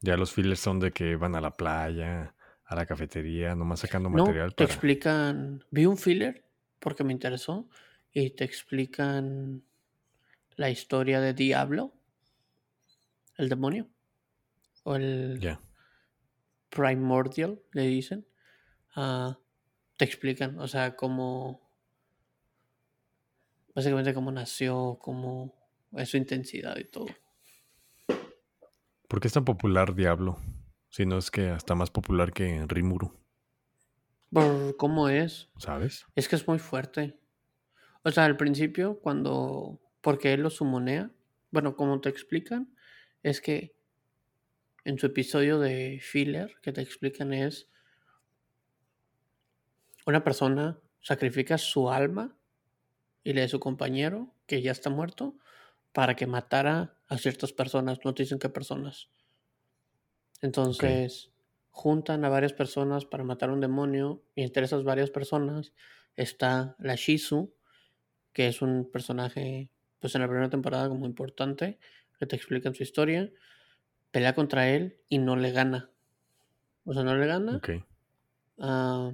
Ya 0.00 0.16
los 0.16 0.32
fillers 0.32 0.60
son 0.60 0.80
de 0.80 0.90
que 0.92 1.16
van 1.16 1.34
a 1.34 1.40
la 1.40 1.52
playa, 1.52 2.34
a 2.64 2.74
la 2.74 2.86
cafetería, 2.86 3.54
nomás 3.54 3.80
sacando 3.80 4.08
No, 4.10 4.18
material 4.18 4.50
te 4.54 4.64
para. 4.64 4.72
explican. 4.74 5.64
Vi 5.70 5.86
un 5.86 5.96
filler 5.96 6.44
porque 6.82 7.04
me 7.04 7.12
interesó 7.12 7.68
y 8.12 8.30
te 8.30 8.44
explican 8.44 9.62
la 10.56 10.68
historia 10.68 11.20
de 11.20 11.32
Diablo, 11.32 11.94
el 13.38 13.48
demonio, 13.48 13.88
o 14.82 14.96
el 14.96 15.40
primordial, 16.68 17.62
le 17.72 17.82
dicen. 17.82 18.26
Ah, 18.96 19.38
te 19.96 20.04
explican, 20.04 20.58
o 20.58 20.66
sea, 20.66 20.96
cómo. 20.96 21.62
Básicamente 23.74 24.12
cómo 24.12 24.30
nació, 24.32 24.98
cómo 25.00 25.54
es 25.92 26.10
su 26.10 26.16
intensidad 26.16 26.76
y 26.76 26.84
todo. 26.84 27.06
¿Por 29.08 29.20
qué 29.20 29.28
es 29.28 29.32
tan 29.32 29.44
popular 29.44 29.94
Diablo? 29.94 30.36
Si 30.90 31.06
no 31.06 31.16
es 31.16 31.30
que 31.30 31.48
hasta 31.48 31.74
más 31.74 31.90
popular 31.90 32.32
que 32.32 32.66
Rimuru, 32.68 33.21
Por 34.32 34.76
cómo 34.76 35.08
es. 35.08 35.50
¿sabes? 35.58 36.06
Es 36.14 36.28
que 36.28 36.36
es 36.36 36.46
muy 36.48 36.58
fuerte. 36.58 37.18
O 38.02 38.10
sea, 38.10 38.24
al 38.24 38.36
principio, 38.36 38.98
cuando. 39.00 39.80
Porque 40.00 40.32
él 40.32 40.42
lo 40.42 40.50
sumonea. 40.50 41.10
bueno, 41.50 41.76
como 41.76 42.00
te 42.00 42.08
explican, 42.08 42.74
es 43.22 43.40
que 43.40 43.76
en 44.84 44.98
su 44.98 45.06
episodio 45.06 45.60
de 45.60 46.00
filler 46.02 46.56
que 46.60 46.72
te 46.72 46.80
explican 46.80 47.32
es 47.32 47.68
una 50.06 50.24
persona 50.24 50.80
sacrifica 51.00 51.58
su 51.58 51.90
alma 51.90 52.34
y 53.24 53.32
la 53.32 53.42
de 53.42 53.48
su 53.48 53.60
compañero, 53.60 54.34
que 54.46 54.62
ya 54.62 54.72
está 54.72 54.90
muerto, 54.90 55.36
para 55.92 56.16
que 56.16 56.26
matara 56.26 56.96
a 57.08 57.18
ciertas 57.18 57.52
personas, 57.52 57.98
no 58.04 58.14
te 58.14 58.24
dicen 58.24 58.38
qué 58.38 58.48
personas. 58.48 59.08
Entonces, 60.40 61.30
juntan 61.72 62.24
a 62.24 62.28
varias 62.28 62.52
personas 62.52 63.06
para 63.06 63.24
matar 63.24 63.48
a 63.48 63.54
un 63.54 63.60
demonio 63.60 64.22
y 64.34 64.42
entre 64.42 64.64
esas 64.64 64.84
varias 64.84 65.10
personas 65.10 65.72
está 66.16 66.76
la 66.78 66.94
Shizu, 66.94 67.52
que 68.32 68.46
es 68.46 68.62
un 68.62 68.88
personaje, 68.90 69.70
pues 69.98 70.14
en 70.14 70.20
la 70.20 70.28
primera 70.28 70.50
temporada 70.50 70.88
como 70.88 71.06
importante, 71.06 71.78
que 72.18 72.26
te 72.26 72.36
explican 72.36 72.74
su 72.74 72.82
historia, 72.82 73.30
pelea 74.10 74.34
contra 74.34 74.68
él 74.68 74.98
y 75.08 75.18
no 75.18 75.34
le 75.34 75.50
gana. 75.50 75.90
O 76.84 76.92
sea, 76.92 77.04
no 77.04 77.16
le 77.16 77.26
gana. 77.26 77.60
Ah, 78.58 79.12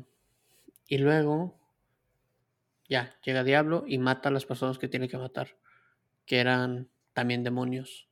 y 0.89 0.99
luego, 0.99 1.57
ya, 2.89 3.17
llega 3.25 3.45
Diablo 3.45 3.85
y 3.87 3.99
mata 3.99 4.31
a 4.31 4.33
las 4.33 4.47
personas 4.47 4.79
que 4.79 4.89
tiene 4.89 5.09
que 5.09 5.17
matar, 5.17 5.57
que 6.27 6.39
eran 6.39 6.89
también 7.13 7.45
demonios. 7.45 8.09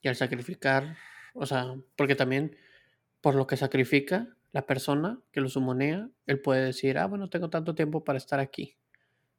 Y 0.00 0.08
al 0.08 0.16
sacrificar, 0.16 0.96
o 1.34 1.44
sea, 1.44 1.74
porque 1.96 2.14
también 2.14 2.56
por 3.20 3.34
lo 3.34 3.46
que 3.46 3.56
sacrifica 3.56 4.36
la 4.52 4.66
persona 4.66 5.20
que 5.32 5.40
lo 5.40 5.48
sumonea, 5.48 6.08
él 6.26 6.40
puede 6.40 6.64
decir, 6.64 6.98
ah, 6.98 7.06
bueno, 7.06 7.28
tengo 7.28 7.50
tanto 7.50 7.74
tiempo 7.74 8.04
para 8.04 8.16
estar 8.18 8.40
aquí. 8.40 8.76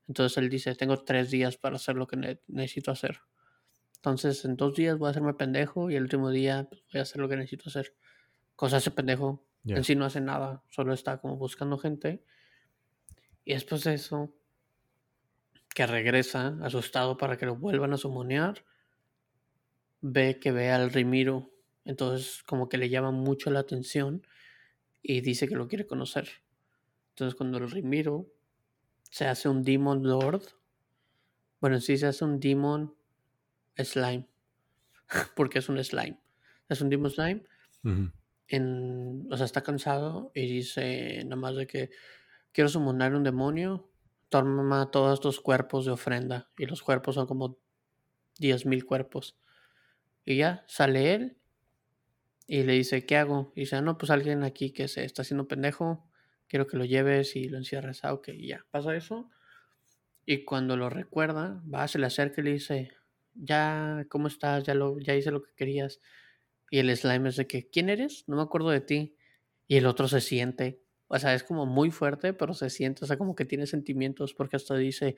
Entonces 0.07 0.37
él 0.37 0.49
dice, 0.49 0.75
tengo 0.75 1.03
tres 1.03 1.31
días 1.31 1.57
para 1.57 1.75
hacer 1.77 1.95
lo 1.95 2.07
que 2.07 2.17
ne- 2.17 2.41
necesito 2.47 2.91
hacer. 2.91 3.19
Entonces 3.97 4.43
en 4.45 4.55
dos 4.55 4.75
días 4.75 4.97
voy 4.97 5.07
a 5.07 5.11
hacerme 5.11 5.33
pendejo 5.33 5.89
y 5.89 5.95
el 5.95 6.03
último 6.03 6.29
día 6.29 6.67
pues, 6.69 6.83
voy 6.91 6.99
a 6.99 7.01
hacer 7.03 7.21
lo 7.21 7.27
que 7.29 7.37
necesito 7.37 7.69
hacer. 7.69 7.95
Cosa 8.55 8.77
ese 8.77 8.91
pendejo 8.91 9.45
Ya. 9.63 9.75
en 9.77 9.83
sí 9.83 9.95
no 9.95 10.05
hace 10.05 10.21
nada, 10.21 10.63
solo 10.69 10.93
está 10.93 11.17
como 11.19 11.37
buscando 11.37 11.77
gente. 11.77 12.23
Y 13.45 13.53
después 13.53 13.83
de 13.83 13.95
eso, 13.95 14.33
que 15.73 15.85
regresa 15.87 16.57
asustado 16.61 17.17
para 17.17 17.37
que 17.37 17.45
lo 17.45 17.55
vuelvan 17.55 17.93
a 17.93 17.97
sumonear, 17.97 18.63
ve 20.01 20.39
que 20.39 20.51
ve 20.51 20.71
al 20.71 20.91
Rimiro. 20.91 21.51
Entonces 21.85 22.43
como 22.43 22.69
que 22.69 22.77
le 22.77 22.89
llama 22.89 23.11
mucho 23.11 23.49
la 23.51 23.59
atención 23.59 24.25
y 25.01 25.21
dice 25.21 25.47
que 25.47 25.55
lo 25.55 25.67
quiere 25.67 25.87
conocer. 25.87 26.29
Entonces 27.11 27.35
cuando 27.35 27.57
el 27.57 27.69
Rimiro 27.69 28.27
se 29.03 29.25
hace 29.25 29.49
un 29.49 29.63
Demon 29.63 30.03
Lord, 30.03 30.43
bueno, 31.59 31.77
en 31.77 31.81
sí 31.81 31.97
se 31.97 32.07
hace 32.07 32.23
un 32.23 32.39
Demon 32.39 32.95
Slime, 33.77 34.27
porque 35.35 35.59
es 35.59 35.69
un 35.69 35.83
slime. 35.83 36.19
Es 36.69 36.81
un 36.81 36.89
Demon 36.89 37.11
Slime 37.11 37.43
en, 38.49 39.27
o 39.31 39.37
sea, 39.37 39.45
está 39.45 39.61
cansado 39.61 40.31
y 40.33 40.41
dice 40.41 41.23
nada 41.23 41.35
más 41.35 41.55
de 41.55 41.67
que 41.67 41.91
quiero 42.51 42.69
summonar 42.69 43.15
un 43.15 43.23
demonio, 43.23 43.89
toma 44.29 44.91
todos 44.91 45.13
estos 45.13 45.39
cuerpos 45.39 45.85
de 45.85 45.91
ofrenda 45.91 46.49
y 46.57 46.65
los 46.65 46.81
cuerpos 46.81 47.15
son 47.15 47.27
como 47.27 47.57
10.000 48.39 48.85
cuerpos. 48.85 49.37
Y 50.25 50.37
ya 50.37 50.65
sale 50.67 51.13
él 51.13 51.37
y 52.49 52.63
le 52.63 52.73
dice, 52.73 53.05
¿qué 53.05 53.15
hago? 53.15 53.53
Y 53.55 53.61
dice, 53.61 53.79
no, 53.83 53.99
pues 53.99 54.09
alguien 54.09 54.43
aquí 54.43 54.71
que 54.71 54.87
se 54.87 55.05
está 55.05 55.21
haciendo 55.21 55.47
pendejo, 55.47 56.09
quiero 56.47 56.65
que 56.65 56.77
lo 56.77 56.83
lleves 56.83 57.35
y 57.35 57.47
lo 57.47 57.59
encierres. 57.59 58.03
Ah, 58.03 58.11
ok, 58.11 58.29
ya, 58.39 58.65
pasa 58.71 58.95
eso. 58.95 59.29
Y 60.25 60.45
cuando 60.45 60.75
lo 60.75 60.89
recuerda, 60.89 61.61
va, 61.71 61.87
se 61.87 61.99
le 61.99 62.07
acerca 62.07 62.41
y 62.41 62.45
le 62.45 62.53
dice, 62.53 62.91
ya, 63.35 64.03
¿cómo 64.09 64.27
estás? 64.27 64.63
Ya, 64.63 64.73
lo, 64.73 64.97
ya 64.97 65.13
hice 65.13 65.29
lo 65.29 65.43
que 65.43 65.51
querías. 65.55 66.01
Y 66.71 66.79
el 66.79 66.97
slime 66.97 67.29
es 67.29 67.35
de 67.35 67.45
que, 67.45 67.69
¿quién 67.69 67.87
eres? 67.87 68.23
No 68.25 68.37
me 68.37 68.41
acuerdo 68.41 68.71
de 68.71 68.81
ti. 68.81 69.15
Y 69.67 69.77
el 69.77 69.85
otro 69.85 70.07
se 70.07 70.19
siente. 70.19 70.81
O 71.07 71.19
sea, 71.19 71.35
es 71.35 71.43
como 71.43 71.67
muy 71.67 71.91
fuerte, 71.91 72.33
pero 72.33 72.55
se 72.55 72.71
siente. 72.71 73.05
O 73.05 73.07
sea, 73.07 73.19
como 73.19 73.35
que 73.35 73.45
tiene 73.45 73.67
sentimientos 73.67 74.33
porque 74.33 74.55
hasta 74.55 74.75
dice, 74.75 75.17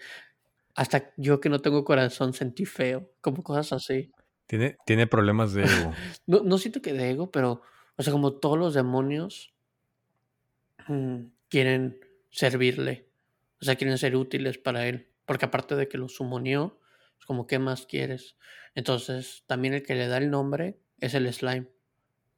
hasta 0.76 1.14
yo 1.16 1.40
que 1.40 1.48
no 1.48 1.60
tengo 1.60 1.86
corazón 1.86 2.34
sentí 2.34 2.66
feo. 2.66 3.10
Como 3.22 3.42
cosas 3.42 3.72
así. 3.72 4.12
Tiene, 4.52 4.76
tiene 4.86 5.08
problemas 5.08 5.54
de 5.54 5.64
ego. 5.64 5.94
No, 6.28 6.42
no 6.44 6.58
siento 6.58 6.82
que 6.82 6.92
de 6.92 7.12
ego, 7.12 7.32
pero, 7.32 7.62
o 7.96 8.04
sea, 8.04 8.12
como 8.12 8.34
todos 8.34 8.60
los 8.60 8.74
demonios 8.74 9.54
mm, 10.90 11.20
quieren 11.48 12.02
servirle. 12.32 13.08
O 13.62 13.64
sea, 13.64 13.78
quieren 13.78 13.98
ser 13.98 14.18
útiles 14.18 14.58
para 14.58 14.90
él. 14.90 15.08
Porque 15.24 15.46
aparte 15.46 15.78
de 15.78 15.88
que 15.88 15.98
lo 15.98 16.10
sumonió, 16.10 16.82
es 17.18 17.26
como, 17.26 17.48
¿qué 17.48 17.60
más 17.60 17.86
quieres? 17.86 18.36
Entonces, 18.76 19.46
también 19.48 19.74
el 19.74 19.84
que 19.84 19.96
le 19.96 20.10
da 20.10 20.18
el 20.18 20.30
nombre 20.30 20.82
es 21.00 21.14
el 21.14 21.32
slime. 21.32 21.70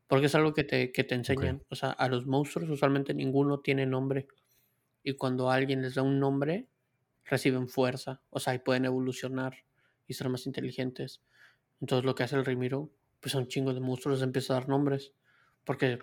Porque 0.05 0.27
es 0.27 0.35
algo 0.35 0.53
que 0.53 0.63
te, 0.63 0.91
que 0.91 1.03
te 1.03 1.15
enseñan. 1.15 1.63
O 1.69 1.75
sea, 1.75 1.89
a 1.89 2.07
los 2.09 2.27
monstruos 2.27 2.69
usualmente 2.69 3.15
ninguno 3.15 3.61
tiene 3.61 3.87
nombre. 3.87 4.27
Y 5.01 5.13
cuando 5.13 5.49
alguien 5.49 5.81
les 5.81 5.95
da 5.95 6.03
un 6.03 6.19
nombre, 6.19 6.67
reciben 7.25 7.67
fuerza. 7.69 8.21
O 8.29 8.39
sea, 8.39 8.53
y 8.53 8.59
pueden 8.59 8.85
evolucionar 8.85 9.55
y 10.05 10.13
ser 10.13 10.29
más 10.29 10.45
inteligentes. 10.45 11.23
Entonces 11.83 12.05
lo 12.05 12.15
que 12.15 12.23
hace 12.23 12.37
el 12.37 12.45
Rimiro, 12.45 12.93
pues 13.19 13.35
a 13.35 13.39
un 13.39 13.47
chingo 13.49 13.73
de 13.73 13.81
monstruos 13.81 14.19
les 14.19 14.23
empieza 14.23 14.53
a 14.53 14.61
dar 14.61 14.69
nombres. 14.69 15.11
Porque 15.65 15.99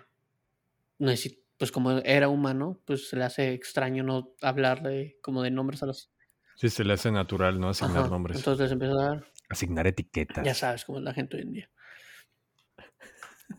pues 1.57 1.71
como 1.71 1.97
era 1.97 2.29
humano, 2.29 2.79
pues 2.85 3.09
se 3.09 3.15
le 3.15 3.23
hace 3.23 3.53
extraño 3.53 4.03
no 4.03 4.35
hablarle 4.43 5.17
como 5.23 5.41
de 5.41 5.49
nombres 5.49 5.81
a 5.81 5.87
los... 5.87 6.11
Sí, 6.55 6.69
se 6.69 6.83
le 6.83 6.93
hace 6.93 7.11
natural, 7.11 7.59
¿no? 7.59 7.69
Asignar 7.69 8.01
Ajá, 8.01 8.09
nombres. 8.09 8.37
Entonces 8.37 8.61
les 8.61 8.71
empieza 8.73 8.93
a 8.93 9.09
dar 9.09 9.25
Asignar 9.49 9.87
etiquetas. 9.87 10.45
Ya 10.45 10.53
sabes 10.53 10.85
cómo 10.85 10.99
es 10.99 11.03
la 11.03 11.15
gente 11.15 11.37
hoy 11.37 11.41
en 11.41 11.51
día. 11.51 11.69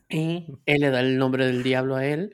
Y 0.08 0.46
él 0.64 0.80
le 0.80 0.90
da 0.90 1.00
el 1.00 1.18
nombre 1.18 1.44
del 1.44 1.64
diablo 1.64 1.96
a 1.96 2.06
él, 2.06 2.32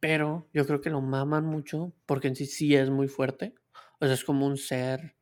pero 0.00 0.50
yo 0.52 0.66
creo 0.66 0.82
que 0.82 0.90
lo 0.90 1.00
maman 1.00 1.46
mucho 1.46 1.94
porque 2.04 2.28
en 2.28 2.36
sí 2.36 2.44
sí 2.44 2.76
es 2.76 2.90
muy 2.90 3.08
fuerte. 3.08 3.54
O 4.00 4.04
sea, 4.04 4.12
es 4.12 4.22
como 4.22 4.46
un 4.46 4.58
ser 4.58 5.16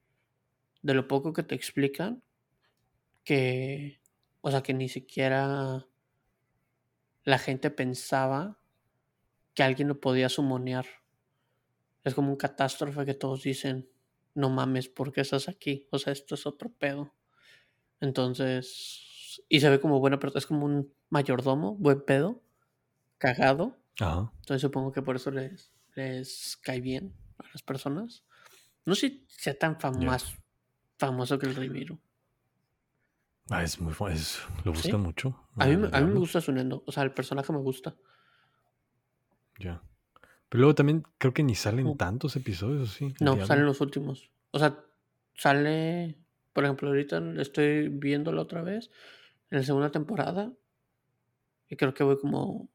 de 0.82 0.94
lo 0.94 1.06
poco 1.06 1.32
que 1.32 1.44
te 1.44 1.54
explican 1.54 2.24
que, 3.24 4.00
o 4.40 4.50
sea, 4.50 4.62
que 4.62 4.74
ni 4.74 4.88
siquiera 4.88 5.86
la 7.24 7.38
gente 7.38 7.70
pensaba 7.70 8.58
que 9.54 9.62
alguien 9.62 9.88
lo 9.88 10.00
podía 10.00 10.28
sumonear. 10.28 10.86
Es 12.04 12.14
como 12.14 12.30
un 12.30 12.36
catástrofe 12.36 13.04
que 13.04 13.14
todos 13.14 13.42
dicen, 13.42 13.88
no 14.34 14.48
mames, 14.48 14.88
¿por 14.88 15.12
qué 15.12 15.20
estás 15.20 15.48
aquí? 15.48 15.86
O 15.90 15.98
sea, 15.98 16.12
esto 16.12 16.34
es 16.34 16.46
otro 16.46 16.70
pedo. 16.70 17.14
Entonces, 18.00 19.42
y 19.48 19.60
se 19.60 19.68
ve 19.68 19.80
como 19.80 20.00
buena 20.00 20.18
persona, 20.18 20.38
es 20.38 20.46
como 20.46 20.64
un 20.64 20.92
mayordomo, 21.10 21.76
buen 21.76 22.04
pedo, 22.04 22.42
cagado. 23.18 23.76
Ajá. 24.00 24.32
Entonces 24.38 24.62
supongo 24.62 24.92
que 24.92 25.02
por 25.02 25.16
eso 25.16 25.30
les, 25.30 25.72
les 25.94 26.56
cae 26.62 26.80
bien 26.80 27.14
a 27.38 27.44
las 27.52 27.62
personas. 27.62 28.24
No 28.86 28.94
sé 28.94 29.08
si 29.08 29.26
sea 29.28 29.58
tan 29.58 29.78
famoso, 29.78 30.36
famoso 30.98 31.38
que 31.38 31.46
el 31.46 31.54
Rimiro. 31.54 32.00
Ah, 33.50 33.62
es 33.64 33.80
muy 33.80 33.92
es- 34.12 34.40
Lo 34.64 34.72
buscan 34.72 34.92
¿Sí? 34.92 34.96
mucho. 34.96 35.36
A 35.56 35.66
mí, 35.66 35.72
a 35.92 36.00
mí 36.00 36.06
me 36.12 36.18
gusta 36.20 36.40
su 36.40 36.52
Nendo, 36.52 36.82
o 36.86 36.92
sea, 36.92 37.02
el 37.02 37.12
personaje 37.12 37.52
me 37.52 37.58
gusta. 37.58 37.94
Ya. 39.58 39.82
Pero 40.48 40.60
luego 40.60 40.74
también 40.74 41.04
creo 41.18 41.34
que 41.34 41.42
ni 41.42 41.54
salen 41.54 41.96
tantos 41.96 42.36
episodios, 42.36 42.82
¿o 42.82 42.92
¿sí? 42.92 43.14
No, 43.20 43.32
diablo. 43.32 43.46
salen 43.46 43.66
los 43.66 43.80
últimos. 43.80 44.30
O 44.52 44.58
sea, 44.58 44.78
sale, 45.34 46.16
por 46.52 46.64
ejemplo, 46.64 46.88
ahorita 46.88 47.18
estoy 47.40 47.88
viéndolo 47.88 48.42
otra 48.42 48.62
vez 48.62 48.90
en 49.50 49.58
la 49.58 49.64
segunda 49.64 49.90
temporada 49.90 50.52
y 51.68 51.76
creo 51.76 51.94
que 51.94 52.04
voy 52.04 52.18
como 52.18 52.68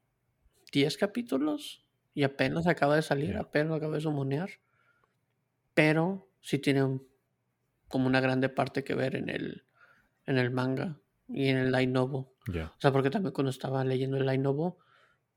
10 0.71 0.97
capítulos 0.97 1.85
y 2.13 2.23
apenas 2.23 2.67
acaba 2.67 2.95
de 2.95 3.01
salir, 3.01 3.33
Ya. 3.33 3.41
apenas 3.41 3.75
acaba 3.77 3.95
de 3.95 4.01
sumonear. 4.01 4.49
Pero 5.73 6.29
sí 6.41 6.59
tiene 6.59 6.99
como 7.89 8.07
una 8.07 8.21
grande 8.21 8.47
parte 8.49 8.83
que 8.83 8.95
ver 8.95 9.15
en 9.15 9.29
el, 9.29 9.65
en 10.25 10.37
el 10.37 10.51
manga 10.51 10.97
y 11.27 11.47
en 11.49 11.57
el 11.57 11.71
light 11.71 11.89
novel. 11.89 12.25
Ya. 12.47 12.67
O 12.67 12.79
sea, 12.79 12.91
porque 12.91 13.09
también 13.09 13.33
cuando 13.33 13.49
estaba 13.49 13.83
leyendo 13.83 14.17
el 14.17 14.25
light 14.25 14.41
novel, 14.41 14.73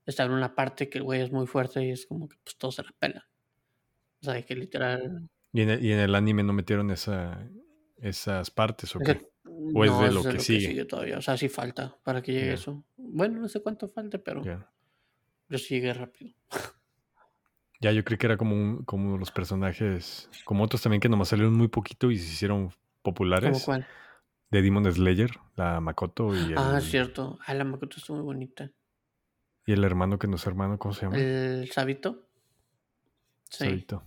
estaba 0.05 0.27
en 0.29 0.35
una 0.37 0.55
parte 0.55 0.89
que 0.89 0.97
el 0.99 1.03
güey 1.03 1.21
es 1.21 1.31
muy 1.31 1.45
fuerte 1.47 1.83
y 1.85 1.91
es 1.91 2.05
como 2.05 2.27
que 2.27 2.37
pues 2.43 2.55
todos 2.57 2.75
se 2.75 2.83
la 2.83 2.91
pelan. 2.97 3.23
O 4.21 4.25
sea, 4.25 4.41
que 4.43 4.55
literal... 4.55 5.29
¿Y 5.53 5.61
en, 5.61 5.69
el, 5.71 5.83
y 5.85 5.91
en 5.91 5.99
el 5.99 6.13
anime 6.15 6.43
no 6.43 6.53
metieron 6.53 6.91
esa, 6.91 7.43
esas 7.97 8.51
partes 8.51 8.95
o 8.95 8.99
Es 9.01 9.07
qué? 9.07 9.17
que 9.19 9.27
¿O 9.73 9.83
es 9.85 9.91
no, 9.91 10.01
de 10.01 10.07
es 10.07 10.13
lo 10.13 10.21
de 10.23 10.29
que 10.29 10.35
lo 10.37 10.43
sigue? 10.43 10.85
todavía. 10.85 11.17
O 11.17 11.21
sea, 11.21 11.37
sí 11.37 11.49
falta 11.49 11.97
para 12.03 12.21
que 12.21 12.33
llegue 12.33 12.47
Ya. 12.47 12.53
eso. 12.53 12.83
Bueno, 12.97 13.39
no 13.39 13.47
sé 13.47 13.61
cuánto 13.61 13.87
falte, 13.87 14.19
pero 14.19 14.43
Ya. 14.43 14.69
yo 15.49 15.57
sí 15.57 15.75
llegué 15.75 15.93
rápido. 15.93 16.33
Ya, 17.81 17.93
yo 17.93 18.03
creí 18.03 18.17
que 18.17 18.25
era 18.27 18.35
como, 18.35 18.55
un, 18.55 18.83
como 18.83 19.17
los 19.17 19.31
personajes, 19.31 20.29
como 20.43 20.65
otros 20.65 20.81
también 20.81 20.99
que 20.99 21.07
nomás 21.07 21.29
salieron 21.29 21.53
muy 21.53 21.69
poquito 21.69 22.11
y 22.11 22.17
se 22.17 22.25
hicieron 22.33 22.67
¿Cómo 22.67 22.75
populares. 23.01 23.63
cuál? 23.63 23.87
De 24.51 24.61
Demon 24.61 24.91
Slayer, 24.91 25.31
la 25.55 25.79
Makoto 25.79 26.33
y 26.35 26.53
el, 26.53 26.57
Ah, 26.57 26.79
cierto. 26.81 27.37
Ah, 27.45 27.53
la 27.53 27.63
Makoto 27.63 27.97
estuvo 27.97 28.17
muy 28.17 28.25
bonita. 28.25 28.71
y 29.65 29.73
el 29.73 29.83
hermano 29.83 30.17
que 30.17 30.27
no 30.27 30.37
es 30.37 30.47
hermano, 30.47 30.79
¿cómo 30.79 30.93
se 30.93 31.01
llama? 31.05 31.17
El 31.17 31.69
Sabito. 31.71 32.27
Sí. 33.49 33.65
Sabito. 33.65 34.03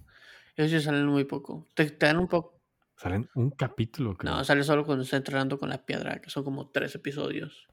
Ellos 0.56 0.82
salen 0.82 1.06
muy 1.06 1.24
poco. 1.24 1.68
Te, 1.74 1.88
te 1.90 2.06
dan 2.06 2.18
un 2.18 2.28
poco. 2.28 2.60
Salen 2.96 3.28
un 3.34 3.50
capítulo, 3.50 4.16
creo. 4.16 4.32
No, 4.34 4.44
sale 4.44 4.62
solo 4.64 4.84
cuando 4.84 5.04
está 5.04 5.16
entrenando 5.16 5.58
con 5.58 5.68
la 5.68 5.84
piedra, 5.86 6.20
que 6.20 6.30
son 6.30 6.44
como 6.44 6.70
tres 6.70 6.94
episodios. 6.94 7.68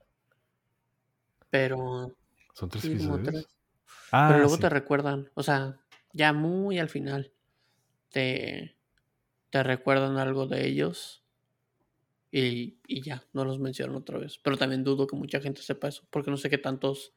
Pero. 1.50 2.16
¿Son 2.54 2.70
tres 2.70 2.84
sí, 2.84 2.92
episodios? 2.94 3.24
tres. 3.28 3.48
Ah, 4.12 4.28
Pero 4.30 4.40
luego 4.42 4.56
sí. 4.56 4.62
te 4.62 4.70
recuerdan, 4.70 5.30
o 5.36 5.44
sea, 5.44 5.80
ya 6.14 6.34
muy 6.34 6.80
al 6.80 6.90
final, 6.90 7.32
te, 8.10 8.76
te 9.52 9.62
recuerdan 9.64 10.18
algo 10.18 10.48
de 10.48 10.66
ellos 10.68 11.24
y, 12.32 12.80
y 12.88 13.02
ya, 13.02 13.24
no 13.34 13.46
los 13.46 13.60
mencionan 13.60 13.96
otra 13.96 14.18
vez. 14.18 14.40
Pero 14.44 14.58
también 14.58 14.84
dudo 14.84 15.08
que 15.08 15.16
mucha 15.16 15.42
gente 15.42 15.62
sepa 15.62 15.88
eso, 15.88 16.04
porque 16.10 16.32
no 16.32 16.38
sé 16.38 16.50
qué 16.50 16.58
tantos 16.58 17.14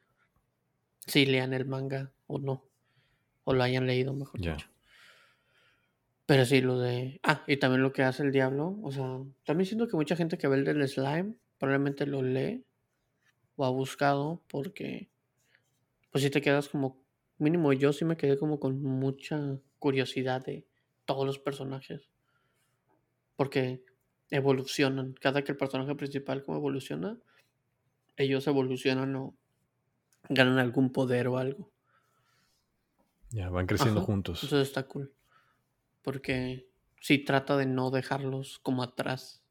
sí 1.05 1.25
lean 1.25 1.53
el 1.53 1.65
manga 1.65 2.11
o 2.27 2.39
no, 2.39 2.65
o 3.43 3.53
lo 3.53 3.63
hayan 3.63 3.87
leído, 3.87 4.13
mejor 4.13 4.41
Ya. 4.41 4.53
dicho. 4.53 4.67
Pero 6.25 6.45
sí, 6.45 6.61
lo 6.61 6.79
de... 6.79 7.19
Ah, 7.23 7.43
y 7.47 7.57
también 7.57 7.83
lo 7.83 7.91
que 7.91 8.03
hace 8.03 8.23
el 8.23 8.31
diablo, 8.31 8.79
o 8.81 8.91
sea, 8.91 9.19
también 9.43 9.65
siento 9.65 9.87
que 9.87 9.97
mucha 9.97 10.15
gente 10.15 10.37
que 10.37 10.47
ve 10.47 10.57
el 10.57 10.63
del 10.63 10.87
slime 10.87 11.35
probablemente 11.57 12.05
lo 12.05 12.21
lee 12.21 12.65
o 13.55 13.65
ha 13.65 13.69
buscado 13.69 14.41
porque 14.47 15.09
pues 16.11 16.23
si 16.23 16.29
te 16.29 16.41
quedas 16.41 16.69
como, 16.69 17.03
mínimo 17.37 17.73
yo 17.73 17.91
sí 17.91 18.05
me 18.05 18.17
quedé 18.17 18.37
como 18.37 18.59
con 18.59 18.81
mucha 18.81 19.59
curiosidad 19.79 20.45
de 20.45 20.65
todos 21.05 21.25
los 21.25 21.39
personajes. 21.39 22.09
Porque 23.35 23.83
evolucionan. 24.33 25.13
Cada 25.13 25.43
que 25.43 25.51
el 25.51 25.57
personaje 25.57 25.93
principal 25.95 26.43
como 26.43 26.57
evoluciona, 26.57 27.17
ellos 28.17 28.47
evolucionan 28.47 29.15
o 29.15 29.35
ganan 30.27 30.57
algún 30.57 30.91
poder 30.91 31.27
o 31.27 31.37
algo. 31.37 31.71
Ya, 33.29 33.49
van 33.49 33.67
creciendo 33.67 33.99
Ajá, 33.99 34.05
juntos. 34.07 34.43
Entonces 34.43 34.67
está 34.67 34.87
cool. 34.87 35.13
Porque 36.01 36.67
sí 36.99 37.19
trata 37.19 37.57
de 37.57 37.67
no 37.67 37.91
dejarlos 37.91 38.59
como 38.59 38.81
atrás 38.81 39.43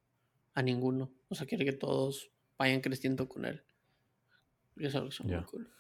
a 0.55 0.63
ninguno. 0.63 1.13
O 1.29 1.35
sea, 1.37 1.47
quiere 1.47 1.65
que 1.65 1.73
todos 1.73 2.31
vayan 2.59 2.81
creciendo 2.81 3.29
con 3.29 3.45
él. 3.45 3.63
Y 4.77 4.87
eso 4.87 5.07
es 5.07 5.21
muy 5.21 5.43
cool. 5.45 5.71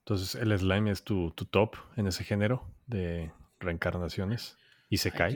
Entonces, 0.00 0.34
el 0.34 0.58
slime 0.58 0.90
es 0.90 1.04
tu, 1.04 1.30
tu 1.30 1.44
top 1.44 1.76
en 1.96 2.08
ese 2.08 2.24
género 2.24 2.68
de 2.86 3.32
reencarnaciones. 3.60 4.58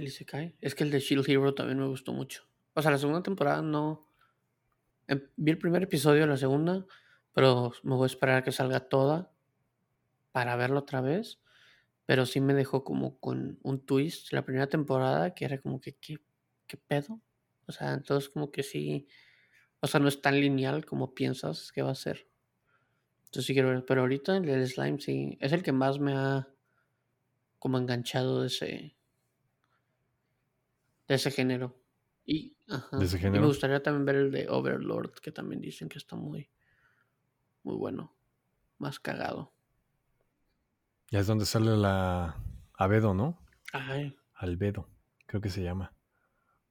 Y 0.05 0.09
se 0.09 0.25
cae. 0.25 0.57
Es 0.61 0.75
que 0.75 0.85
el 0.85 0.91
de 0.91 1.01
Shield 1.01 1.29
Hero 1.29 1.55
también 1.55 1.79
me 1.79 1.87
gustó 1.87 2.13
mucho. 2.13 2.45
O 2.75 2.83
sea, 2.83 2.91
la 2.91 2.99
segunda 2.99 3.23
temporada 3.23 3.63
no. 3.63 4.09
em- 5.07 5.29
Vi 5.37 5.51
el 5.53 5.59
primer 5.59 5.83
episodio 5.83 6.23
de 6.23 6.27
la 6.29 6.37
segunda, 6.37 6.87
pero 7.33 7.73
me 7.83 7.95
voy 7.95 8.05
a 8.05 8.07
esperar 8.07 8.37
a 8.39 8.45
que 8.45 8.53
salga 8.53 8.81
toda 8.89 9.33
para 10.33 10.57
verlo 10.57 10.81
otra 10.81 11.01
vez. 11.01 11.41
Pero 12.07 12.27
sí 12.27 12.41
me 12.41 12.55
dejó 12.55 12.85
como 12.85 13.19
con 13.19 13.59
un 13.63 13.85
twist 13.85 14.33
la 14.33 14.45
primera 14.45 14.69
temporada 14.69 15.35
que 15.35 15.45
era 15.45 15.61
como 15.61 15.81
que, 15.81 15.95
¿qué, 15.97 16.19
qué 16.67 16.77
pedo? 16.77 17.21
O 17.67 17.73
sea, 17.73 17.95
entonces 17.95 18.31
como 18.31 18.51
que 18.51 18.63
sí. 18.63 19.09
O 19.81 19.87
sea, 19.87 20.01
no 20.01 20.09
es 20.09 20.23
tan 20.23 20.41
lineal 20.41 20.87
como 20.87 21.15
piensas 21.15 21.73
que 21.73 21.83
va 21.83 21.91
a 21.93 21.95
ser. 21.97 22.29
Entonces 23.27 23.47
sí 23.47 23.53
quiero 23.55 23.71
ver. 23.71 23.85
Pero 23.87 24.03
ahorita 24.03 24.37
el 24.39 24.47
del 24.47 24.67
slime 24.67 25.01
sí. 25.01 25.39
Es 25.41 25.53
el 25.53 25.63
que 25.63 25.73
más 25.73 25.99
me 25.99 26.15
ha 26.15 26.49
como 27.59 27.79
enganchado 27.79 28.41
de 28.43 28.47
ese. 28.49 28.98
De 31.09 31.15
ese 31.15 31.31
género. 31.31 31.75
Y, 32.25 32.57
ajá, 32.69 32.99
¿De 32.99 33.07
ese 33.07 33.17
y 33.17 33.21
género? 33.21 33.41
me 33.43 33.49
gustaría 33.49 33.83
también 33.83 34.05
ver 34.05 34.17
el 34.17 34.31
de 34.31 34.49
Overlord, 34.49 35.13
que 35.21 35.33
también 35.33 35.61
dicen 35.61 35.89
que 35.89 35.99
está 35.99 36.15
muy. 36.17 36.51
Muy 37.63 37.77
bueno. 37.77 38.15
Más 38.79 39.01
cagado. 39.01 39.53
Ya 41.11 41.21
es 41.21 41.27
donde 41.27 41.47
sale 41.47 41.77
la 41.77 42.37
Abedo, 42.75 43.15
¿no? 43.15 43.43
Ay. 43.73 44.15
Albedo, 44.35 44.89
creo 45.27 45.41
que 45.41 45.49
se 45.51 45.63
llama. 45.63 45.93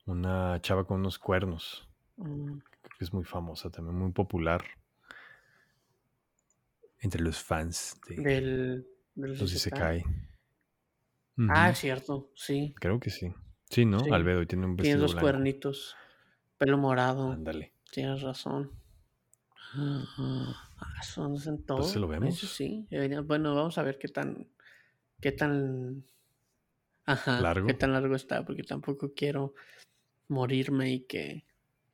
Una 0.05 0.61
chava 0.61 0.85
con 0.85 0.99
unos 0.99 1.19
cuernos. 1.19 1.89
mm, 2.17 2.59
Creo 2.81 2.97
que 2.97 3.03
es 3.03 3.11
muy 3.13 3.25
famosa 3.25 3.69
también, 3.69 3.97
muy 3.97 4.11
popular. 4.11 4.63
Entre 6.99 7.21
los 7.21 7.41
fans 7.43 7.99
de 8.07 8.15
del. 8.15 8.87
del 9.15 9.31
los 9.37 9.51
Isekai. 9.51 9.97
Isekai. 9.99 10.27
Ah, 11.49 11.69
es 11.71 11.79
cierto, 11.79 12.31
sí. 12.35 12.73
Creo 12.79 12.99
que 12.99 13.09
sí. 13.09 13.33
Sí, 13.69 13.85
¿no? 13.85 13.99
Sí. 13.99 14.09
Albedo 14.11 14.41
y 14.41 14.45
tiene 14.47 14.65
un 14.65 14.75
Tiene 14.77 14.89
vestido 14.95 15.01
dos 15.01 15.11
blanco. 15.13 15.25
cuernitos. 15.25 15.95
Pelo 16.57 16.77
morado. 16.77 17.31
Ándale. 17.31 17.73
Tienes 17.91 18.21
razón. 18.21 18.71
Ah, 19.73 20.53
son 21.03 21.35
en 21.45 21.63
todo. 21.65 21.79
Pues 21.79 21.91
se 21.91 21.99
lo 21.99 22.07
vemos. 22.07 22.37
sí. 22.39 22.87
Bueno, 23.25 23.55
vamos 23.55 23.77
a 23.77 23.83
ver 23.83 23.97
qué 23.99 24.07
tan. 24.07 24.47
Qué 25.21 25.31
tan. 25.31 26.03
Ajá. 27.05 27.39
¿Largo? 27.41 27.67
Qué 27.67 27.73
tan 27.73 27.93
largo 27.93 28.15
está, 28.15 28.43
porque 28.45 28.63
tampoco 28.63 29.13
quiero 29.15 29.53
morirme 30.27 30.91
y 30.93 30.99
que. 31.01 31.45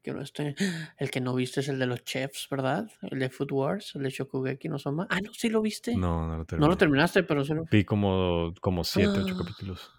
Que 0.02 0.12
no 0.12 0.22
esté. 0.22 0.56
El 0.98 1.10
que 1.12 1.22
no 1.22 1.34
viste 1.34 1.62
es 1.62 1.70
el 1.70 1.80
de 1.80 1.86
los 1.86 2.04
chefs, 2.04 2.48
¿verdad? 2.52 2.90
El 3.04 3.20
de 3.20 3.30
Food 3.30 3.54
Wars, 3.54 3.96
el 3.96 4.04
de 4.04 4.10
Shokugeki 4.10 4.68
no 4.68 4.78
Soma. 4.78 5.08
Ah, 5.10 5.20
no, 5.22 5.34
sí 5.34 5.48
lo 5.50 5.62
viste. 5.62 5.96
No, 5.96 6.28
no 6.28 6.34
lo 6.34 6.38
no 6.40 6.46
terminé. 6.46 6.68
lo 6.70 6.78
terminaste, 6.78 7.24
pero 7.24 7.46
sí 7.46 7.54
lo. 7.54 7.64
Vi 7.72 7.86
como, 7.86 8.54
como 8.60 8.84
siete, 8.84 9.20
ocho 9.20 9.34
Ah. 9.36 9.44
capítulos. 9.46 9.92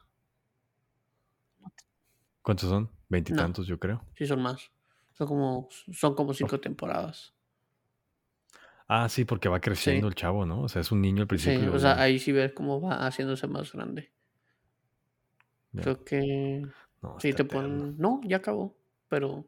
¿Cuántos 2.44 2.68
son? 2.70 2.90
Veintitantos, 3.08 3.66
yo 3.66 3.80
creo. 3.80 4.04
Sí, 4.14 4.26
son 4.26 4.40
más. 4.42 4.70
Son 5.12 5.26
como, 5.28 5.68
son 5.92 6.14
como 6.14 6.32
cinco 6.34 6.60
temporadas. 6.60 7.34
Ah, 8.86 9.08
sí, 9.08 9.24
porque 9.24 9.48
va 9.48 9.60
creciendo 9.60 10.06
Sí. 10.06 10.08
el 10.08 10.14
chavo, 10.14 10.44
¿no? 10.46 10.62
O 10.62 10.68
sea, 10.68 10.80
es 10.82 10.92
un 10.92 11.00
niño 11.00 11.22
al 11.22 11.28
principio. 11.28 11.60
Sí, 11.62 11.66
o 11.68 11.78
sea, 11.78 12.00
ahí 12.00 12.18
sí 12.18 12.32
ves 12.32 12.52
cómo 12.52 12.80
va 12.80 13.06
haciéndose 13.06 13.46
más 13.46 13.72
grande. 13.72 14.12
ya. 15.72 15.82
Creo 15.82 16.04
que 16.04 16.62
No, 17.02 17.20
sí 17.20 17.32
te 17.34 17.42
eterno. 17.42 17.46
ponen. 17.46 17.98
No, 17.98 18.20
ya 18.24 18.38
acabó. 18.38 18.76
Pero 19.08 19.46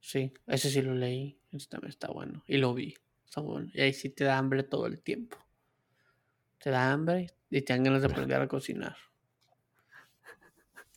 sí, 0.00 0.32
ese 0.46 0.70
sí 0.70 0.82
lo 0.82 0.94
leí. 0.94 1.38
Ese 1.50 1.68
también 1.68 1.90
está 1.90 2.08
bueno. 2.08 2.42
Y 2.46 2.58
lo 2.58 2.74
vi. 2.74 2.94
Está 3.24 3.40
bueno. 3.40 3.70
Y 3.72 3.80
ahí 3.80 3.92
sí 3.92 4.10
te 4.10 4.24
da 4.24 4.38
hambre 4.38 4.62
todo 4.62 4.86
el 4.86 5.00
tiempo. 5.00 5.38
Te 6.60 6.70
da 6.70 6.92
hambre 6.92 7.26
y 7.50 7.60
te 7.60 7.74
dan 7.74 7.84
ganas 7.84 8.00
de 8.00 8.08
aprender 8.08 8.40
a 8.40 8.48
cocinar. 8.48 8.96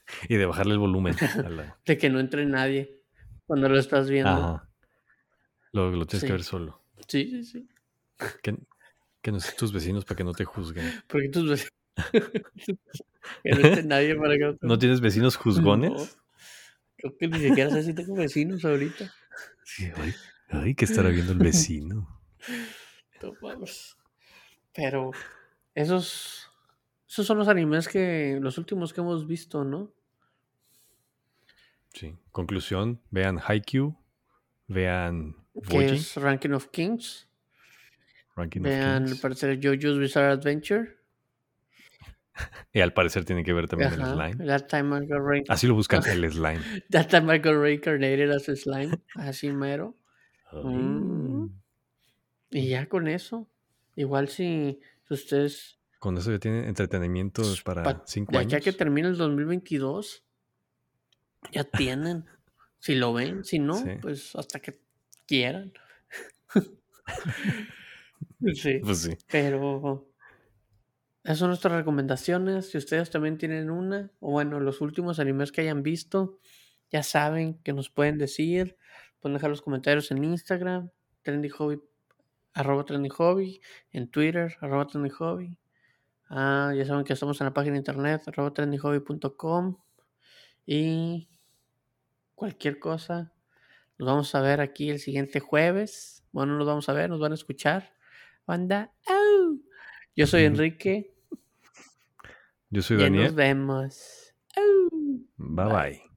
Y 0.29 0.35
de 0.35 0.45
bajarle 0.45 0.73
el 0.73 0.79
volumen. 0.79 1.15
la- 1.35 1.77
De 1.85 1.97
que 1.97 2.09
no 2.09 2.19
entre 2.19 2.45
nadie 2.45 3.01
cuando 3.47 3.69
lo 3.69 3.77
estás 3.79 4.09
viendo. 4.09 4.29
Ajá. 4.31 4.69
Lo, 5.71 5.91
lo 5.91 6.05
tienes 6.05 6.21
Sí. 6.21 6.27
que 6.27 6.33
ver 6.33 6.43
solo. 6.43 6.81
Sí, 7.07 7.29
sí, 7.29 7.43
sí. 7.43 7.67
Que, 8.41 8.55
que 9.21 9.31
no 9.31 9.39
sean 9.39 9.57
tus 9.57 9.73
vecinos 9.73 10.05
para 10.05 10.15
que 10.17 10.23
no 10.23 10.33
te 10.33 10.45
juzguen. 10.45 10.85
Porque 11.07 11.29
tus 11.29 11.49
vecinos. 11.49 11.71
que 13.43 13.51
no 13.51 13.59
esté 13.67 13.83
nadie 13.83 14.15
para 14.15 14.33
que 14.37 14.43
no 14.45 14.55
te- 14.55 14.67
¿No 14.67 14.77
tienes 14.79 15.01
vecinos 15.01 15.35
juzgones? 15.35 15.91
No. 15.91 16.07
Creo 16.97 17.17
que 17.17 17.27
ni 17.27 17.39
siquiera 17.39 17.69
sé 17.71 17.83
si 17.83 17.93
tengo 17.93 18.15
vecinos 18.15 18.63
ahorita. 18.65 19.13
Sí, 19.63 19.89
ay, 19.95 20.13
ay, 20.49 20.75
¿qué 20.75 20.85
estará 20.85 21.09
viendo 21.09 21.33
el 21.33 21.39
vecino? 21.39 22.21
No 23.21 23.33
mames. 23.41 23.95
Pero 24.73 25.11
esos, 25.73 26.44
esos 27.15 27.25
son 27.27 27.37
los 27.37 27.47
animes 27.47 27.87
que 27.87 28.37
los 28.41 28.57
últimos 28.57 28.91
que 28.93 28.99
hemos 28.99 29.25
visto, 29.25 29.63
¿no? 29.63 29.93
Sí. 31.93 32.13
Conclusión, 32.31 32.99
vean 33.09 33.39
Haikyuu, 33.39 33.95
vean 34.67 35.37
Boji, 35.53 35.85
es 35.95 36.17
Ranking 36.17 36.49
of 36.51 36.67
Kings. 36.71 37.29
Ranking 38.35 38.61
Vean, 38.63 38.81
of 38.81 39.01
al 39.03 39.05
Kings. 39.05 39.21
parecer, 39.21 39.59
JoJo's 39.61 39.97
Bizarre 39.97 40.31
Adventure. 40.33 40.97
Y 42.73 42.81
al 42.81 42.91
parecer 42.91 43.23
tiene 43.23 43.45
que 43.45 43.53
ver 43.53 43.69
también 43.69 43.93
el 43.93 44.01
Ajá. 44.01 44.13
slime. 44.13 44.45
That 44.45 44.67
time 44.67 44.93
I 44.97 45.07
got 45.07 45.21
rain- 45.25 45.45
Así 45.47 45.67
lo 45.67 45.73
buscan, 45.75 46.03
el 46.09 46.29
slime. 46.33 46.59
That 46.89 47.07
time 47.07 47.33
I 47.33 47.37
got 47.39 47.55
reincarnated 47.55 48.29
as 48.29 48.49
a 48.49 48.57
slime. 48.57 48.91
Así 49.15 49.49
mero. 49.53 49.95
Mm. 50.51 51.45
Y 52.51 52.67
ya 52.67 52.89
con 52.89 53.07
eso. 53.07 53.47
Igual 53.95 54.27
si 54.27 54.81
ustedes. 55.09 55.79
Con 56.05 56.15
eso 56.19 56.31
ya 56.31 56.37
tienen 56.37 56.65
entretenimiento 56.65 57.41
para 57.63 57.81
pa- 57.81 58.03
cinco 58.05 58.31
ya, 58.33 58.39
años. 58.41 58.51
ya 58.51 58.59
que 58.61 58.71
termine 58.73 59.07
el 59.07 59.17
2022, 59.17 60.23
ya 61.51 61.63
tienen. 61.63 62.25
si 62.77 62.93
lo 62.93 63.11
ven, 63.11 63.43
si 63.43 63.57
no, 63.57 63.73
Sí. 63.73 63.89
pues 63.99 64.35
hasta 64.35 64.59
que 64.59 64.79
quieran. 65.25 65.73
sí. 68.53 68.79
Pues 68.83 68.99
sí. 69.01 69.17
Pero 69.31 70.07
esas 71.23 71.39
son 71.39 71.47
nuestras 71.49 71.73
recomendaciones. 71.73 72.69
Si 72.69 72.77
ustedes 72.77 73.09
también 73.09 73.39
tienen 73.39 73.71
una, 73.71 74.11
o 74.19 74.29
bueno, 74.31 74.59
los 74.59 74.81
últimos 74.81 75.17
animes 75.19 75.51
que 75.51 75.61
hayan 75.61 75.81
visto, 75.81 76.37
ya 76.91 77.01
saben 77.01 77.55
que 77.63 77.73
nos 77.73 77.89
pueden 77.89 78.19
decir. 78.19 78.77
Pueden 79.19 79.33
dejar 79.37 79.49
los 79.49 79.63
comentarios 79.63 80.11
en 80.11 80.23
Instagram, 80.23 80.91
Trendy 81.23 81.49
Hobby, 81.49 81.81
arroba 82.53 82.85
Trendy 82.85 83.09
Hobby, 83.09 83.59
en 83.91 84.07
Twitter, 84.07 84.55
arroba 84.61 84.85
Trendy 84.85 85.09
Hobby. 85.09 85.57
Ah, 86.29 86.73
ya 86.75 86.85
saben 86.85 87.05
que 87.05 87.13
estamos 87.13 87.39
en 87.41 87.45
la 87.45 87.53
página 87.53 87.73
de 87.73 87.79
internet, 87.79 88.23
arroba 88.27 88.53
trendyhobby.com. 88.53 89.77
Y 90.65 91.29
cualquier 92.33 92.79
cosa, 92.79 93.33
nos 93.97 94.07
vamos 94.07 94.33
a 94.35 94.41
ver 94.41 94.61
aquí 94.61 94.89
el 94.89 94.99
siguiente 94.99 95.39
jueves. 95.39 96.23
Bueno, 96.31 96.57
nos 96.57 96.67
vamos 96.67 96.89
a 96.89 96.93
ver, 96.93 97.09
nos 97.09 97.19
van 97.19 97.31
a 97.31 97.35
escuchar. 97.35 97.93
Banda, 98.47 98.93
¡au! 99.07 99.61
Yo 100.15 100.27
soy. 100.27 100.43
Enrique 100.45 101.13
Yo 102.69 102.81
soy 102.81 102.97
y 102.97 102.99
nos 102.99 103.03
Daniel. 103.03 103.35
vemos. 103.35 104.33
bye. 105.37 105.65
bye. 105.65 106.14